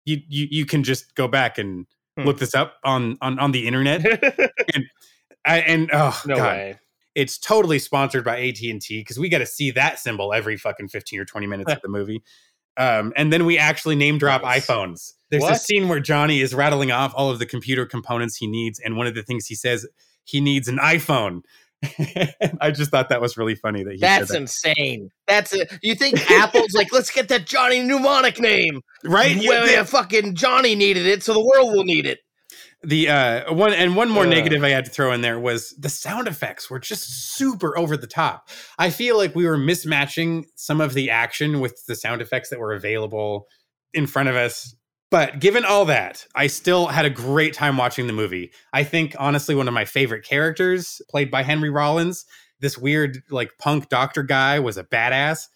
you 0.06 0.18
you, 0.28 0.48
you 0.52 0.66
can 0.66 0.84
just 0.84 1.16
go 1.16 1.28
back 1.28 1.58
and 1.58 1.86
Hmm. 2.18 2.26
look 2.26 2.40
this 2.40 2.56
up 2.56 2.74
on 2.84 3.18
on 3.22 3.38
on 3.40 3.52
the 3.52 3.68
internet 3.68 4.02
I, 5.46 5.60
and 5.60 5.90
oh 5.94 6.20
no 6.26 6.36
god 6.36 6.58
way. 6.58 6.80
it's 7.16 7.38
totally 7.38 7.80
sponsored 7.80 8.24
by 8.26 8.40
AT&T 8.40 8.80
because 8.90 9.18
we 9.20 9.30
got 9.30 9.38
to 9.40 9.46
see 9.46 9.72
that 9.72 10.00
symbol 10.00 10.34
every 10.34 10.58
fucking 10.58 10.90
15 10.90 11.20
or 11.20 11.26
20 11.26 11.48
minutes 11.48 11.72
of 11.72 11.82
the 11.82 11.88
movie. 11.88 12.22
Um, 12.80 13.14
and 13.16 13.32
then 13.32 13.46
we 13.46 13.58
actually 13.60 13.96
name 13.96 14.18
drop 14.18 14.42
Nice. 14.42 14.66
iPhones. 14.66 15.14
There's 15.30 15.44
a 15.44 15.56
scene 15.56 15.90
where 15.90 16.00
Johnny 16.00 16.40
is 16.42 16.56
rattling 16.56 16.92
off 16.92 17.14
all 17.16 17.30
of 17.30 17.38
the 17.38 17.46
computer 17.46 17.86
components 17.86 18.38
he 18.38 18.48
needs. 18.48 18.80
And 18.80 18.98
one 18.98 19.06
of 19.06 19.14
the 19.14 19.22
things 19.22 19.46
he 19.46 19.54
says, 19.54 19.86
he 20.24 20.42
needs 20.42 20.68
an 20.68 20.78
iPhone. 20.78 21.42
I 22.62 22.72
just 22.72 22.90
thought 22.92 23.10
that 23.10 23.22
was 23.22 23.38
really 23.38 23.56
funny 23.56 23.84
that 23.84 23.94
he 23.94 24.00
That's 24.00 24.28
said 24.30 24.36
that. 24.36 24.42
insane. 24.42 25.12
That's 25.28 25.54
it. 25.54 25.72
You 25.82 25.94
think 25.96 26.20
Apple's 26.32 26.74
like, 26.74 26.92
let's 26.92 27.12
get 27.12 27.28
that 27.30 27.46
Johnny 27.46 27.82
mnemonic 27.84 28.40
name, 28.40 28.82
right? 29.06 29.36
Yeah, 29.36 29.84
fucking 29.84 30.36
Johnny 30.36 30.76
needed 30.76 31.06
it, 31.06 31.24
so 31.24 31.34
the 31.34 31.40
world 31.46 31.72
will 31.74 31.86
need 31.86 32.06
it. 32.06 32.20
The 32.82 33.10
uh 33.10 33.54
one 33.54 33.74
and 33.74 33.96
one 33.96 34.10
more 34.10 34.24
Ugh. 34.24 34.30
negative 34.30 34.64
i 34.64 34.70
had 34.70 34.86
to 34.86 34.92
throw 34.92 35.12
in 35.12 35.22
there 35.22 35.40
was 35.40 35.72
the 35.78 35.90
sound 35.90 36.28
effects 36.28 36.70
were 36.70 36.80
just 36.80 37.36
super 37.36 37.78
over 37.78 37.98
the 37.98 38.08
top. 38.08 38.50
I 38.78 38.90
feel 38.90 39.18
like 39.18 39.36
we 39.36 39.46
were 39.46 39.58
mismatching 39.58 40.46
some 40.56 40.80
of 40.80 40.94
the 40.94 41.10
action 41.10 41.60
with 41.60 41.86
the 41.88 41.96
sound 41.96 42.22
effects 42.22 42.50
that 42.50 42.60
were 42.60 42.74
available 42.74 43.48
in 43.94 44.08
front 44.08 44.30
of 44.30 44.36
us. 44.36 44.76
But 45.12 45.40
given 45.40 45.66
all 45.66 45.86
that 45.86 46.26
i 46.36 46.48
still 46.48 46.88
had 46.88 47.06
a 47.06 47.10
great 47.10 47.54
time 47.54 47.76
watching 47.78 48.08
the 48.08 48.14
movie. 48.14 48.52
I 48.72 48.84
think 48.84 49.16
honestly 49.20 49.56
one 49.56 49.68
of 49.68 49.74
my 49.74 49.86
favorite 49.86 50.24
characters 50.24 51.02
played 51.10 51.30
by 51.30 51.44
henry 51.44 51.70
rollins 51.70 52.26
this 52.62 52.78
weird 52.78 53.24
like 53.30 53.52
punk 53.58 53.90
doctor 53.90 54.24
guy 54.24 54.60
was 54.60 54.78
a 54.78 54.84
badass 54.84 55.48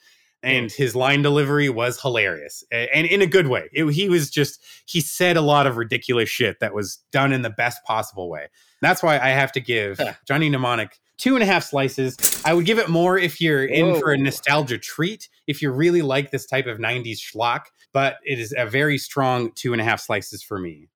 and 0.43 0.71
his 0.71 0.95
line 0.95 1.21
delivery 1.21 1.69
was 1.69 2.01
hilarious 2.01 2.63
and 2.71 3.07
in 3.07 3.21
a 3.21 3.25
good 3.27 3.47
way. 3.47 3.69
It- 3.73 3.89
he 3.93 4.09
was 4.09 4.29
just 4.29 4.59
he 4.85 4.99
said 5.01 5.37
a 5.37 5.41
lot 5.41 5.65
of 5.67 5.77
ridiculous 5.77 6.29
shit 6.29 6.59
that 6.59 6.73
was 6.73 6.99
done 7.11 7.31
in 7.33 7.41
the 7.41 7.49
best 7.49 7.83
possible 7.85 8.29
way. 8.29 8.47
That's 8.81 9.01
why 9.01 9.17
i 9.19 9.29
have 9.29 9.51
to 9.53 9.61
give 9.61 9.99
johnny 10.27 10.49
mnemonic 10.49 10.99
two 11.17 11.35
and 11.35 11.43
a 11.43 11.45
half 11.45 11.63
slices. 11.63 12.17
I 12.43 12.53
would 12.53 12.65
give 12.65 12.79
it 12.79 12.89
more 12.89 13.17
if 13.17 13.39
you're 13.39 13.63
in 13.63 13.99
for 13.99 14.11
a 14.11 14.17
nostalgia 14.17 14.77
treat 14.77 15.29
if 15.47 15.61
you 15.61 15.71
really 15.71 16.01
like 16.01 16.31
this 16.31 16.45
type 16.45 16.65
of 16.67 16.79
90s 16.79 17.19
schlock 17.19 17.65
but 17.93 18.17
it 18.25 18.39
is 18.39 18.53
a 18.57 18.65
very 18.65 18.97
strong 18.97 19.51
two 19.53 19.71
and 19.73 19.81
a 19.81 19.85
half 19.85 20.01
slices 20.01 20.43
for 20.43 20.59
me 20.59 20.89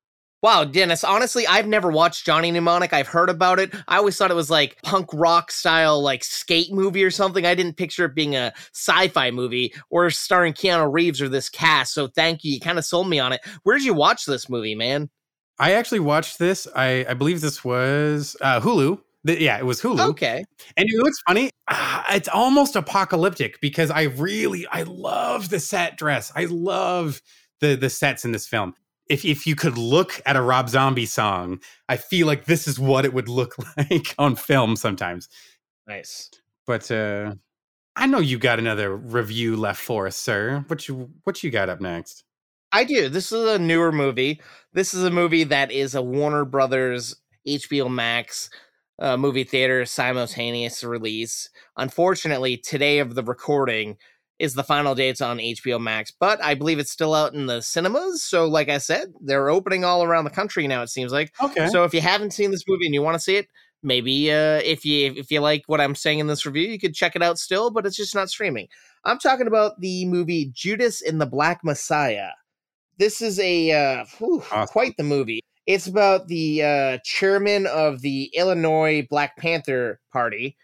Wow, 0.47 0.63
Dennis, 0.63 1.03
honestly, 1.03 1.45
I've 1.45 1.67
never 1.67 1.91
watched 1.91 2.25
Johnny 2.25 2.51
Mnemonic. 2.51 2.93
I've 2.93 3.09
heard 3.09 3.29
about 3.29 3.59
it. 3.59 3.73
I 3.89 3.97
always 3.97 4.15
thought 4.15 4.31
it 4.31 4.33
was 4.33 4.49
like 4.49 4.81
punk 4.81 5.09
rock 5.13 5.51
style, 5.51 6.01
like 6.01 6.23
skate 6.23 6.71
movie 6.71 7.03
or 7.03 7.11
something. 7.11 7.45
I 7.45 7.53
didn't 7.53 7.75
picture 7.75 8.05
it 8.05 8.15
being 8.15 8.33
a 8.37 8.53
sci 8.71 9.09
fi 9.09 9.29
movie 9.29 9.73
or 9.89 10.09
starring 10.09 10.53
Keanu 10.53 10.89
Reeves 10.89 11.21
or 11.21 11.27
this 11.27 11.49
cast. 11.49 11.93
So 11.93 12.07
thank 12.07 12.45
you. 12.45 12.53
You 12.53 12.61
kind 12.61 12.77
of 12.79 12.85
sold 12.85 13.09
me 13.09 13.19
on 13.19 13.33
it. 13.33 13.41
Where 13.63 13.77
did 13.77 13.83
you 13.83 13.93
watch 13.93 14.25
this 14.25 14.47
movie, 14.47 14.73
man? 14.73 15.09
i 15.59 15.73
actually 15.73 15.99
watched 15.99 16.39
this 16.39 16.65
i, 16.75 17.05
I 17.09 17.13
believe 17.13 17.41
this 17.41 17.65
was 17.65 18.37
uh, 18.39 18.61
hulu 18.61 19.01
The- 19.25 19.41
yeah 19.41 19.57
it 19.57 19.65
was 19.65 19.81
hulu 19.81 19.99
Okay. 20.11 20.45
And 20.77 20.87
know 20.93 21.03
what's 21.03 21.21
funny? 21.27 21.49
Ah, 21.67 22.05
it's 22.15 22.29
almost 22.29 22.77
apocalyptic 22.77 23.59
because 23.59 23.91
I 23.91 24.03
really 24.03 24.65
I 24.67 24.83
love 24.83 25.49
the 25.49 25.59
set 25.59 25.97
dress. 25.97 26.31
I 26.37 26.45
love 26.45 27.21
the 27.59 27.75
the 27.75 27.89
sets 27.89 28.23
in 28.23 28.31
this 28.31 28.47
film. 28.47 28.75
If 29.09 29.25
if 29.25 29.47
you 29.47 29.55
could 29.55 29.77
look 29.77 30.21
at 30.25 30.35
a 30.35 30.41
Rob 30.41 30.69
Zombie 30.69 31.05
song, 31.05 31.59
I 31.87 31.97
feel 31.97 32.27
like 32.27 32.45
this 32.45 32.67
is 32.67 32.79
what 32.79 33.05
it 33.05 33.13
would 33.13 33.29
look 33.29 33.55
like 33.77 34.13
on 34.17 34.35
film 34.35 34.75
sometimes. 34.75 35.29
Nice. 35.87 36.29
But 36.65 36.89
uh 36.91 37.35
I 37.95 38.05
know 38.05 38.19
you 38.19 38.37
got 38.37 38.59
another 38.59 38.95
review 38.95 39.57
left 39.57 39.81
for 39.81 40.05
us, 40.05 40.15
sir. 40.15 40.63
What 40.67 40.87
you 40.87 41.09
what 41.23 41.43
you 41.43 41.49
got 41.49 41.69
up 41.69 41.81
next? 41.81 42.23
I 42.71 42.83
do. 42.83 43.09
This 43.09 43.31
is 43.31 43.47
a 43.47 43.57
newer 43.57 43.91
movie. 43.91 44.41
This 44.73 44.93
is 44.93 45.03
a 45.03 45.09
movie 45.09 45.45
that 45.45 45.71
is 45.71 45.95
a 45.95 46.01
Warner 46.01 46.45
Brothers 46.45 47.15
HBO 47.47 47.89
Max 47.89 48.49
uh, 48.99 49.17
movie 49.17 49.43
theater 49.43 49.85
simultaneous 49.85 50.83
release. 50.83 51.49
Unfortunately, 51.77 52.57
today 52.57 52.99
of 52.99 53.15
the 53.15 53.23
recording 53.23 53.97
is 54.39 54.53
the 54.53 54.63
final 54.63 54.93
dates 54.95 55.19
on 55.21 55.37
HBO 55.39 55.79
Max, 55.81 56.11
but 56.19 56.43
I 56.43 56.53
believe 56.53 56.79
it's 56.79 56.91
still 56.91 57.13
out 57.13 57.33
in 57.33 57.47
the 57.47 57.61
cinemas. 57.61 58.21
So, 58.23 58.45
like 58.47 58.69
I 58.69 58.77
said, 58.77 59.13
they're 59.21 59.49
opening 59.49 59.83
all 59.83 60.03
around 60.03 60.25
the 60.25 60.29
country 60.29 60.67
now. 60.67 60.81
It 60.83 60.89
seems 60.89 61.11
like. 61.11 61.33
Okay. 61.41 61.67
So, 61.69 61.83
if 61.83 61.93
you 61.93 62.01
haven't 62.01 62.31
seen 62.33 62.51
this 62.51 62.63
movie 62.67 62.85
and 62.85 62.93
you 62.93 63.01
want 63.01 63.15
to 63.15 63.19
see 63.19 63.35
it, 63.37 63.47
maybe 63.83 64.31
uh, 64.31 64.61
if 64.63 64.85
you 64.85 65.13
if 65.17 65.31
you 65.31 65.39
like 65.39 65.63
what 65.67 65.81
I'm 65.81 65.95
saying 65.95 66.19
in 66.19 66.27
this 66.27 66.45
review, 66.45 66.67
you 66.67 66.79
could 66.79 66.93
check 66.93 67.15
it 67.15 67.23
out 67.23 67.39
still. 67.39 67.71
But 67.71 67.85
it's 67.85 67.97
just 67.97 68.13
not 68.15 68.29
streaming. 68.29 68.67
I'm 69.05 69.17
talking 69.19 69.47
about 69.47 69.79
the 69.79 70.05
movie 70.05 70.51
Judas 70.53 71.01
and 71.01 71.19
the 71.19 71.25
Black 71.25 71.63
Messiah. 71.63 72.29
This 72.99 73.21
is 73.21 73.39
a 73.39 73.71
uh, 73.71 74.05
whew, 74.17 74.43
Awesome. 74.51 74.67
quite 74.71 74.97
the 74.97 75.03
movie. 75.03 75.41
It's 75.65 75.87
about 75.87 76.27
the 76.27 76.63
uh, 76.63 76.97
chairman 77.03 77.67
of 77.67 78.01
the 78.01 78.31
Illinois 78.33 79.05
Black 79.09 79.35
Panther 79.37 79.99
Party 80.13 80.55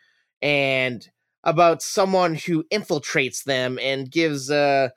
and 0.41 1.07
about 1.43 1.81
someone 1.81 2.35
who 2.35 2.63
infiltrates 2.71 3.43
them 3.43 3.77
and 3.81 4.09
gives 4.09 4.49
uh, 4.49 4.89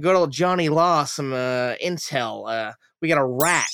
good 0.00 0.14
old 0.14 0.30
Johnny 0.32 0.68
Law 0.68 1.04
some 1.04 1.32
uh, 1.32 1.74
intel. 1.84 2.48
Uh, 2.48 2.72
we 3.00 3.08
got 3.08 3.18
a 3.18 3.24
rat. 3.26 3.66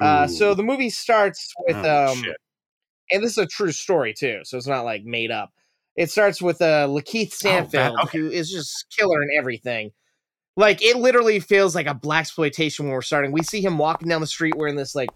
Uh, 0.00 0.26
so 0.26 0.54
the 0.54 0.62
movie 0.62 0.90
starts 0.90 1.52
with 1.66 1.76
Oh, 1.76 2.06
um, 2.12 2.16
shit. 2.22 2.36
and 3.12 3.22
this 3.22 3.32
is 3.32 3.38
a 3.38 3.46
true 3.46 3.72
story 3.72 4.12
too, 4.12 4.40
so 4.42 4.56
it's 4.56 4.66
not 4.66 4.84
like 4.84 5.04
made 5.04 5.30
up. 5.30 5.50
It 5.96 6.10
starts 6.10 6.42
with 6.42 6.60
uh, 6.60 6.88
Lakeith 6.88 7.30
Stanfield, 7.32 7.96
okay. 8.02 8.18
who 8.18 8.28
is 8.28 8.50
just 8.50 8.86
killer 8.96 9.22
in 9.22 9.28
everything. 9.38 9.92
Like 10.56 10.82
it 10.82 10.96
literally 10.96 11.40
feels 11.40 11.74
like 11.74 11.86
a 11.86 11.94
black 11.94 12.22
exploitation 12.22 12.86
when 12.86 12.92
we're 12.94 13.02
starting. 13.02 13.30
We 13.32 13.42
see 13.42 13.60
him 13.60 13.78
walking 13.78 14.08
down 14.08 14.20
the 14.20 14.26
street 14.26 14.56
wearing 14.56 14.76
this 14.76 14.94
like 14.94 15.10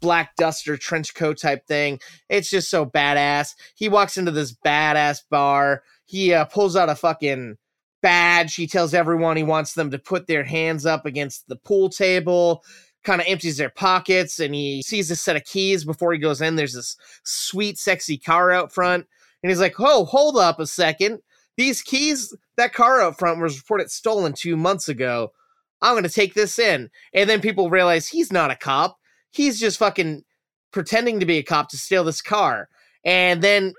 black 0.00 0.36
duster 0.36 0.76
trench 0.76 1.14
coat 1.14 1.38
type 1.38 1.66
thing. 1.66 1.98
It's 2.28 2.50
just 2.50 2.70
so 2.70 2.86
badass. 2.86 3.54
He 3.74 3.88
walks 3.88 4.16
into 4.16 4.30
this 4.30 4.54
badass 4.64 5.22
bar. 5.30 5.82
He 6.04 6.32
uh, 6.32 6.44
pulls 6.46 6.76
out 6.76 6.88
a 6.88 6.94
fucking 6.94 7.56
badge. 8.02 8.54
He 8.54 8.66
tells 8.66 8.94
everyone 8.94 9.36
he 9.36 9.42
wants 9.42 9.74
them 9.74 9.90
to 9.90 9.98
put 9.98 10.26
their 10.26 10.44
hands 10.44 10.86
up 10.86 11.06
against 11.06 11.48
the 11.48 11.56
pool 11.56 11.88
table. 11.88 12.62
Kind 13.04 13.20
of 13.20 13.26
empties 13.28 13.56
their 13.56 13.70
pockets, 13.70 14.40
and 14.40 14.54
he 14.54 14.82
sees 14.82 15.10
a 15.10 15.16
set 15.16 15.36
of 15.36 15.44
keys 15.44 15.84
before 15.84 16.12
he 16.12 16.18
goes 16.18 16.40
in. 16.40 16.56
There's 16.56 16.74
this 16.74 16.96
sweet, 17.22 17.78
sexy 17.78 18.18
car 18.18 18.50
out 18.50 18.72
front, 18.72 19.06
and 19.42 19.50
he's 19.50 19.60
like, 19.60 19.74
"Oh, 19.78 20.04
hold 20.04 20.36
up 20.36 20.58
a 20.58 20.66
second. 20.66 21.20
These 21.56 21.82
keys, 21.82 22.34
that 22.56 22.74
car 22.74 23.00
out 23.00 23.16
front 23.16 23.40
was 23.40 23.58
reported 23.58 23.92
stolen 23.92 24.32
two 24.32 24.56
months 24.56 24.88
ago. 24.88 25.32
I'm 25.80 25.94
gonna 25.94 26.08
take 26.08 26.34
this 26.34 26.58
in." 26.58 26.90
And 27.14 27.30
then 27.30 27.40
people 27.40 27.70
realize 27.70 28.08
he's 28.08 28.32
not 28.32 28.50
a 28.50 28.56
cop. 28.56 28.98
He's 29.36 29.60
just 29.60 29.78
fucking 29.78 30.24
pretending 30.72 31.20
to 31.20 31.26
be 31.26 31.38
a 31.38 31.42
cop 31.42 31.68
to 31.70 31.76
steal 31.78 32.04
this 32.04 32.22
car. 32.22 32.68
And 33.04 33.42
then 33.42 33.74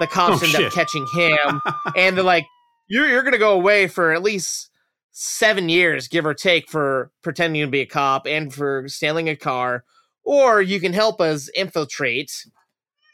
the 0.00 0.06
cops 0.06 0.42
Oh, 0.42 0.44
end 0.44 0.52
shit. 0.54 0.66
up 0.66 0.72
catching 0.72 1.06
him, 1.14 1.60
and 1.96 2.16
they're 2.16 2.24
like, 2.24 2.46
"You're 2.88 3.08
you're 3.08 3.22
gonna 3.22 3.38
go 3.38 3.52
away 3.52 3.86
for 3.88 4.12
at 4.12 4.22
least." 4.22 4.70
seven 5.18 5.70
years, 5.70 6.08
give 6.08 6.26
or 6.26 6.34
take, 6.34 6.68
for 6.68 7.10
pretending 7.22 7.62
to 7.62 7.66
be 7.70 7.80
a 7.80 7.86
cop 7.86 8.26
and 8.26 8.52
for 8.52 8.86
stealing 8.86 9.30
a 9.30 9.34
car, 9.34 9.82
or 10.24 10.60
you 10.60 10.78
can 10.78 10.92
help 10.92 11.22
us 11.22 11.48
infiltrate 11.56 12.30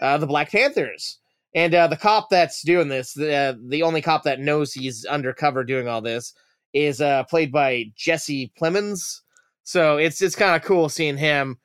uh, 0.00 0.18
the 0.18 0.26
Black 0.26 0.50
Panthers. 0.50 1.20
And 1.54 1.72
uh, 1.72 1.86
the 1.86 1.96
cop 1.96 2.28
that's 2.28 2.62
doing 2.62 2.88
this, 2.88 3.12
the, 3.12 3.32
uh, 3.32 3.54
the 3.68 3.84
only 3.84 4.02
cop 4.02 4.24
that 4.24 4.40
knows 4.40 4.72
he's 4.72 5.04
undercover 5.04 5.62
doing 5.62 5.86
all 5.86 6.00
this, 6.00 6.34
is 6.72 7.00
uh, 7.00 7.22
played 7.22 7.52
by 7.52 7.84
Jesse 7.94 8.50
Plemons. 8.60 9.20
So 9.62 9.96
it's 9.96 10.20
it's 10.20 10.34
kind 10.34 10.56
of 10.56 10.62
cool 10.66 10.88
seeing 10.88 11.16
him 11.18 11.58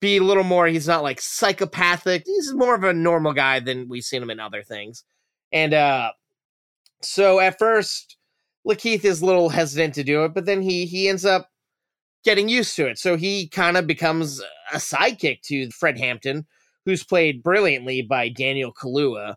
be 0.00 0.16
a 0.16 0.22
little 0.22 0.44
more. 0.44 0.66
He's 0.66 0.88
not 0.88 1.02
like 1.02 1.20
psychopathic. 1.20 2.24
He's 2.26 2.52
more 2.54 2.74
of 2.74 2.84
a 2.84 2.92
normal 2.92 3.32
guy 3.32 3.60
than 3.60 3.88
we've 3.88 4.04
seen 4.04 4.22
him 4.22 4.30
in 4.30 4.40
other 4.40 4.62
things. 4.62 5.04
And 5.52 5.74
uh, 5.74 6.12
so 7.02 7.40
at 7.40 7.58
first, 7.58 8.16
Lakeith 8.66 9.04
is 9.04 9.20
a 9.22 9.26
little 9.26 9.48
hesitant 9.48 9.94
to 9.94 10.04
do 10.04 10.24
it, 10.24 10.34
but 10.34 10.46
then 10.46 10.62
he 10.62 10.86
he 10.86 11.08
ends 11.08 11.24
up 11.24 11.50
getting 12.24 12.48
used 12.48 12.76
to 12.76 12.86
it. 12.86 12.98
So 12.98 13.16
he 13.16 13.48
kind 13.48 13.76
of 13.76 13.86
becomes 13.86 14.40
a 14.72 14.76
sidekick 14.76 15.40
to 15.42 15.70
Fred 15.70 15.98
Hampton, 15.98 16.46
who's 16.84 17.02
played 17.04 17.42
brilliantly 17.42 18.02
by 18.02 18.28
Daniel 18.28 18.72
Kaluuya 18.72 19.36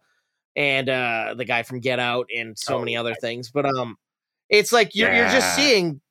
and 0.55 0.87
uh 0.87 1.33
the 1.35 1.45
guy 1.45 1.63
from 1.63 1.79
Get 1.79 1.99
Out 1.99 2.27
and 2.35 2.57
so 2.57 2.75
Oh, 2.75 2.79
many 2.79 2.95
other 2.95 3.15
things. 3.15 3.49
But 3.49 3.65
um 3.65 3.97
it's 4.49 4.71
like 4.71 4.93
you're 4.93 5.11
you're 5.13 5.29
just 5.29 5.55
seeing 5.55 6.01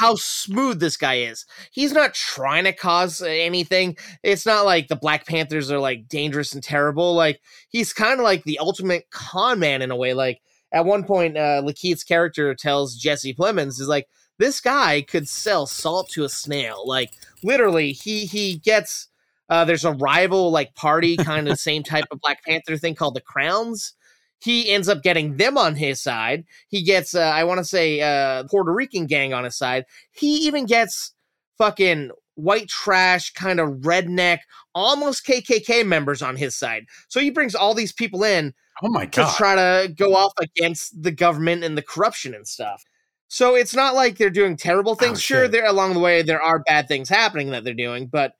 how 0.00 0.14
smooth 0.14 0.80
this 0.80 0.96
guy 0.96 1.16
is. 1.16 1.44
He's 1.72 1.92
not 1.92 2.14
trying 2.14 2.64
to 2.64 2.72
cause 2.72 3.20
anything. 3.20 3.98
It's 4.22 4.46
not 4.46 4.64
like 4.64 4.88
the 4.88 4.96
Black 4.96 5.26
Panthers 5.26 5.70
are 5.70 5.78
like 5.78 6.08
dangerous 6.08 6.54
and 6.54 6.62
terrible. 6.62 7.14
Like 7.14 7.42
he's 7.68 7.92
kind 7.92 8.18
of 8.18 8.24
like 8.24 8.44
the 8.44 8.58
ultimate 8.60 9.10
con 9.10 9.58
man 9.58 9.82
in 9.82 9.90
a 9.90 9.96
way. 9.96 10.14
Like 10.14 10.40
at 10.72 10.86
one 10.86 11.04
point, 11.04 11.36
uh, 11.36 11.60
Lakeith's 11.62 12.02
character 12.02 12.54
tells 12.54 12.96
Jesse 12.96 13.34
Plemons 13.34 13.78
is 13.78 13.88
like, 13.88 14.08
this 14.38 14.58
guy 14.62 15.02
could 15.02 15.28
sell 15.28 15.66
salt 15.66 16.08
to 16.12 16.24
a 16.24 16.30
snail. 16.30 16.82
Like 16.86 17.10
literally, 17.42 17.92
he 17.92 18.24
he 18.24 18.56
gets 18.56 19.08
uh, 19.50 19.66
there's 19.66 19.84
a 19.84 19.92
rival 19.92 20.50
like 20.50 20.74
party, 20.74 21.18
kind 21.18 21.46
of 21.46 21.58
same 21.60 21.82
type 21.82 22.06
of 22.10 22.22
Black 22.22 22.42
Panther 22.42 22.78
thing 22.78 22.94
called 22.94 23.16
the 23.16 23.20
Crowns. 23.20 23.92
He 24.40 24.70
ends 24.70 24.88
up 24.88 25.02
getting 25.02 25.36
them 25.36 25.58
on 25.58 25.74
his 25.76 26.00
side. 26.00 26.44
He 26.68 26.82
gets, 26.82 27.14
uh, 27.14 27.20
I 27.20 27.44
want 27.44 27.58
to 27.58 27.64
say, 27.64 28.00
uh, 28.00 28.44
Puerto 28.44 28.72
Rican 28.72 29.06
gang 29.06 29.34
on 29.34 29.44
his 29.44 29.56
side. 29.56 29.84
He 30.12 30.46
even 30.46 30.66
gets 30.66 31.12
fucking 31.58 32.10
white 32.36 32.68
trash, 32.68 33.32
kind 33.32 33.60
of 33.60 33.68
redneck, 33.80 34.38
almost 34.74 35.26
KKK 35.26 35.86
members 35.86 36.22
on 36.22 36.36
his 36.36 36.56
side. 36.56 36.86
So 37.08 37.20
he 37.20 37.30
brings 37.30 37.54
all 37.54 37.74
these 37.74 37.92
people 37.92 38.24
in 38.24 38.54
Oh 38.82 38.88
my 38.88 39.06
god! 39.06 39.30
to 39.30 39.36
try 39.36 39.54
to 39.54 39.88
go 39.88 40.14
off 40.14 40.32
against 40.40 41.02
the 41.02 41.10
government 41.10 41.64
and 41.64 41.76
the 41.76 41.82
corruption 41.82 42.34
and 42.34 42.46
stuff. 42.46 42.82
So 43.28 43.54
it's 43.54 43.74
not 43.74 43.94
like 43.94 44.16
they're 44.16 44.30
doing 44.30 44.56
terrible 44.56 44.94
things. 44.94 45.18
Oh, 45.18 45.20
sure, 45.20 45.48
there 45.48 45.66
along 45.66 45.94
the 45.94 46.00
way 46.00 46.22
there 46.22 46.42
are 46.42 46.60
bad 46.60 46.88
things 46.88 47.08
happening 47.08 47.50
that 47.50 47.62
they're 47.62 47.74
doing, 47.74 48.06
but 48.06 48.32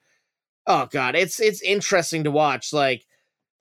oh 0.66 0.88
god, 0.90 1.14
it's 1.14 1.40
it's 1.40 1.62
interesting 1.62 2.24
to 2.24 2.30
watch. 2.30 2.72
Like 2.72 3.04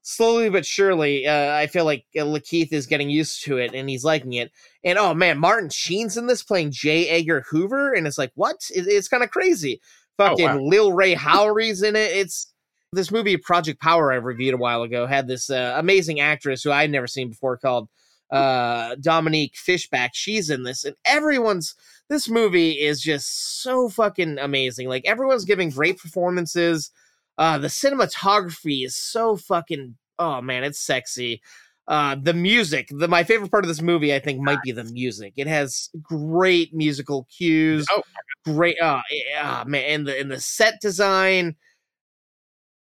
slowly 0.01 0.49
but 0.49 0.65
surely, 0.65 1.27
uh, 1.27 1.53
I 1.53 1.67
feel 1.67 1.85
like 1.85 2.05
uh, 2.17 2.21
Lakeith 2.21 2.71
is 2.71 2.87
getting 2.87 3.09
used 3.09 3.43
to 3.45 3.57
it 3.57 3.73
and 3.73 3.89
he's 3.89 4.03
liking 4.03 4.33
it. 4.33 4.51
And 4.83 4.97
oh 4.97 5.13
man, 5.13 5.39
Martin 5.39 5.69
Sheen's 5.69 6.17
in 6.17 6.27
this 6.27 6.43
playing 6.43 6.71
J. 6.71 7.09
Edgar 7.09 7.45
Hoover, 7.49 7.93
and 7.93 8.07
it's 8.07 8.17
like 8.17 8.31
what? 8.35 8.57
It, 8.73 8.87
it's 8.87 9.07
kind 9.07 9.23
of 9.23 9.31
crazy. 9.31 9.81
Fucking 10.17 10.45
wow. 10.45 10.59
Lil 10.59 10.93
Rel 10.93 11.17
Howery's 11.17 11.81
in 11.81 11.95
it. 11.95 12.11
It's 12.11 12.53
this 12.91 13.11
movie 13.11 13.37
Project 13.37 13.81
Power 13.81 14.11
I 14.11 14.15
reviewed 14.15 14.53
a 14.53 14.57
while 14.57 14.81
ago 14.81 15.05
had 15.05 15.27
this 15.27 15.49
uh, 15.49 15.75
amazing 15.77 16.19
actress 16.19 16.63
who 16.63 16.71
I'd 16.71 16.89
never 16.89 17.07
seen 17.07 17.29
before 17.29 17.57
called 17.57 17.87
uh, 18.31 18.95
Dominique 18.99 19.55
Fishback. 19.55 20.11
She's 20.13 20.49
in 20.49 20.63
this, 20.63 20.83
and 20.83 20.95
everyone's 21.05 21.75
this 22.09 22.27
movie 22.27 22.71
is 22.71 23.01
just 23.01 23.61
so 23.61 23.89
fucking 23.89 24.39
amazing. 24.39 24.87
Like 24.87 25.05
everyone's 25.05 25.45
giving 25.45 25.69
great 25.69 25.99
performances. 25.99 26.91
Uh, 27.39 27.57
the 27.57 27.69
cinematography 27.69 28.85
is 28.85 28.95
so 28.95 29.37
fucking 29.37 29.95
oh 30.19 30.41
man, 30.41 30.63
it's 30.63 30.79
sexy. 30.79 31.41
Uh, 31.87 32.15
the 32.21 32.33
music, 32.33 32.87
the 32.91 33.07
my 33.07 33.23
favorite 33.23 33.49
part 33.49 33.63
of 33.63 33.67
this 33.67 33.81
movie, 33.81 34.13
I 34.13 34.19
think, 34.19 34.39
might 34.39 34.61
be 34.61 34.71
the 34.71 34.83
music. 34.83 35.33
It 35.37 35.47
has 35.47 35.89
great 36.03 36.71
musical 36.71 37.27
cues. 37.35 37.87
Oh. 37.89 38.03
great, 38.45 38.79
uh, 38.79 39.01
yeah, 39.09 39.63
man, 39.65 39.85
and 39.85 40.07
the 40.07 40.19
and 40.19 40.29
the 40.29 40.39
set 40.39 40.75
design. 40.81 41.55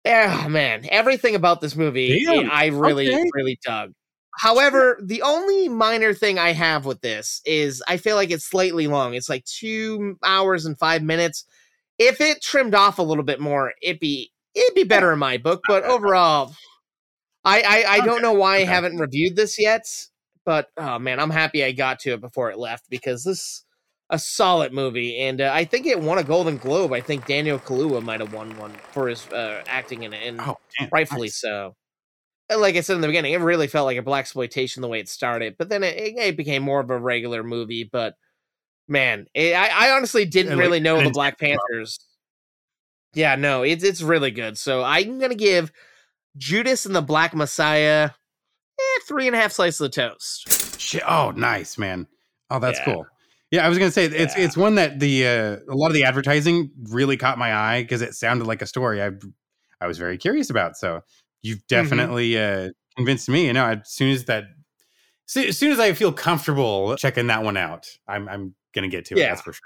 Yeah, 0.05 0.49
man, 0.49 0.87
everything 0.89 1.35
about 1.35 1.61
this 1.61 1.77
movie, 1.77 2.25
Damn, 2.25 2.51
I 2.51 2.67
really, 2.67 3.09
okay. 3.09 3.31
really 3.35 3.59
dug. 3.65 3.93
However, 4.39 4.99
the 5.03 5.23
only 5.23 5.69
minor 5.69 6.13
thing 6.13 6.39
I 6.39 6.53
have 6.53 6.85
with 6.85 7.01
this 7.01 7.41
is 7.45 7.83
I 7.87 7.97
feel 7.97 8.17
like 8.17 8.31
it's 8.31 8.45
slightly 8.45 8.87
long. 8.87 9.15
It's 9.15 9.29
like 9.29 9.45
two 9.45 10.17
hours 10.25 10.67
and 10.67 10.79
five 10.79 11.03
minutes. 11.03 11.45
If 11.99 12.21
it 12.21 12.43
trimmed 12.43 12.75
off 12.75 12.99
a 12.99 13.03
little 13.03 13.25
bit 13.25 13.41
more, 13.41 13.73
it'd 13.83 14.01
be 14.01 14.33
it'd 14.57 14.75
be 14.75 14.85
better 14.85 15.13
in 15.13 15.19
my 15.19 15.37
book. 15.39 15.63
But 15.69 15.85
overall, 15.85 16.55
I 17.45 17.61
I, 17.61 17.93
I 17.95 18.01
don't 18.01 18.23
know 18.23 18.33
why 18.33 18.57
I 18.57 18.65
haven't 18.65 18.99
reviewed 18.99 19.37
this 19.37 19.61
yet. 19.61 19.87
But 20.45 20.69
oh 20.77 20.99
man, 20.99 21.21
I'm 21.21 21.31
happy 21.31 21.65
I 21.65 21.73
got 21.73 22.01
to 22.01 22.13
it 22.13 22.21
before 22.21 22.51
it 22.51 22.59
left 22.59 22.89
because 22.89 23.25
this 23.25 23.65
a 24.11 24.19
solid 24.19 24.73
movie, 24.73 25.19
and 25.19 25.41
uh, 25.41 25.51
I 25.53 25.65
think 25.65 25.87
it 25.87 26.01
won 26.01 26.19
a 26.19 26.25
Golden 26.25 26.57
Globe. 26.57 26.93
I 26.93 27.01
think 27.01 27.27
Daniel 27.27 27.59
Kaluuya 27.59 28.03
might 28.03 28.21
have 28.21 28.33
won 28.33 28.57
one 28.57 28.73
for 28.93 29.09
his 29.09 29.27
uh, 29.29 29.63
acting 29.67 30.05
in 30.05 30.13
it, 30.13 30.23
and 30.25 30.41
Oh, 30.41 30.57
damn, 30.79 30.89
rightfully 30.93 31.27
nice. 31.27 31.41
so. 31.41 31.75
And 32.49 32.61
like 32.61 32.77
I 32.77 32.81
said 32.81 32.95
in 32.95 33.01
the 33.01 33.09
beginning, 33.09 33.33
it 33.33 33.41
really 33.41 33.67
felt 33.67 33.87
like 33.87 33.99
a 33.99 34.03
black 34.03 34.21
exploitation 34.21 34.81
the 34.81 34.89
way 34.89 35.01
it 35.01 35.09
started, 35.09 35.57
but 35.59 35.69
then 35.69 35.83
it, 35.83 35.97
it, 35.97 36.37
became 36.37 36.63
more 36.63 36.79
of 36.79 36.91
a 36.91 36.99
regular 36.99 37.43
movie. 37.43 37.83
But 37.83 38.15
man, 38.87 39.27
it, 39.35 39.55
I, 39.55 39.89
I 39.89 39.97
honestly 39.97 40.25
didn't 40.25 40.53
And, 40.53 40.61
like, 40.61 40.67
really 40.67 40.81
know 40.81 41.03
the 41.03 41.11
Black. 41.11 41.39
Panthers. 41.41 41.99
Yeah, 43.17 43.35
no, 43.35 43.63
it's 43.63 43.83
it's 43.83 44.03
really 44.03 44.31
good. 44.31 44.59
So 44.59 44.85
I'm 44.85 45.19
gonna 45.19 45.35
give 45.35 45.73
Judas 46.37 46.85
and 46.87 46.95
the 46.95 47.01
Black 47.01 47.35
Messiah 47.35 48.11
eh, 48.79 49.01
three 49.09 49.27
and 49.27 49.35
a 49.35 49.39
half 49.39 49.53
slices 49.53 49.81
of 49.81 49.91
toast. 49.91 50.47
Shit. 50.79 51.03
Oh, 51.09 51.31
nice, 51.31 51.79
man. 51.79 52.07
Oh, 52.51 52.59
that's 52.59 52.79
Yeah. 52.79 52.85
cool. 52.85 53.07
Yeah, 53.51 53.65
I 53.65 53.69
was 53.71 53.79
gonna 53.79 53.91
say 53.91 54.05
it's 54.05 54.37
Yeah. 54.37 54.45
it's 54.45 54.57
one 54.57 54.75
that 54.75 55.01
the 55.01 55.27
uh, 55.27 55.57
a 55.69 55.75
lot 55.75 55.87
of 55.89 55.95
the 55.95 56.05
advertising 56.05 56.71
really 56.91 57.17
caught 57.17 57.39
my 57.39 57.55
eye 57.55 57.83
because 57.83 58.03
it 58.03 58.13
sounded 58.15 58.47
like 58.47 58.61
a 58.61 58.67
story 58.67 59.03
I 59.03 59.13
I 59.81 59.87
was 59.87 59.97
very 59.99 60.19
curious 60.19 60.51
about. 60.51 60.77
So 60.77 61.01
you've 61.43 61.59
Mm-hmm. 61.59 61.67
definitely 61.69 62.39
uh, 62.39 62.71
convinced 62.97 63.29
me. 63.31 63.47
You 63.47 63.55
know, 63.55 63.65
as 63.67 63.79
soon 63.91 64.13
as 64.13 64.27
that, 64.27 64.45
as 65.35 65.57
soon 65.57 65.73
as 65.73 65.81
I 65.81 65.95
feel 65.95 66.13
comfortable 66.13 66.97
checking 66.97 67.29
that 67.29 67.43
one 67.43 67.57
out, 67.57 67.87
I'm 68.07 68.29
I'm 68.29 68.55
gonna 68.75 68.89
get 68.89 69.07
to 69.07 69.15
it. 69.15 69.21
That's 69.31 69.41
for 69.43 69.55
sure. 69.55 69.61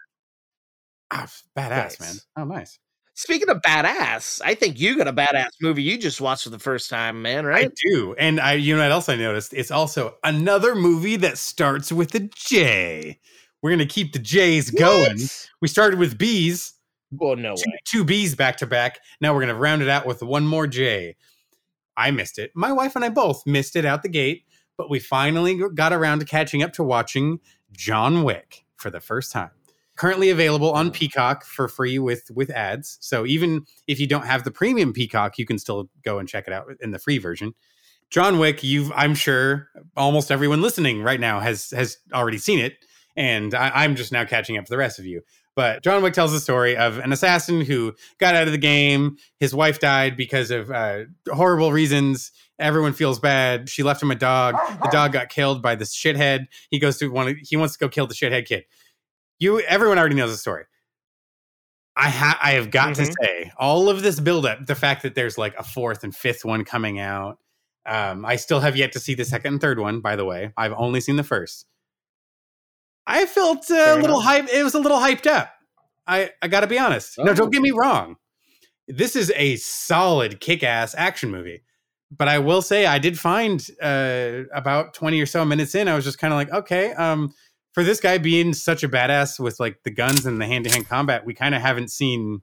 Ah, 1.11 1.27
badass, 1.57 1.99
man. 2.01 2.15
Oh, 2.37 2.45
nice. 2.45 2.79
Speaking 3.21 3.51
of 3.51 3.59
badass, 3.59 4.41
I 4.43 4.55
think 4.55 4.81
you 4.81 4.97
got 4.97 5.07
a 5.07 5.13
mm-hmm. 5.13 5.37
badass 5.37 5.51
movie 5.61 5.83
you 5.83 5.99
just 5.99 6.23
watched 6.23 6.45
for 6.45 6.49
the 6.49 6.59
first 6.59 6.89
time, 6.89 7.21
man. 7.21 7.45
Right? 7.45 7.67
I 7.67 7.89
do, 7.91 8.15
and 8.19 8.41
I 8.41 8.55
you 8.55 8.75
know 8.75 8.81
what 8.81 8.93
else 8.93 9.11
I 9.11 9.17
noticed? 9.17 9.53
It's 9.53 9.71
also 9.71 10.15
another 10.25 10.75
movie 10.75 11.17
that 11.17 11.37
starts 11.37 11.93
with 11.93 12.15
a 12.15 12.31
J. 12.35 13.21
We're 13.61 13.73
gonna 13.73 13.85
keep 13.85 14.15
the 14.15 14.19
J's 14.21 14.71
going. 14.71 15.19
What? 15.19 15.49
We 15.61 15.69
started 15.69 15.99
with 15.99 16.17
B's. 16.17 16.73
Well, 17.13 17.37
no 17.37 17.57
two, 17.57 17.65
way. 17.67 17.79
two 17.85 18.05
B's 18.05 18.35
back 18.35 18.57
to 18.57 18.67
back. 18.67 19.01
Now 19.21 19.35
we're 19.35 19.41
going 19.41 19.55
to 19.55 19.61
round 19.61 19.83
it 19.83 19.89
out 19.89 20.07
with 20.07 20.23
one 20.23 20.47
more 20.47 20.67
J. 20.67 21.17
I 21.99 22.13
missed 22.13 22.39
it. 22.39 22.53
My 22.55 22.73
wife 22.73 22.97
and 22.97 23.05
I 23.05 23.11
both 23.11 23.47
missed 23.47 23.77
it 23.77 23.85
out 23.85 24.03
the 24.03 24.09
gate, 24.09 24.45
but 24.79 24.89
we 24.89 24.99
finally 24.99 25.61
got 25.75 25.93
around 25.93 26.21
to 26.21 26.25
catching 26.25 26.63
up 26.63 26.73
to 26.75 26.85
watching 26.85 27.41
John 27.73 28.23
Wick 28.23 28.65
for 28.77 28.91
the 28.91 29.01
first 29.01 29.33
time. 29.33 29.51
Currently 30.01 30.31
available 30.31 30.73
on 30.73 30.91
Peacock 30.93 31.45
for 31.45 31.69
free 31.69 31.99
with 31.99 32.31
with 32.35 32.49
ads. 32.49 32.97
So 33.03 33.27
even 33.27 33.67
if 33.87 34.01
you 34.01 34.07
don't 34.07 34.25
have 34.25 34.45
the 34.45 34.51
premium 34.51 34.95
Peacock, 34.95 35.37
you 35.37 35.45
can 35.45 35.59
still 35.59 35.91
go 36.03 36.19
and 36.19 36.27
check 36.27 36.47
it 36.47 36.55
out 36.55 36.69
in 36.81 36.91
the 36.91 36.99
free 36.99 37.19
version. 37.19 37.53
John 38.09 38.39
Wick, 38.39 38.65
you've 38.65 38.91
I'm 38.97 39.15
sure 39.15 39.69
almost 39.99 40.31
everyone 40.31 40.63
listening 40.63 41.03
right 41.03 41.21
now 41.21 41.41
has 41.41 41.69
has 41.73 41.99
already 42.15 42.39
seen 42.39 42.61
it, 42.61 42.79
and 43.15 43.55
I, 43.55 43.71
I'm 43.75 43.95
just 43.95 44.11
now 44.11 44.25
catching 44.25 44.57
up 44.57 44.65
to 44.65 44.71
the 44.71 44.79
rest 44.79 44.99
of 44.99 45.05
you. 45.05 45.21
But 45.55 45.83
John 45.85 46.03
Wick 46.03 46.15
tells 46.15 46.33
the 46.33 46.41
story 46.41 46.79
of 46.79 46.97
an 46.97 47.13
assassin 47.13 47.61
who 47.61 47.93
got 48.17 48.35
out 48.35 48.47
of 48.47 48.53
the 48.53 48.59
game. 48.59 49.19
His 49.39 49.55
wife 49.55 49.81
died 49.81 50.17
because 50.17 50.51
of 50.51 50.71
uh, 50.71 51.01
horrible 51.31 51.73
reasons. 51.73 52.33
Everyone 52.59 52.95
feels 52.95 53.21
bad. 53.21 53.69
She 53.69 53.83
left 53.83 54.03
him 54.03 54.11
a 54.11 54.15
dog. 54.15 54.57
The 54.83 54.89
dog 54.91 55.13
got 55.13 55.29
killed 55.29 55.61
by 55.61 55.75
this 55.75 55.95
shithead. 55.95 56.47
He 56.71 56.79
goes 56.79 56.97
to 57.01 57.09
one. 57.09 57.37
He 57.43 57.59
wants 57.59 57.75
to 57.75 57.79
go 57.79 57.91
kill 57.91 58.07
the 58.07 58.15
shithead 58.15 58.47
kid. 58.47 58.65
You, 59.41 59.61
everyone 59.61 59.99
already 59.99 60.15
knows 60.15 60.31
the 60.31 60.37
story. 60.37 60.65
I 61.97 62.09
ha- 62.11 62.39
I 62.41 62.53
have 62.53 62.71
got 62.71 62.95
to 62.97 63.03
Mhm. 63.03 63.15
say, 63.23 63.53
all 63.59 63.89
of 63.89 64.03
this 64.03 64.21
buildup, 64.21 64.67
the 64.67 64.75
fact 64.75 65.03
that 65.03 65.15
there's 65.15 65.37
like 65.37 65.55
a 65.59 65.65
fourth 65.65 66.05
and 66.05 66.15
fifth 66.15 66.45
one 66.45 66.65
coming 66.65 67.01
out. 67.01 67.39
Um, 67.87 68.25
I 68.25 68.37
still 68.37 68.61
have 68.61 68.77
yet 68.77 68.93
to 68.93 69.01
see 69.01 69.15
the 69.15 69.25
second 69.25 69.55
and 69.55 69.61
third 69.61 69.79
one. 69.81 70.01
By 70.01 70.15
the 70.15 70.25
way, 70.25 70.53
I've 70.57 70.73
only 70.77 71.01
seen 71.01 71.17
the 71.17 71.25
first. 71.25 71.67
I 73.07 73.27
felt 73.27 73.71
uh, 73.71 73.97
a 73.99 74.01
little 74.01 74.21
hype. 74.21 74.49
It 74.53 74.63
was 74.63 74.75
a 74.75 74.79
little 74.79 74.99
hyped 74.99 75.27
up. 75.27 75.51
I 76.07 76.31
I 76.43 76.49
got 76.49 76.61
to 76.61 76.67
be 76.67 76.79
honest. 76.79 77.19
No, 77.19 77.33
Oh. 77.33 77.35
don't 77.35 77.51
get 77.53 77.63
me 77.63 77.71
wrong. 77.73 78.17
This 78.87 79.17
is 79.17 79.33
a 79.37 79.57
solid 79.57 80.41
kick-ass 80.41 80.95
action 80.97 81.31
movie. 81.31 81.63
But 82.11 82.29
I 82.29 82.39
will 82.41 82.61
say, 82.61 82.87
I 82.87 82.99
did 82.99 83.19
find 83.19 83.65
uh, 83.83 84.43
about 84.53 84.95
twenty 84.95 85.21
or 85.21 85.27
so 85.27 85.45
minutes 85.45 85.75
in, 85.75 85.89
I 85.89 85.95
was 85.95 86.05
just 86.05 86.19
kind 86.19 86.33
of 86.33 86.37
like, 86.37 86.51
okay, 86.53 86.93
um, 86.95 87.33
for 87.73 87.85
this 87.85 88.01
guy 88.01 88.19
being 88.19 88.53
such 88.55 88.83
a 88.83 88.89
badass 88.89 89.39
with 89.39 89.61
like 89.61 89.83
the 89.85 89.91
guns 89.91 90.27
and 90.27 90.41
the 90.41 90.47
hand-to-hand 90.47 90.89
combat, 90.89 91.25
we 91.25 91.35
kind 91.35 91.55
of 91.55 91.63
haven't 91.63 91.91
seen 91.91 92.43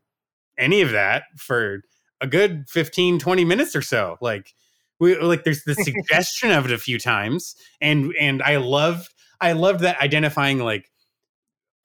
any 0.57 0.81
of 0.81 0.91
that 0.91 1.23
for 1.35 1.81
a 2.21 2.27
good 2.27 2.65
15 2.69 3.19
20 3.19 3.45
minutes 3.45 3.75
or 3.75 3.81
so. 3.81 4.17
Like 4.21 4.53
we 4.99 5.17
like 5.19 5.43
there's 5.43 5.63
the 5.65 5.75
suggestion 5.89 6.51
of 6.51 6.65
it 6.65 6.71
a 6.71 6.77
few 6.79 6.97
times 6.97 7.55
and 7.81 8.13
and 8.19 8.41
i 8.41 8.55
loved 8.57 9.13
i 9.39 9.51
loved 9.51 9.81
that 9.81 10.01
identifying 10.01 10.57
like 10.57 10.89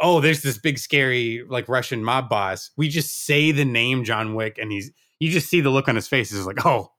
oh 0.00 0.20
there's 0.20 0.42
this 0.42 0.56
big 0.58 0.78
scary 0.78 1.44
like 1.48 1.68
russian 1.68 2.02
mob 2.02 2.28
boss. 2.28 2.70
We 2.76 2.88
just 2.88 3.24
say 3.26 3.52
the 3.52 3.64
name 3.66 4.04
john 4.04 4.34
wick 4.34 4.58
and 4.58 4.72
he's 4.72 4.90
you 5.20 5.30
just 5.30 5.48
see 5.48 5.60
the 5.60 5.70
look 5.70 5.88
on 5.88 5.94
his 5.96 6.08
face. 6.08 6.32
Is 6.32 6.46
like 6.46 6.64
oh 6.64 6.92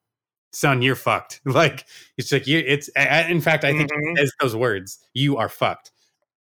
son 0.51 0.81
you're 0.83 0.95
fucked. 0.95 1.41
Like 1.45 1.85
it's 2.17 2.31
like 2.31 2.45
you 2.47 2.59
it's 2.59 2.89
in 2.89 3.41
fact 3.41 3.63
i 3.63 3.71
think 3.71 3.91
Mhm. 3.91 4.09
he 4.11 4.15
says 4.17 4.31
those 4.39 4.55
words 4.55 4.99
you 5.13 5.37
are 5.37 5.49
fucked 5.49 5.91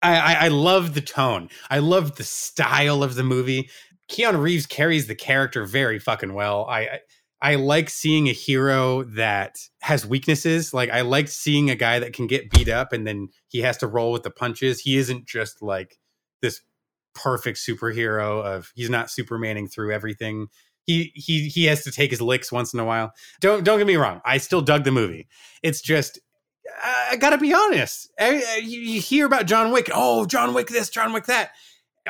I, 0.03 0.16
I 0.16 0.34
i 0.44 0.48
love 0.48 0.94
the 0.94 1.00
tone 1.00 1.48
i 1.70 1.78
love 1.78 2.16
the 2.16 2.24
style 2.24 3.03
of 3.03 3.14
the 3.14 3.22
movie 3.22 3.70
keanu 4.11 4.40
reeves 4.40 4.66
carries 4.66 5.07
the 5.07 5.14
character 5.14 5.64
very 5.64 5.98
fucking 5.98 6.34
well 6.34 6.66
i 6.68 6.80
I, 6.80 7.00
I 7.42 7.57
like 7.57 7.90
seeing 7.90 8.28
a 8.28 8.32
hero 8.32 9.03
that 9.03 9.59
has 9.80 10.07
weaknesses. 10.07 10.72
Like 10.72 10.90
I 10.90 11.00
like 11.00 11.26
seeing 11.26 11.70
a 11.70 11.74
guy 11.74 11.98
that 11.98 12.12
can 12.12 12.28
get 12.28 12.50
beat 12.50 12.68
up 12.68 12.92
and 12.92 13.05
then 13.05 13.30
he 13.48 13.59
has 13.62 13.76
to 13.78 13.88
roll 13.88 14.12
with 14.12 14.22
the 14.22 14.30
punches. 14.30 14.80
He 14.80 14.96
isn't 14.96 15.26
just 15.26 15.61
like 15.61 15.98
this 16.40 16.61
perfect 17.16 17.59
superhero 17.59 18.44
of 18.44 18.70
he's 18.76 18.88
not 18.88 19.09
supermaning 19.09 19.70
through 19.70 19.92
everything. 19.92 20.46
He 20.84 21.11
he 21.16 21.48
he 21.48 21.64
has 21.64 21.82
to 21.82 21.90
take 21.90 22.12
his 22.12 22.22
licks 22.22 22.53
once 22.53 22.72
in 22.72 22.78
a 22.78 22.84
while. 22.84 23.12
Don't 23.40 23.64
don't 23.64 23.78
get 23.78 23.88
me 23.88 23.96
wrong. 23.96 24.20
I 24.24 24.38
still 24.38 24.62
dug 24.62 24.84
the 24.84 24.92
movie. 24.92 25.26
It's 25.64 25.80
just 25.80 26.20
I, 26.82 27.16
gotta 27.16 27.38
be 27.38 27.52
honest. 27.52 28.10
You, 28.20 29.00
hear 29.00 29.26
about 29.26 29.46
John 29.46 29.72
Wick. 29.72 29.90
Oh, 29.92 30.26
John 30.26 30.54
Wick 30.54 30.68
this, 30.68 30.88
John 30.90 31.12
Wick 31.12 31.26
that. 31.26 31.50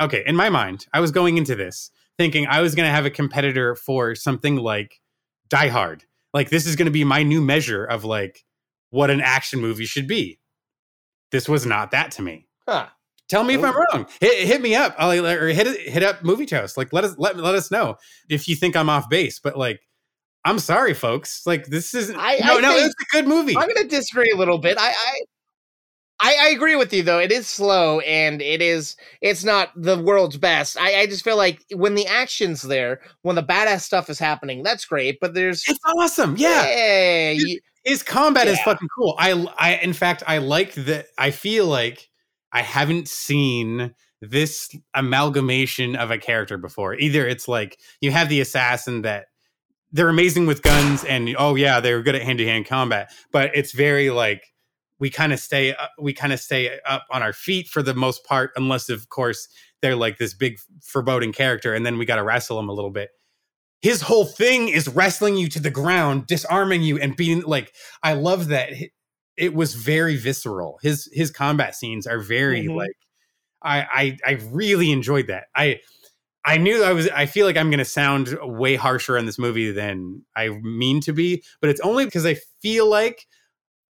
Okay, 0.00 0.22
in 0.26 0.36
my 0.36 0.48
mind, 0.48 0.86
I 0.92 1.00
was 1.00 1.10
going 1.10 1.36
into 1.36 1.54
this 1.54 1.90
thinking 2.18 2.46
I 2.46 2.60
was 2.60 2.74
to 2.86 2.94
have 2.94 3.06
a 3.06 3.10
competitor 3.10 3.74
for 3.74 4.14
something 4.14 4.56
like 4.56 5.00
Die 5.48 5.68
Hard. 5.68 6.04
Like 6.34 6.50
this 6.50 6.66
is 6.66 6.76
to 6.86 6.92
be 6.92 7.04
my 7.04 7.22
new 7.22 7.40
measure 7.40 7.84
of 7.84 8.04
like 8.04 8.44
what 8.90 9.10
an 9.10 9.20
action 9.20 9.60
movie 9.60 9.86
should 9.86 10.06
be. 10.06 10.38
This 11.30 11.48
was 11.48 11.64
not 11.66 11.90
that 11.92 12.10
to 12.12 12.22
me. 12.22 12.46
Huh. 12.68 12.86
Tell 13.28 13.44
me 13.44 13.54
if 13.54 13.64
I'm 13.64 13.74
Oh. 13.74 13.84
wrong. 13.92 14.06
Hit, 14.20 14.46
hit 14.46 14.60
me 14.62 14.74
up. 14.74 14.94
I'll, 14.98 15.10
or 15.26 15.48
hit 15.48 15.66
hit 15.88 16.02
up 16.02 16.22
Movie 16.22 16.44
Toast. 16.46 16.76
Like 16.76 16.92
let 16.92 17.04
us 17.04 17.14
let 17.16 17.36
let 17.36 17.54
us 17.54 17.70
know 17.70 17.96
if 18.28 18.46
you 18.48 18.54
think 18.56 18.76
I'm 18.76 18.90
off 18.90 19.08
base. 19.08 19.38
But 19.38 19.56
like, 19.56 19.80
I'm 20.44 20.58
sorry, 20.58 20.94
folks. 20.94 21.46
Like 21.46 21.66
this 21.66 21.94
isn't. 21.94 22.16
I- 22.16 22.38
no, 22.44 22.58
I 22.58 22.60
no, 22.60 22.76
it's 22.76 22.94
a 23.00 23.06
good 23.16 23.26
movie. 23.28 23.56
I'm 23.56 23.68
going 23.68 23.76
to 23.82 23.88
disagree 23.88 24.30
a 24.30 24.36
little 24.36 24.58
bit. 24.58 24.76
I, 24.78 24.88
I 24.90 25.20
I 26.24 26.36
I 26.40 26.48
agree 26.50 26.76
with 26.76 26.92
you 26.92 27.02
though. 27.02 27.18
It 27.18 27.32
is 27.32 27.48
slow 27.48 28.00
and 28.00 28.40
it 28.42 28.62
is 28.62 28.96
it's 29.20 29.44
not 29.44 29.70
the 29.76 30.00
world's 30.00 30.36
best. 30.36 30.78
I, 30.78 31.00
I 31.00 31.06
just 31.06 31.24
feel 31.24 31.36
like 31.36 31.64
when 31.74 31.94
the 31.94 32.06
action's 32.06 32.62
there, 32.62 33.00
when 33.22 33.34
the 33.36 33.42
badass 33.42 33.80
stuff 33.82 34.08
is 34.10 34.18
happening, 34.18 34.62
that's 34.62 34.84
great. 34.84 35.18
But 35.20 35.34
there's 35.34 35.62
It's 35.66 35.80
awesome. 35.98 36.36
Yeah. 36.36 36.66
yeah, 36.66 37.30
you- 37.32 37.60
his 37.84 38.04
combat 38.04 38.46
is 38.46 38.60
fucking 38.60 38.86
cool. 38.96 39.16
I, 39.18 39.32
I, 39.58 39.74
in 39.78 39.92
fact, 39.92 40.22
I 40.28 40.38
like 40.38 40.74
that. 40.74 41.06
I 41.18 41.32
feel 41.32 41.66
like 41.66 42.08
I 42.52 42.62
haven't 42.62 43.08
seen 43.08 43.92
this 44.20 44.70
amalgamation 44.94 45.96
of 45.96 46.12
a 46.12 46.18
character 46.18 46.56
before. 46.56 46.94
Either 46.94 47.26
it's 47.26 47.48
like 47.48 47.80
you 48.00 48.12
have 48.12 48.28
the 48.28 48.40
assassin 48.40 49.02
that 49.02 49.26
they're 49.92 50.08
amazing 50.08 50.46
with 50.46 50.62
guns, 50.62 51.04
and 51.04 51.34
oh 51.38 51.54
yeah, 51.54 51.80
they're 51.80 52.02
good 52.02 52.14
at 52.14 52.22
hand 52.22 52.38
to 52.38 52.46
hand 52.46 52.66
combat, 52.66 53.12
but 53.32 53.50
it's 53.54 53.72
very 53.72 54.10
like 54.10 54.42
we 54.98 55.10
kind 55.10 55.32
of 55.32 55.40
stay, 55.40 55.74
uh, 55.74 55.86
we 56.00 56.12
kind 56.12 56.32
of 56.32 56.40
stay 56.40 56.78
up 56.86 57.06
on 57.10 57.22
our 57.22 57.32
feet 57.32 57.68
for 57.68 57.82
the 57.82 57.94
most 57.94 58.24
part, 58.24 58.52
unless 58.56 58.88
of 58.88 59.08
course 59.08 59.48
they're 59.80 59.96
like 59.96 60.18
this 60.18 60.32
big 60.34 60.58
foreboding 60.82 61.32
character, 61.32 61.74
and 61.74 61.84
then 61.84 61.98
we 61.98 62.04
got 62.06 62.16
to 62.16 62.22
wrestle 62.22 62.56
them 62.56 62.68
a 62.68 62.72
little 62.72 62.90
bit 62.90 63.10
his 63.80 64.00
whole 64.02 64.24
thing 64.26 64.68
is 64.68 64.86
wrestling 64.86 65.36
you 65.36 65.48
to 65.48 65.58
the 65.58 65.68
ground, 65.70 66.24
disarming 66.28 66.82
you, 66.82 66.98
and 67.00 67.16
being 67.16 67.40
like, 67.42 67.72
I 68.04 68.12
love 68.12 68.48
that. 68.48 68.70
It- 69.36 69.54
was 69.54 69.74
very 69.74 70.14
visceral. 70.16 70.78
His 70.82 71.08
his 71.12 71.32
combat 71.32 71.74
scenes 71.74 72.06
are 72.06 72.20
very 72.20 72.64
Mhm. 72.68 72.76
like, 72.76 72.96
I, 73.62 73.80
I 73.92 74.18
I 74.24 74.32
really 74.52 74.92
enjoyed 74.92 75.26
that. 75.28 75.46
I 75.56 75.80
I 76.44 76.56
knew 76.56 76.82
I 76.82 76.92
was. 76.92 77.08
I 77.08 77.26
feel 77.26 77.46
like 77.46 77.56
I'm 77.56 77.70
going 77.70 77.78
to 77.78 77.84
sound 77.84 78.36
way 78.42 78.74
harsher 78.74 79.16
on 79.16 79.26
this 79.26 79.38
movie 79.38 79.70
than 79.70 80.22
I 80.34 80.48
mean 80.48 81.00
to 81.02 81.12
be, 81.12 81.44
but 81.60 81.70
it's 81.70 81.80
only 81.80 82.04
because 82.04 82.26
I 82.26 82.36
feel 82.60 82.88
like 82.88 83.26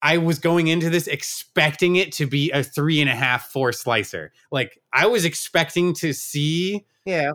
I 0.01 0.17
was 0.17 0.39
going 0.39 0.67
into 0.67 0.89
this 0.89 1.07
expecting 1.07 1.95
it 1.95 2.11
to 2.13 2.25
be 2.25 2.51
a 2.51 2.63
three 2.63 3.01
and 3.01 3.09
a 3.09 3.15
half, 3.15 3.49
four 3.49 3.71
slicer. 3.71 4.31
Like 4.51 4.79
I 4.91 5.05
was 5.05 5.25
expecting 5.25 5.93
to 5.95 6.13
see 6.13 6.85
yeah. 7.05 7.31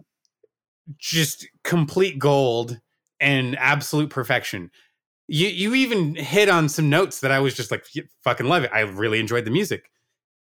just 0.99 1.47
complete 1.65 2.19
gold 2.19 2.81
and 3.21 3.57
absolute 3.59 4.11
perfection. 4.11 4.71
You 5.29 5.49
you 5.49 5.75
even 5.75 6.15
hit 6.15 6.49
on 6.49 6.69
some 6.69 6.91
notes 6.91 7.21
that 7.21 7.31
I 7.31 7.39
was 7.39 7.55
just 7.55 7.71
like 7.71 7.87
fucking 8.23 8.47
love 8.47 8.65
it. 8.65 8.71
I 8.73 8.81
really 8.81 9.21
enjoyed 9.21 9.45
the 9.45 9.51
music. 9.51 9.91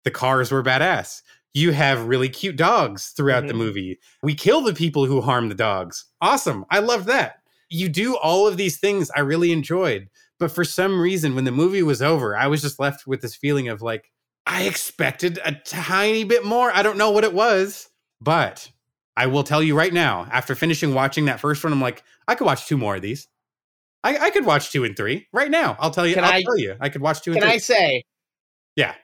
The 0.05 0.11
cars 0.11 0.51
were 0.51 0.63
badass. 0.63 1.23
You 1.53 1.73
have 1.73 2.07
really 2.07 2.29
cute 2.29 2.57
dogs 2.57 3.09
throughout 3.09 3.47
the 3.47 3.55
Mhm. 3.55 3.59
movie. 3.59 3.99
We 4.23 4.35
kill 4.35 4.61
the 4.61 4.75
people 4.75 5.07
who 5.07 5.21
harm 5.21 5.49
the 5.49 5.55
dogs. 5.55 6.05
Awesome. 6.21 6.65
I 6.71 6.79
love 6.79 7.07
that. 7.07 7.37
You 7.69 7.89
do 7.89 8.17
all 8.17 8.47
of 8.47 8.57
these 8.57 8.79
things 8.79 9.11
I 9.17 9.21
really 9.21 9.53
enjoyed. 9.53 10.09
But 10.39 10.53
for 10.53 10.65
some 10.65 11.01
reason 11.01 11.35
when 11.35 11.45
the 11.45 11.53
movie 11.53 11.83
was 11.83 12.01
over, 12.03 12.37
I 12.37 12.47
was 12.47 12.63
just 12.63 12.79
left 12.81 13.07
with 13.07 13.21
this 13.21 13.35
feeling 13.35 13.69
of 13.69 13.83
like 13.83 14.11
I 14.47 14.63
expected 14.65 15.39
a 15.45 15.53
tiny 15.53 16.25
bit 16.25 16.45
more. 16.45 16.73
I 16.75 16.83
don't 16.83 16.97
know 16.97 17.11
what 17.11 17.25
it 17.25 17.35
was, 17.35 17.89
but 18.21 18.71
I 19.17 19.27
will 19.27 19.45
tell 19.45 19.63
you 19.63 19.77
right 19.77 19.93
now, 19.93 20.27
after 20.33 20.55
finishing 20.55 20.95
watching 20.95 21.27
that 21.27 21.41
first 21.41 21.63
one, 21.63 21.73
I'm 21.73 21.81
like, 21.81 22.03
I 22.27 22.35
could 22.35 22.47
watch 22.47 22.67
two 22.67 22.79
more 22.79 22.97
of 22.97 23.03
these. 23.03 23.29
I, 24.03 24.17
I 24.17 24.31
could 24.31 24.47
watch 24.47 24.73
two 24.73 24.85
and 24.85 24.97
three 24.97 25.27
right 25.33 25.51
now. 25.51 25.77
I'll 25.79 25.91
tell 25.91 26.07
you. 26.07 26.15
Can 26.15 26.25
I'll 26.25 26.33
I- 26.33 26.43
tell 26.43 26.57
you. 26.59 26.75
I 26.81 26.89
could 26.89 27.03
watch 27.03 27.21
two 27.21 27.33
and 27.33 27.41
Can. 27.43 27.51
I 27.51 27.59
say? 27.59 28.03
Yeah. 28.77 28.95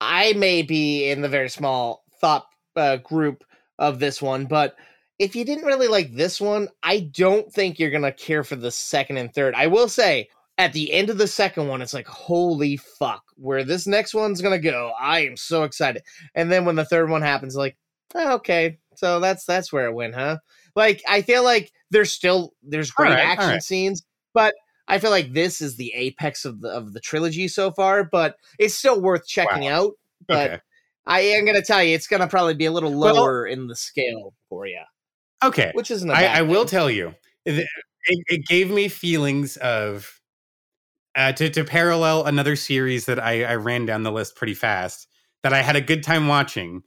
I 0.00 0.32
may 0.34 0.62
be 0.62 1.10
in 1.10 1.22
the 1.22 1.28
very 1.28 1.48
small 1.48 2.04
thought 2.20 2.46
uh, 2.76 2.96
group 2.96 3.44
of 3.78 3.98
this 3.98 4.22
one, 4.22 4.46
but 4.46 4.76
if 5.18 5.34
you 5.34 5.44
didn't 5.44 5.66
really 5.66 5.88
like 5.88 6.14
this 6.14 6.40
one, 6.40 6.68
I 6.82 7.00
don't 7.00 7.52
think 7.52 7.78
you're 7.78 7.90
gonna 7.90 8.12
care 8.12 8.44
for 8.44 8.56
the 8.56 8.70
second 8.70 9.16
and 9.16 9.32
third. 9.32 9.54
I 9.54 9.66
will 9.66 9.88
say, 9.88 10.28
at 10.58 10.72
the 10.72 10.92
end 10.92 11.10
of 11.10 11.18
the 11.18 11.26
second 11.28 11.68
one, 11.68 11.82
it's 11.82 11.94
like, 11.94 12.06
holy 12.06 12.76
fuck, 12.76 13.22
where 13.36 13.64
this 13.64 13.86
next 13.86 14.14
one's 14.14 14.40
gonna 14.40 14.58
go. 14.58 14.92
I 14.98 15.20
am 15.20 15.36
so 15.36 15.64
excited. 15.64 16.02
And 16.34 16.50
then 16.50 16.64
when 16.64 16.76
the 16.76 16.84
third 16.84 17.10
one 17.10 17.22
happens, 17.22 17.56
like, 17.56 17.76
oh, 18.14 18.34
okay, 18.34 18.78
so 18.94 19.20
that's 19.20 19.44
that's 19.44 19.72
where 19.72 19.86
it 19.86 19.94
went, 19.94 20.14
huh? 20.14 20.38
Like, 20.76 21.02
I 21.08 21.22
feel 21.22 21.42
like 21.42 21.72
there's 21.90 22.12
still 22.12 22.52
there's 22.62 22.90
great 22.90 23.10
right, 23.10 23.26
action 23.26 23.50
right. 23.50 23.62
scenes, 23.62 24.04
but 24.34 24.54
I 24.88 24.98
feel 24.98 25.10
like 25.10 25.34
this 25.34 25.60
is 25.60 25.76
the 25.76 25.92
apex 25.94 26.44
of 26.44 26.60
the 26.60 26.68
of 26.70 26.94
the 26.94 27.00
trilogy 27.00 27.46
so 27.46 27.70
far, 27.70 28.04
but 28.04 28.36
it's 28.58 28.74
still 28.74 29.00
worth 29.00 29.26
checking 29.26 29.66
out. 29.68 29.92
But 30.26 30.50
okay. 30.50 30.62
I 31.06 31.20
am 31.20 31.44
gonna 31.44 31.62
tell 31.62 31.82
you, 31.82 31.94
it's 31.94 32.06
gonna 32.06 32.26
probably 32.26 32.54
be 32.54 32.64
a 32.64 32.72
little 32.72 32.98
Well- 32.98 33.14
lower 33.14 33.46
in 33.46 33.66
the 33.66 33.76
scale 33.76 34.34
for 34.48 34.66
you, 34.66 34.82
Okay. 35.44 35.70
which 35.74 35.90
isn't. 35.90 36.10
A 36.10 36.14
I, 36.14 36.24
I 36.38 36.42
will 36.42 36.64
tell 36.64 36.90
you, 36.90 37.14
it, 37.44 37.66
it, 38.06 38.46
gave 38.46 38.70
me 38.70 38.88
feelings 38.88 39.56
of 39.58 40.20
uh, 41.14 41.32
to 41.32 41.50
to 41.50 41.64
parallel 41.64 42.24
another 42.24 42.56
series 42.56 43.06
that 43.06 43.18
I, 43.18 43.44
I 43.44 43.56
ran 43.56 43.86
down 43.86 44.02
the 44.02 44.12
list 44.12 44.36
pretty 44.36 44.54
fast 44.54 45.06
that 45.42 45.52
I 45.52 45.62
had 45.62 45.76
a 45.76 45.80
good 45.80 46.02
time 46.02 46.28
watching. 46.28 46.82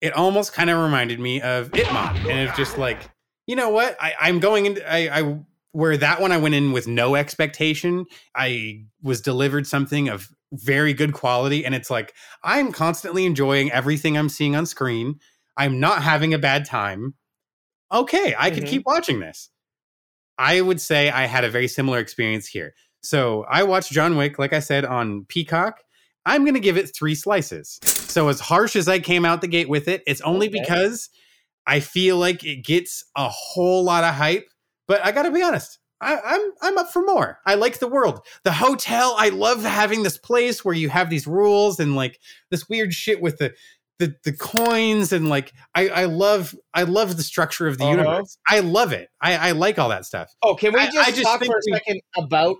It 0.00 0.14
almost 0.14 0.52
kind 0.52 0.70
of 0.70 0.78
reminded 0.78 1.20
me 1.20 1.40
of 1.42 1.70
Itmon, 1.72 2.16
and 2.30 2.48
it's 2.48 2.56
just 2.56 2.78
like, 2.78 3.10
you 3.46 3.54
know 3.56 3.68
what? 3.68 3.96
I, 4.00 4.14
I'm 4.20 4.40
going 4.40 4.66
into 4.66 4.90
I, 4.90 5.20
I 5.20 5.40
where 5.72 5.96
that 5.96 6.20
one 6.20 6.32
I 6.32 6.36
went 6.36 6.54
in 6.54 6.72
with 6.72 6.86
no 6.88 7.14
expectation. 7.14 8.06
I 8.34 8.84
was 9.02 9.20
delivered 9.20 9.66
something 9.66 10.08
of 10.08 10.28
very 10.52 10.92
good 10.92 11.12
quality, 11.12 11.64
and 11.64 11.74
it's 11.74 11.90
like 11.90 12.14
I'm 12.42 12.72
constantly 12.72 13.24
enjoying 13.24 13.70
everything 13.70 14.16
I'm 14.16 14.28
seeing 14.28 14.56
on 14.56 14.66
screen. 14.66 15.20
I'm 15.56 15.78
not 15.78 16.02
having 16.02 16.34
a 16.34 16.38
bad 16.38 16.64
time. 16.64 17.14
Okay, 17.92 18.34
I 18.38 18.50
could 18.50 18.64
Mhm. 18.64 18.68
keep 18.68 18.82
watching 18.86 19.20
this. 19.20 19.50
I 20.38 20.60
would 20.60 20.80
say 20.80 21.10
I 21.10 21.26
had 21.26 21.44
a 21.44 21.50
very 21.50 21.68
similar 21.68 21.98
experience 21.98 22.46
here. 22.46 22.74
So 23.02 23.44
I 23.50 23.62
watched 23.62 23.92
John 23.92 24.16
Wick, 24.16 24.38
like 24.38 24.52
I 24.52 24.60
said, 24.60 24.84
on 24.84 25.24
Peacock. 25.28 25.80
I'm 26.26 26.44
going 26.44 26.54
to 26.54 26.60
give 26.60 26.76
it 26.76 26.94
three 26.94 27.14
slices. 27.14 27.78
So 27.84 28.28
as 28.28 28.40
harsh 28.40 28.76
as 28.76 28.88
I 28.88 28.98
came 28.98 29.24
out 29.24 29.40
the 29.40 29.48
gate 29.48 29.68
with 29.68 29.88
it, 29.88 30.02
it's 30.06 30.20
only 30.20 30.48
Okay. 30.48 30.60
because 30.60 31.08
I 31.66 31.80
feel 31.80 32.16
like 32.16 32.44
it 32.44 32.64
gets 32.64 33.04
a 33.16 33.28
whole 33.28 33.82
lot 33.84 34.04
of 34.04 34.14
hype. 34.14 34.48
But 34.90 35.04
I 35.06 35.12
got 35.12 35.22
to 35.22 35.30
be 35.30 35.40
honest, 35.40 35.78
I, 36.00 36.18
I'm 36.24 36.40
I'm 36.62 36.78
up 36.78 36.90
for 36.92 37.02
more. 37.02 37.38
I 37.46 37.54
like 37.54 37.78
the 37.78 37.86
world, 37.86 38.26
the 38.42 38.50
hotel. 38.52 39.14
I 39.16 39.28
love 39.28 39.62
having 39.62 40.02
this 40.02 40.18
place 40.18 40.64
where 40.64 40.74
you 40.74 40.88
have 40.88 41.10
these 41.10 41.28
rules 41.28 41.78
and 41.78 41.94
like 41.94 42.18
this 42.50 42.68
weird 42.68 42.92
shit 42.92 43.20
with 43.22 43.38
the 43.38 43.52
the, 44.00 44.16
the 44.24 44.32
coins 44.32 45.12
and 45.12 45.28
like 45.28 45.52
I, 45.76 45.88
I 45.90 46.04
love 46.06 46.56
I 46.74 46.82
love 46.82 47.16
the 47.18 47.22
structure 47.22 47.68
of 47.68 47.78
the 47.78 47.84
Uh-huh. 47.84 47.92
universe. 47.98 48.36
I 48.48 48.60
love 48.60 48.92
it. 48.92 49.10
I, 49.20 49.36
I 49.36 49.52
like 49.52 49.78
all 49.78 49.90
that 49.90 50.06
stuff. 50.06 50.34
Oh, 50.42 50.54
can 50.56 50.72
we 50.72 50.80
I- 50.80 50.86
just, 50.86 51.08
I 51.08 51.10
just 51.12 51.22
talk 51.22 51.44
for 51.44 51.52
a 51.54 51.60
we- 51.66 51.72
second 51.74 52.00
about 52.16 52.56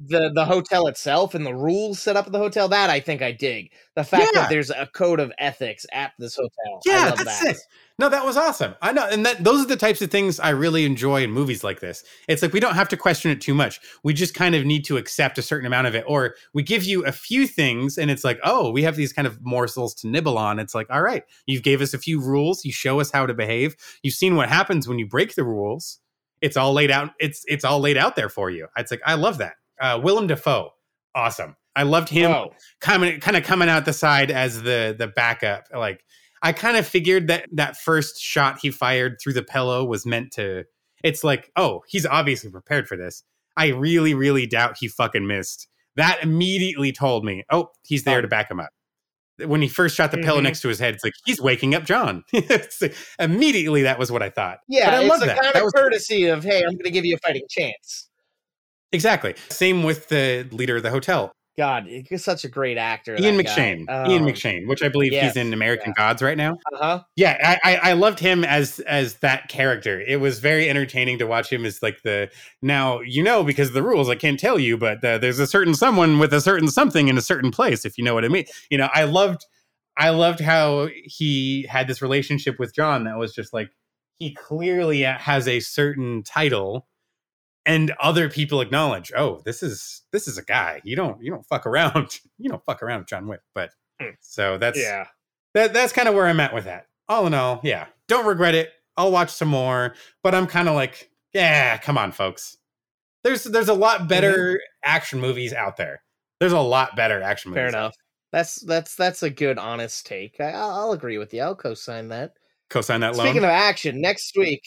the 0.00 0.30
the 0.34 0.44
hotel 0.44 0.86
itself 0.86 1.34
and 1.34 1.44
the 1.44 1.54
rules 1.54 2.00
set 2.00 2.16
up 2.16 2.26
at 2.26 2.32
the 2.32 2.38
hotel? 2.38 2.68
That 2.68 2.90
I 2.90 3.00
think 3.00 3.22
I 3.22 3.32
dig. 3.32 3.70
The 3.94 4.04
fact 4.04 4.30
Yeah. 4.34 4.40
that 4.42 4.50
there's 4.50 4.70
a 4.70 4.86
code 4.94 5.20
of 5.20 5.32
ethics 5.38 5.84
at 5.92 6.12
this 6.18 6.36
hotel. 6.36 6.80
I 6.86 6.90
Yeah, 6.90 7.04
love 7.10 7.18
that's 7.18 7.40
that. 7.44 7.56
it. 7.56 7.58
No, 7.98 8.08
that 8.08 8.24
was 8.24 8.38
awesome. 8.38 8.74
I 8.80 8.92
know, 8.92 9.06
and 9.06 9.26
that 9.26 9.44
those 9.44 9.62
are 9.62 9.66
the 9.68 9.76
types 9.76 10.00
of 10.00 10.10
things 10.10 10.40
I 10.40 10.50
really 10.50 10.86
enjoy 10.86 11.22
in 11.22 11.30
movies 11.32 11.62
like 11.62 11.80
this. 11.80 12.02
It's 12.28 12.40
like 12.40 12.54
we 12.54 12.60
don't 12.60 12.74
have 12.74 12.88
to 12.88 12.96
question 12.96 13.30
it 13.30 13.42
too 13.42 13.52
much. 13.52 13.78
We 14.02 14.14
just 14.14 14.32
kind 14.32 14.54
of 14.54 14.64
need 14.64 14.86
to 14.86 14.96
accept 14.96 15.36
a 15.36 15.42
certain 15.42 15.66
amount 15.66 15.86
of 15.86 15.94
it, 15.94 16.04
or 16.08 16.34
we 16.54 16.62
give 16.62 16.82
you 16.84 17.04
a 17.04 17.12
few 17.12 17.46
things, 17.46 17.98
and 17.98 18.10
it's 18.10 18.24
like, 18.24 18.40
oh, 18.42 18.70
we 18.70 18.82
have 18.84 18.96
these 18.96 19.12
kind 19.12 19.26
of 19.28 19.38
morsels 19.42 19.94
to 19.96 20.08
nibble 20.08 20.38
on. 20.38 20.58
It's 20.58 20.74
like, 20.74 20.86
all 20.88 21.02
right, 21.02 21.24
you 21.44 21.60
gave 21.60 21.82
us 21.82 21.92
a 21.92 21.98
few 21.98 22.20
rules. 22.22 22.64
You 22.64 22.72
show 22.72 23.00
us 23.00 23.10
how 23.10 23.26
to 23.26 23.34
behave. 23.34 23.76
You've 24.02 24.14
seen 24.14 24.34
what 24.34 24.48
happens 24.48 24.88
when 24.88 24.98
you 24.98 25.06
break 25.06 25.34
the 25.34 25.44
rules. 25.44 25.98
It's 26.40 26.56
all 26.56 26.72
laid 26.72 26.90
out. 26.90 27.10
It's 27.20 27.44
it's 27.48 27.66
all 27.66 27.80
laid 27.80 27.98
out 27.98 28.16
there 28.16 28.30
for 28.30 28.48
you. 28.48 28.68
It's 28.78 28.90
like 28.90 29.02
I 29.04 29.12
love 29.12 29.36
that. 29.38 29.56
Uh, 29.80 29.98
Willem 30.02 30.26
Dafoe, 30.26 30.70
awesome. 31.14 31.56
I 31.76 31.84
loved 31.84 32.08
him 32.08 32.30
Oh, 32.32 32.50
coming 32.80 33.20
kind 33.20 33.36
of 33.36 33.44
coming 33.44 33.68
out 33.68 33.84
the 33.84 33.92
side 33.92 34.30
as 34.30 34.62
the 34.62 34.94
the 34.98 35.06
backup. 35.08 35.64
Like 35.74 36.04
i 36.42 36.52
kind 36.52 36.76
of 36.76 36.86
figured 36.86 37.28
that 37.28 37.46
that 37.52 37.76
first 37.76 38.18
shot 38.20 38.58
he 38.62 38.70
fired 38.70 39.18
through 39.22 39.34
the 39.34 39.42
pillow 39.42 39.84
was 39.84 40.04
meant 40.06 40.32
to 40.32 40.64
it's 41.04 41.22
like 41.22 41.50
oh 41.56 41.82
he's 41.88 42.04
obviously 42.06 42.50
prepared 42.50 42.88
for 42.88 42.96
this. 42.96 43.22
I 43.56 43.68
really 43.68 44.14
really 44.14 44.46
doubt 44.46 44.76
he 44.80 44.88
fucking 44.88 45.26
missed. 45.26 45.68
That 45.96 46.18
immediately 46.22 46.92
told 46.92 47.24
me 47.24 47.44
oh 47.50 47.68
he's 47.86 48.02
there 48.04 48.18
Oh. 48.18 48.22
to 48.22 48.28
back 48.28 48.50
him 48.50 48.58
up. 48.60 48.70
When 49.46 49.62
he 49.62 49.68
first 49.68 49.96
shot 49.96 50.10
the 50.10 50.18
pillow 50.18 50.40
Mhm. 50.40 50.44
next 50.44 50.60
to 50.62 50.68
his 50.68 50.78
head 50.80 50.94
it's 50.94 51.04
like 51.04 51.14
he's 51.24 51.40
waking 51.40 51.74
up 51.74 51.84
john. 51.84 52.24
Like, 52.32 52.94
immediately 53.20 53.82
that 53.82 53.98
was 53.98 54.10
what 54.12 54.22
i 54.22 54.28
thought. 54.28 54.58
Yeah, 54.68 54.86
but 54.90 54.94
i 54.94 55.00
it's 55.02 55.08
love 55.08 55.20
that. 55.20 55.36
kind 55.40 55.54
that 55.54 55.56
of 55.56 55.62
was 55.64 55.72
courtesy 55.72 56.26
of 56.26 56.42
hey, 56.44 56.58
I'm 56.58 56.72
going 56.72 56.84
to 56.84 56.90
give 56.90 57.04
you 57.06 57.14
a 57.14 57.18
fighting 57.26 57.44
chance. 57.48 58.08
Exactly. 58.92 59.34
Same 59.48 59.82
with 59.82 60.08
the 60.08 60.46
leader 60.52 60.76
of 60.76 60.82
the 60.82 60.90
hotel. 60.90 61.32
God, 61.58 61.86
he's 61.86 62.24
such 62.24 62.44
a 62.44 62.48
great 62.48 62.78
actor. 62.78 63.16
ian 63.20 63.36
mcshane. 63.36 63.80
Ian 64.08 64.22
Um, 64.22 64.28
mcshane 64.28 64.66
which 64.66 64.82
i 64.82 64.88
believe 64.88 65.12
yes, 65.12 65.34
he's 65.34 65.36
in 65.36 65.52
american 65.52 65.92
gods 65.94 66.22
right 66.22 66.36
now. 66.36 66.56
Uh-huh. 66.72 67.02
yeah 67.16 67.36
I, 67.62 67.72
I 67.74 67.90
i 67.90 67.92
loved 67.92 68.18
him 68.18 68.44
as 68.44 68.78
as 68.80 69.16
that 69.16 69.48
character. 69.48 70.00
It 70.00 70.20
was 70.20 70.38
very 70.38 70.70
entertaining 70.70 71.18
to 71.18 71.26
watch 71.26 71.52
him 71.52 71.66
as 71.66 71.82
like 71.82 72.00
the 72.02 72.30
now 72.62 73.00
you 73.00 73.22
know 73.22 73.42
because 73.44 73.68
of 73.68 73.74
the 73.74 73.82
rules 73.82 74.08
i 74.08 74.14
can't 74.14 74.40
tell 74.40 74.58
you 74.58 74.78
but 74.78 75.04
uh, 75.04 75.18
there's 75.18 75.38
a 75.40 75.46
certain 75.46 75.74
someone 75.74 76.18
with 76.18 76.32
a 76.32 76.40
certain 76.40 76.68
something 76.68 77.08
in 77.08 77.18
a 77.18 77.22
certain 77.22 77.50
place 77.50 77.84
if 77.84 77.98
you 77.98 78.04
know 78.04 78.14
what 78.14 78.24
i 78.24 78.28
mean. 78.28 78.44
You 78.70 78.78
know 78.78 78.88
i 78.94 79.04
loved 79.04 79.44
i 79.98 80.10
loved 80.10 80.40
how 80.40 80.88
he 81.04 81.66
had 81.68 81.88
this 81.88 82.00
relationship 82.00 82.58
with 82.58 82.74
john 82.74 83.04
that 83.04 83.18
was 83.18 83.34
just 83.34 83.52
like 83.52 83.70
he 84.18 84.32
clearly 84.34 85.02
has 85.02 85.46
a 85.48 85.60
certain 85.60 86.22
title 86.22 86.86
and 87.70 87.92
other 88.00 88.28
people 88.28 88.60
acknowledge 88.60 89.12
oh 89.16 89.40
this 89.44 89.62
is 89.62 90.02
this 90.12 90.26
is 90.28 90.38
a 90.38 90.44
guy 90.44 90.80
you 90.84 90.96
don't 90.96 91.22
you 91.22 91.30
don't 91.30 91.46
fuck 91.46 91.66
around 91.66 92.18
you 92.38 92.48
don't 92.50 92.64
fuck 92.64 92.82
around 92.82 93.00
with 93.00 93.08
john 93.08 93.26
wick 93.26 93.40
but 93.54 93.70
Hmm. 94.00 94.14
so 94.20 94.56
that's 94.56 94.78
Yeah. 94.78 95.06
that 95.54 95.72
that's 95.74 95.92
kind 95.92 96.08
of 96.08 96.14
where 96.14 96.26
I'm 96.26 96.40
at 96.40 96.54
with 96.54 96.64
that. 96.64 96.86
All 97.06 97.26
in 97.26 97.34
all, 97.34 97.60
yeah, 97.62 97.86
don't 98.08 98.24
regret 98.24 98.54
it. 98.54 98.70
I'll 98.96 99.12
watch 99.12 99.30
some 99.30 99.48
more, 99.48 99.94
but 100.22 100.34
I'm 100.34 100.46
kind 100.46 100.68
of 100.70 100.74
like, 100.74 101.10
yeah, 101.34 101.76
come 101.76 101.98
on, 101.98 102.10
folks. 102.12 102.56
There's 103.24 103.44
there's 103.44 103.68
a 103.68 103.74
lot 103.74 104.08
better 104.08 104.58
action 104.82 105.20
movies 105.20 105.52
out 105.52 105.76
there. 105.76 106.02
There's 106.38 106.52
a 106.54 106.60
lot 106.60 106.96
better 106.96 107.20
action 107.20 107.50
movies. 107.50 107.60
Fair 107.60 107.68
enough. 107.68 107.94
That's 108.32 108.54
that's 108.62 108.94
that's 108.94 109.22
a 109.22 109.28
good 109.28 109.58
honest 109.58 110.06
take. 110.06 110.40
I, 110.40 110.52
I'll 110.52 110.70
I'll 110.70 110.92
agree 110.92 111.18
with 111.18 111.34
you. 111.34 111.42
I'll 111.42 111.54
co-sign 111.56 112.08
that. 112.08 112.32
Co-sign 112.70 113.00
that 113.00 113.16
loan. 113.16 113.26
Speaking 113.26 113.44
of 113.44 113.50
action, 113.50 114.00
next 114.00 114.34
week 114.38 114.62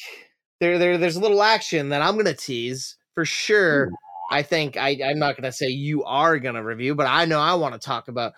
there 0.63 0.79
there 0.79 0.97
there's 0.97 1.15
a 1.17 1.19
little 1.21 1.43
action 1.43 1.89
that 1.89 2.01
I'm 2.01 2.15
gonna 2.17 2.33
tease 2.33 2.95
for 3.13 3.25
sure. 3.25 3.89
I 4.31 4.41
think 4.41 4.77
I 4.77 4.97
I'm 5.05 5.19
not 5.19 5.35
gonna 5.35 5.51
say 5.51 5.67
you 5.67 6.03
are 6.05 6.39
gonna 6.39 6.63
review, 6.63 6.95
but 6.95 7.05
I 7.05 7.25
know 7.25 7.39
I 7.39 7.53
want 7.55 7.73
to 7.73 7.79
talk 7.79 8.07
about 8.07 8.33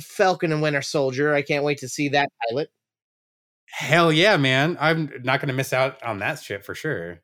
Falcon 0.00 0.52
and 0.52 0.62
Winter 0.62 0.82
Soldier. 0.82 1.34
I 1.34 1.42
can't 1.42 1.64
wait 1.64 1.78
to 1.78 1.88
see 1.88 2.08
that 2.10 2.28
pilot. 2.48 2.70
Hell 3.68 4.12
yeah, 4.12 4.36
man! 4.36 4.76
I'm 4.80 5.10
not 5.24 5.40
going 5.40 5.48
to 5.48 5.54
miss 5.54 5.72
out 5.72 6.02
on 6.02 6.20
that 6.20 6.40
shit 6.40 6.64
for 6.64 6.74
sure. 6.74 7.20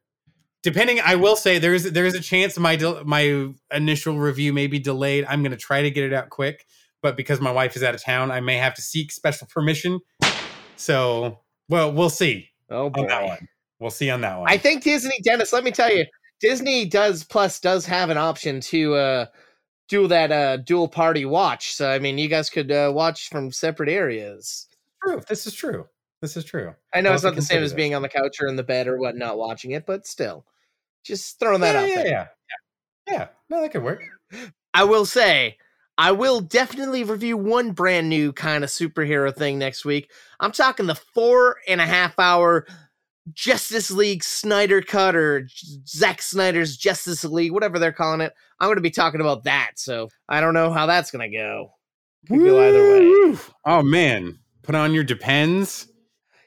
Depending, 0.63 1.01
I 1.01 1.15
will 1.15 1.37
say 1.37 1.59
there's 1.59 1.85
there's 1.85 2.15
a 2.15 2.21
chance 2.21 2.59
my 2.59 2.77
del- 2.77 3.05
my 3.05 3.53
initial 3.73 4.19
review 4.19 4.53
may 4.53 4.67
be 4.67 4.79
delayed. 4.79 5.25
I'm 5.29 5.43
going 5.43 5.53
to 5.53 5.57
try 5.57 5.83
to 5.83 5.91
get 5.91 6.05
it 6.05 6.13
out 6.13 6.31
quick, 6.31 6.67
but 7.01 7.17
because 7.17 7.41
my 7.41 7.51
wife 7.53 7.77
is 7.77 7.83
out 7.83 7.95
of 7.95 8.03
town, 8.03 8.31
I 8.31 8.41
may 8.41 8.57
have 8.57 8.75
to 8.75 8.83
seek 8.83 9.13
special 9.13 9.47
permission. 9.47 10.01
So, 10.77 11.41
well, 11.69 11.93
we'll 11.93 12.11
see 12.11 12.49
Oh 12.71 12.91
boy. 12.91 13.03
on 13.03 13.07
that 13.09 13.25
one. 13.25 13.49
We'll 13.83 13.91
see 13.91 14.11
on 14.11 14.21
that 14.21 14.39
one. 14.39 14.49
I 14.49 14.59
think 14.59 14.85
Disney, 14.85 15.19
Dennis, 15.25 15.53
let 15.53 15.65
me 15.65 15.73
tell 15.73 15.93
you, 15.93 16.07
Disney 16.41 16.85
does 16.85 17.25
plus 17.25 17.59
does 17.59 17.85
have 17.87 18.11
an 18.11 18.17
option 18.17 18.61
to 18.61 18.95
uh 18.95 19.27
do 19.89 20.07
that 20.07 20.31
uh 20.31 20.57
dual 20.59 20.87
party 20.87 21.25
watch. 21.25 21.75
So 21.75 21.91
I 21.91 21.99
mean 21.99 22.17
you 22.17 22.29
guys 22.29 22.49
could 22.49 22.71
uh 22.71 22.93
watch 22.95 23.29
from 23.29 23.51
separate 23.51 23.89
areas. 23.89 24.69
true. 25.05 25.21
This 25.29 25.49
is 25.49 25.55
true. 25.55 25.87
This 26.21 26.37
is 26.37 26.45
true. 26.45 26.75
I 26.95 27.01
know 27.01 27.11
I'll 27.11 27.17
it's 27.17 27.25
not 27.25 27.35
the 27.35 27.43
same 27.43 27.65
as 27.65 27.75
being 27.75 27.93
on 27.97 28.03
the 28.03 28.09
couch 28.09 28.37
or 28.41 28.47
in 28.47 28.55
the 28.55 28.63
bed 28.63 28.87
or 28.87 28.99
whatnot 28.99 29.37
watching 29.37 29.73
it, 29.73 29.85
but 29.85 30.07
still. 30.07 30.47
Just 31.05 31.41
throwing 31.41 31.61
that 31.63 31.75
yeah, 31.75 31.81
out 31.81 31.89
yeah, 31.89 31.95
there. 31.97 32.07
yeah, 32.07 32.27
yeah. 33.09 33.15
Yeah, 33.15 33.29
no, 33.51 33.61
that 33.61 33.73
could 33.73 33.83
work. 33.83 34.01
I 34.75 34.85
will 34.85 35.05
say, 35.05 35.57
I 35.99 36.13
will 36.13 36.41
definitely 36.41 37.03
review 37.03 37.37
one 37.37 37.73
brand 37.73 38.09
new 38.09 38.33
kind 38.33 38.63
of 38.63 38.71
superhero 38.71 39.35
thing 39.35 39.59
next 39.59 39.85
week. 39.85 40.11
I'm 40.39 40.53
talking 40.53 40.87
the 40.87 40.95
four 40.95 41.57
and 41.67 41.81
a 41.81 41.87
half 41.87 42.19
hour 42.21 42.67
Justice 43.33 43.91
League 43.91 44.25
Snyder 44.25 44.83
cut 44.83 45.15
or 45.15 45.47
Zack 45.87 46.23
Snyder's 46.23 46.77
Justice 46.77 47.25
League, 47.25 47.53
whatever 47.53 47.79
they're 47.79 47.93
calling 47.93 48.21
it. 48.21 48.33
I'm 48.59 48.67
going 48.67 48.77
to 48.77 48.83
be 48.83 48.91
talking 48.91 49.21
about 49.21 49.45
that. 49.45 49.73
So 49.77 50.09
I 50.29 50.41
don't 50.41 50.55
know 50.55 50.73
how 50.73 50.87
that's 50.87 51.11
going 51.11 51.31
to 51.31 51.37
go. 51.37 51.73
Could 52.29 52.41
go 52.41 52.69
either 52.69 52.83
way. 52.83 53.39
Oh 53.67 53.83
man, 53.83 54.39
put 54.63 54.75
on 54.75 54.93
your 54.93 55.05
depends. 55.05 55.89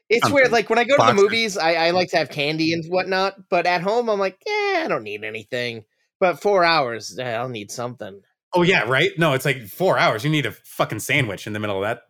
It's 0.08 0.22
Something. 0.22 0.36
weird. 0.36 0.52
Like 0.52 0.70
when 0.70 0.80
I 0.80 0.84
go 0.84 0.98
to 0.98 1.04
the 1.04 1.14
movies, 1.14 1.58
I, 1.58 1.88
I 1.88 1.92
like 1.92 2.10
to 2.12 2.18
have 2.18 2.30
candy 2.32 2.74
and 2.74 2.86
whatnot. 2.86 3.36
But 3.50 3.66
at 3.66 3.82
home, 3.82 4.10
I'm 4.10 4.20
like, 4.20 4.38
yeah, 4.46 4.84
I 4.86 4.88
don't 4.88 5.04
need 5.04 5.24
anything. 5.24 5.84
But 6.20 6.42
four 6.42 6.64
hours, 6.64 7.18
eh, 7.20 7.34
I'll 7.36 7.50
need 7.50 7.72
something. 7.72 8.22
Oh 8.54 8.62
yeah, 8.62 8.84
right. 8.84 9.12
No, 9.18 9.34
it's 9.34 9.46
like 9.46 9.66
four 9.68 9.98
hours. 9.98 10.24
You 10.24 10.30
need 10.30 10.46
a 10.46 10.52
fucking 10.52 11.00
sandwich 11.00 11.48
in 11.48 11.54
the 11.54 11.60
middle 11.60 11.78
of 11.78 11.84
that 11.84 12.04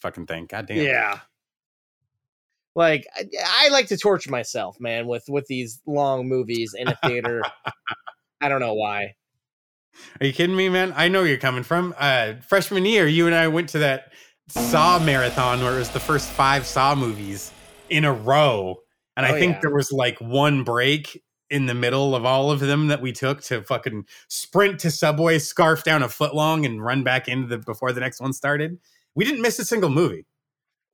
fucking 0.00 0.26
thing. 0.26 0.46
God 0.46 0.66
damn. 0.66 0.78
Yeah. 0.78 1.20
Like 2.74 3.06
I, 3.16 3.26
I 3.46 3.68
like 3.68 3.86
to 3.88 3.96
torture 3.96 4.30
myself, 4.30 4.80
man, 4.80 5.06
with 5.06 5.24
with 5.28 5.46
these 5.46 5.80
long 5.86 6.28
movies 6.28 6.74
in 6.76 6.88
a 6.88 6.96
theater. 7.04 7.42
I 8.40 8.48
don't 8.48 8.60
know 8.60 8.74
why. 8.74 9.14
Are 10.20 10.26
you 10.26 10.32
kidding 10.32 10.56
me, 10.56 10.68
man? 10.68 10.94
I 10.96 11.08
know 11.08 11.20
where 11.20 11.28
you're 11.28 11.36
coming 11.38 11.62
from. 11.62 11.94
Uh, 11.98 12.34
freshman 12.48 12.86
year, 12.86 13.06
you 13.06 13.26
and 13.26 13.34
I 13.34 13.48
went 13.48 13.68
to 13.70 13.78
that 13.80 14.12
Saw 14.48 14.98
marathon 14.98 15.60
where 15.62 15.74
it 15.76 15.78
was 15.78 15.90
the 15.90 16.00
first 16.00 16.28
five 16.28 16.66
Saw 16.66 16.94
movies 16.94 17.52
in 17.90 18.04
a 18.04 18.12
row, 18.12 18.76
and 19.16 19.24
I 19.26 19.32
Oh, 19.32 19.38
think 19.38 19.54
yeah. 19.56 19.60
there 19.62 19.74
was 19.74 19.92
like 19.92 20.18
one 20.20 20.64
break 20.64 21.22
in 21.50 21.66
the 21.66 21.74
middle 21.74 22.14
of 22.16 22.24
all 22.24 22.50
of 22.50 22.60
them 22.60 22.88
that 22.88 23.02
we 23.02 23.12
took 23.12 23.42
to 23.42 23.62
fucking 23.62 24.06
sprint 24.28 24.80
to 24.80 24.90
Subway, 24.90 25.38
scarf 25.38 25.84
down 25.84 26.02
a 26.02 26.08
foot 26.08 26.34
long, 26.34 26.64
and 26.64 26.82
run 26.82 27.02
back 27.04 27.28
into 27.28 27.46
the 27.46 27.58
before 27.58 27.92
the 27.92 28.00
next 28.00 28.20
one 28.20 28.32
started. 28.32 28.78
We 29.14 29.26
didn't 29.26 29.42
miss 29.42 29.58
a 29.58 29.64
single 29.64 29.90
movie. 29.90 30.24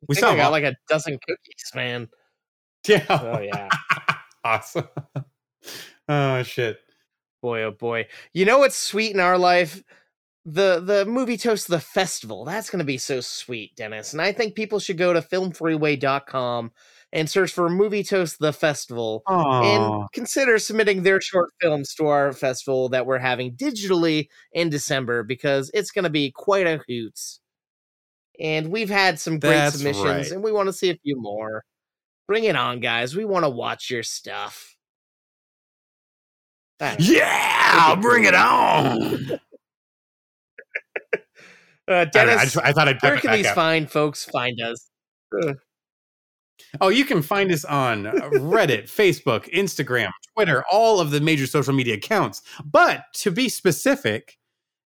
We 0.06 0.14
saw 0.14 0.30
I 0.30 0.36
got 0.36 0.52
like 0.52 0.64
a 0.64 0.76
dozen 0.88 1.18
cookies, 1.26 1.72
man. 1.74 2.08
yeah. 2.86 3.04
Oh 3.08 3.40
yeah, 3.40 3.68
awesome. 4.44 4.88
oh 6.08 6.42
shit. 6.42 6.78
boy, 7.42 7.62
oh 7.62 7.70
boy. 7.72 8.06
You 8.32 8.44
know 8.44 8.58
what's 8.58 8.76
sweet 8.76 9.12
in 9.12 9.20
our 9.20 9.38
life? 9.38 9.82
The 10.44 10.80
the 10.80 11.04
movie 11.04 11.36
toast 11.36 11.68
the 11.68 11.80
festival. 11.80 12.44
That's 12.44 12.70
gonna 12.70 12.84
be 12.84 12.98
so 12.98 13.20
sweet, 13.20 13.76
Dennis. 13.76 14.12
And 14.12 14.22
I 14.22 14.32
think 14.32 14.54
people 14.54 14.78
should 14.78 14.98
go 14.98 15.12
to 15.12 15.20
filmfreeway.com, 15.20 16.70
and 17.12 17.28
search 17.28 17.52
for 17.52 17.68
Movie 17.68 18.04
Toast 18.04 18.38
the 18.38 18.52
Festival 18.52 19.22
Aw. 19.26 19.62
and 19.62 20.08
consider 20.12 20.58
submitting 20.58 21.02
their 21.02 21.20
short 21.20 21.50
films 21.60 21.94
to 21.94 22.06
our 22.06 22.32
festival 22.32 22.88
that 22.90 23.06
we're 23.06 23.18
having 23.18 23.56
digitally 23.56 24.28
in 24.52 24.68
December 24.68 25.22
because 25.22 25.70
it's 25.74 25.90
going 25.90 26.04
to 26.04 26.10
be 26.10 26.30
quite 26.30 26.66
a 26.66 26.80
hoot. 26.88 27.18
And 28.40 28.70
we've 28.70 28.90
had 28.90 29.18
some 29.18 29.38
great 29.38 29.50
That's 29.50 29.76
submissions 29.76 30.04
right. 30.04 30.30
and 30.30 30.42
we 30.42 30.52
want 30.52 30.68
to 30.68 30.72
see 30.72 30.90
a 30.90 30.96
few 30.96 31.20
more. 31.20 31.64
Bring 32.28 32.44
it 32.44 32.56
on, 32.56 32.80
guys. 32.80 33.16
We 33.16 33.24
want 33.24 33.44
to 33.44 33.48
watch 33.48 33.90
your 33.90 34.02
stuff. 34.02 34.76
Thanks. 36.78 37.08
yeah, 37.08 37.96
bring 37.96 38.24
it 38.24 38.34
on. 38.34 39.40
Uh, 41.88 41.92
I, 41.94 42.00
I, 42.00 42.04
Dennis, 42.04 42.42
just- 42.42 42.58
I 42.58 42.72
thought 42.72 42.86
I'd 42.86 43.00
where 43.00 43.16
can 43.16 43.32
these 43.32 43.50
fine 43.52 43.86
folks 43.86 44.26
find 44.26 44.60
us? 44.60 44.90
Oh, 46.82 46.88
you 46.88 47.06
can 47.06 47.22
find 47.22 47.50
us 47.50 47.64
on 47.64 48.06
uh, 48.06 48.12
Reddit, 48.12 48.84
Facebook, 48.84 49.50
Instagram, 49.54 50.10
Twitter, 50.34 50.64
all 50.70 51.00
of 51.00 51.10
the 51.10 51.20
major 51.20 51.46
social 51.46 51.72
media 51.72 51.94
accounts. 51.94 52.42
But 52.62 53.04
to 53.14 53.30
be 53.30 53.48
specific, 53.48 54.36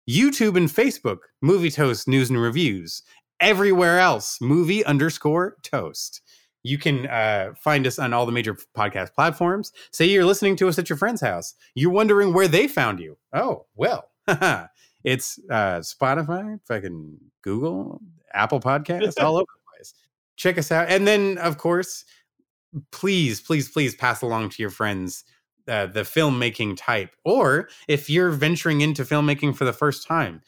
YouTube 0.09 0.55
and 0.55 0.69
Facebook, 0.69 1.17
Movie 1.41 1.71
Toast 1.71 2.07
News 2.07 2.29
and 2.29 2.41
Reviews. 2.41 3.03
Everywhere 3.43 3.99
else, 3.99 4.39
movie 4.39 4.85
underscore 4.85 5.57
toast. 5.63 6.21
You 6.63 6.77
can 6.77 7.07
uh, 7.07 7.53
find 7.57 7.85
us 7.85 7.99
on 7.99 8.13
all 8.13 8.25
the 8.25 8.31
major 8.31 8.57
podcast 8.73 9.13
platforms. 9.13 9.73
Say 9.91 10.05
you're 10.05 10.23
listening 10.23 10.55
to 10.55 10.69
us 10.69 10.79
at 10.79 10.89
your 10.89 10.95
friend's 10.95 11.19
house. 11.19 11.53
You're 11.75 11.91
wondering 11.91 12.33
where 12.33 12.47
they 12.47 12.69
found 12.69 13.01
you. 13.01 13.17
Oh, 13.33 13.65
well, 13.75 14.05
it's 15.03 15.39
uh, 15.51 15.79
Spotify, 15.79 16.57
fucking 16.65 17.17
Google, 17.41 17.99
Apple 18.33 18.61
Podcast, 18.61 19.21
all 19.21 19.35
over 19.35 19.41
the 19.41 19.75
place. 19.75 19.93
Check 20.37 20.57
us 20.57 20.71
out. 20.71 20.87
And 20.87 21.05
then, 21.05 21.37
of 21.39 21.57
course, 21.57 22.05
please, 22.93 23.41
please, 23.41 23.69
please 23.69 23.93
pass 23.93 24.21
along 24.21 24.51
to 24.51 24.63
your 24.63 24.69
friends 24.69 25.25
uh, 25.67 25.87
the 25.87 26.03
filmmaking 26.03 26.77
type. 26.77 27.13
Or 27.25 27.67
if 27.89 28.09
you're 28.09 28.31
venturing 28.31 28.79
into 28.79 29.03
filmmaking 29.03 29.57
for 29.57 29.65
the 29.65 29.73
first 29.73 30.07
time, 30.07 30.41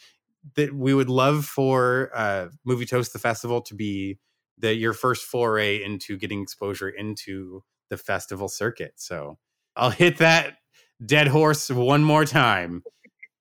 that 0.55 0.73
we 0.73 0.93
would 0.93 1.09
love 1.09 1.45
for 1.45 2.11
uh, 2.13 2.47
Movie 2.63 2.85
Toast 2.85 3.13
the 3.13 3.19
Festival 3.19 3.61
to 3.63 3.75
be 3.75 4.19
the 4.57 4.73
your 4.73 4.93
first 4.93 5.25
foray 5.25 5.83
into 5.83 6.17
getting 6.17 6.41
exposure 6.41 6.89
into 6.89 7.63
the 7.89 7.97
festival 7.97 8.47
circuit. 8.47 8.93
So 8.95 9.37
I'll 9.75 9.89
hit 9.89 10.17
that 10.17 10.57
dead 11.05 11.27
horse 11.27 11.69
one 11.69 12.03
more 12.03 12.25
time. 12.25 12.83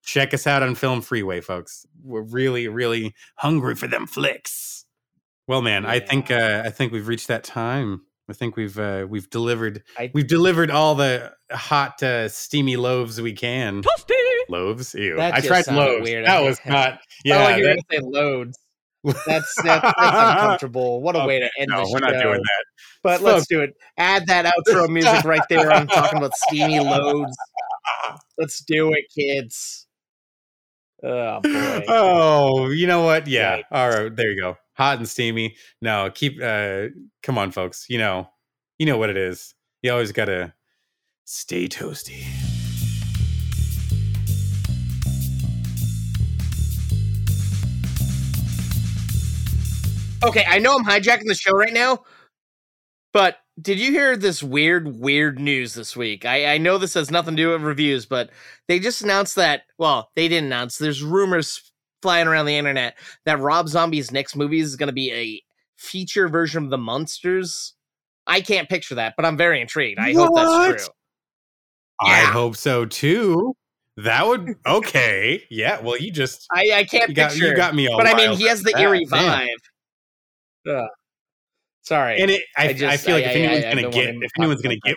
Check 0.03 0.35
us 0.35 0.47
out 0.47 0.63
on 0.63 0.75
Film 0.75 1.01
Freeway, 1.01 1.41
folks. 1.41 1.87
We're 2.03 2.23
really, 2.23 2.69
really 2.69 3.15
hungry 3.37 3.75
for 3.75 3.87
them 3.87 4.07
flicks. 4.07 4.85
Well, 5.47 5.63
man, 5.63 5.87
I 5.87 6.01
think 6.01 6.31
uh, 6.31 6.63
I 6.65 6.71
think 6.71 6.93
we've 6.93 7.09
reached 7.09 7.29
that 7.29 7.45
time. 7.45 8.03
I 8.29 8.33
think 8.33 8.57
we've 8.57 8.79
uh, 8.79 9.07
we've 9.09 9.29
delivered 9.31 9.83
I- 9.99 10.11
we've 10.15 10.27
delivered 10.27 10.71
all 10.71 10.95
the 10.95 11.33
hot 11.51 12.03
uh, 12.03 12.29
steamy 12.29 12.77
loaves 12.77 13.21
we 13.21 13.33
can. 13.35 13.83
Toasty! 13.83 14.15
Loaves, 14.49 14.95
ew! 14.95 15.17
That 15.17 15.35
I 15.35 15.41
just 15.41 15.49
tried 15.49 15.67
loaves. 15.77 16.03
weird. 16.09 16.27
That 16.27 16.41
was 16.43 16.59
not. 16.67 17.01
Yeah, 17.25 17.39
Yeah, 17.39 17.45
like 17.45 17.57
you're 17.59 17.69
gonna 17.69 17.81
say 17.91 17.99
loads. 18.03 18.59
That's 19.05 19.23
that's, 19.27 19.55
that's 19.63 19.95
uncomfortable. 19.99 21.03
What 21.03 21.15
a 21.15 21.27
way 21.27 21.39
to 21.39 21.51
end 21.59 21.69
no, 21.69 21.85
the 21.85 21.91
we're 21.93 21.99
not 21.99 22.13
show. 22.13 22.23
doing 22.23 22.41
that. 22.41 22.65
But 23.03 23.21
let's 23.21 23.47
do 23.47 23.61
it. 23.61 23.75
Add 23.99 24.27
that 24.29 24.47
outro 24.47 24.89
music 24.89 25.25
right 25.25 25.43
there. 25.51 25.71
I'm 25.71 25.87
talking 25.87 26.17
about 26.17 26.33
steamy 26.35 26.81
loads. 26.81 27.37
Let's 28.39 28.61
do 28.65 28.95
it, 28.95 29.05
kids. 29.15 29.87
Oh 31.03 31.41
boy. 31.41 31.85
Oh, 31.87 32.71
you 32.71 32.87
know 32.87 33.03
what? 33.05 33.27
Yeah. 33.27 33.51
Right. 33.57 33.65
All 33.71 33.89
right. 33.91 34.17
There 34.17 34.31
you 34.31 34.41
go. 34.41 34.57
Hot 34.75 34.99
and 34.99 35.09
steamy. 35.09 35.57
No, 35.81 36.11
keep. 36.13 36.43
uh 36.43 36.87
Come 37.23 37.39
on, 37.39 37.51
folks. 37.51 37.87
You 37.89 37.99
know, 37.99 38.29
you 38.79 38.87
know 38.87 38.99
what 38.99 39.11
it 39.11 39.17
is. 39.17 39.55
You 39.83 39.93
always 39.93 40.13
gotta 40.13 40.55
stay 41.25 41.69
toasty. 41.69 42.25
Okay, 50.25 50.45
I 50.49 50.59
know 50.59 50.75
I'm 50.75 50.85
hijacking 50.85 51.27
the 51.27 51.35
show 51.35 51.53
right 51.53 51.73
now, 51.73 52.03
but 53.13 53.41
did 53.61 53.79
you 53.79 53.93
hear 53.93 54.17
this 54.17 54.43
weird, 54.43 54.99
weird 54.99 55.39
news 55.39 55.75
this 55.75 55.95
week? 55.95 56.25
I, 56.25 56.55
I 56.55 56.59
know 56.59 56.79
this 56.79 56.95
has 56.95 57.11
nothing 57.11 57.37
to 57.37 57.43
do 57.43 57.51
with 57.51 57.61
reviews, 57.61 58.07
but 58.07 58.31
they 58.67 58.79
just 58.81 59.03
announced 59.03 59.37
that. 59.37 59.65
Well, 59.79 60.11
they 60.17 60.27
didn't 60.29 60.47
announce. 60.47 60.79
There's 60.79 61.03
rumors 61.03 61.71
flying 62.05 62.27
around 62.29 62.45
the 62.45 62.55
internet 62.57 62.99
that 63.25 63.41
Rob 63.41 63.67
Zombie's 63.67 64.13
next 64.13 64.37
movie 64.37 64.61
is 64.61 64.77
going 64.77 64.89
to 64.89 64.93
be 64.93 65.11
a 65.11 65.43
feature 65.77 66.29
version 66.29 66.65
of 66.65 66.69
the 66.71 66.77
Munsters. 66.77 67.73
I 68.27 68.43
can't 68.43 68.69
picture 68.69 68.95
that, 68.97 69.15
but 69.17 69.25
I'm 69.25 69.39
very 69.39 69.59
intrigued. 69.63 69.99
I 69.99 70.13
hope 70.13 70.35
that's 70.37 70.85
true. 70.85 70.93
I 72.03 72.21
Yeah. 72.21 72.27
hope 72.33 72.57
so 72.57 72.85
too. 72.85 73.57
That 73.97 74.27
would 74.27 74.55
okay. 74.67 75.43
Yeah. 75.51 75.81
Well, 75.81 75.97
you 75.99 76.13
just 76.13 76.47
I, 76.53 76.71
I 76.75 76.85
can't 76.85 77.09
you 77.09 77.15
got 77.15 77.31
picture. 77.31 77.47
you 77.49 77.57
got 77.57 77.75
me 77.75 77.89
all. 77.89 77.97
but 77.97 78.07
I 78.07 78.15
mean, 78.15 78.37
he 78.37 78.47
has 78.49 78.63
the 78.63 78.75
up. 78.75 78.81
eerie 78.81 79.07
vibe. 79.07 79.49
Ugh. 80.69 80.89
Sorry. 81.83 82.21
And 82.21 82.31
it, 82.31 82.43
I, 82.57 82.65
I 82.65 82.69
I, 82.93 82.97
feel 82.99 83.15
like 83.15 83.25
I- 83.25 83.29
if 83.31 83.37
anyone's 83.37 83.65
I 83.65 83.69
gonna 83.71 83.83
don't 83.83 83.91
get, 83.93 84.15
if 84.21 84.31
anyone's 84.39 84.61
gonna 84.63 84.77
get 84.85 84.97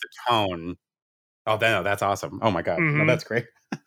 the 0.00 0.08
tone, 0.28 0.76
oh, 1.46 1.56
that, 1.58 1.70
no, 1.70 1.82
that's 1.82 2.00
awesome. 2.02 2.38
Oh 2.42 2.50
my 2.50 2.62
god, 2.62 2.78
no, 2.78 3.02
Mhm. 3.04 3.06
that's 3.06 3.24
great. 3.24 3.44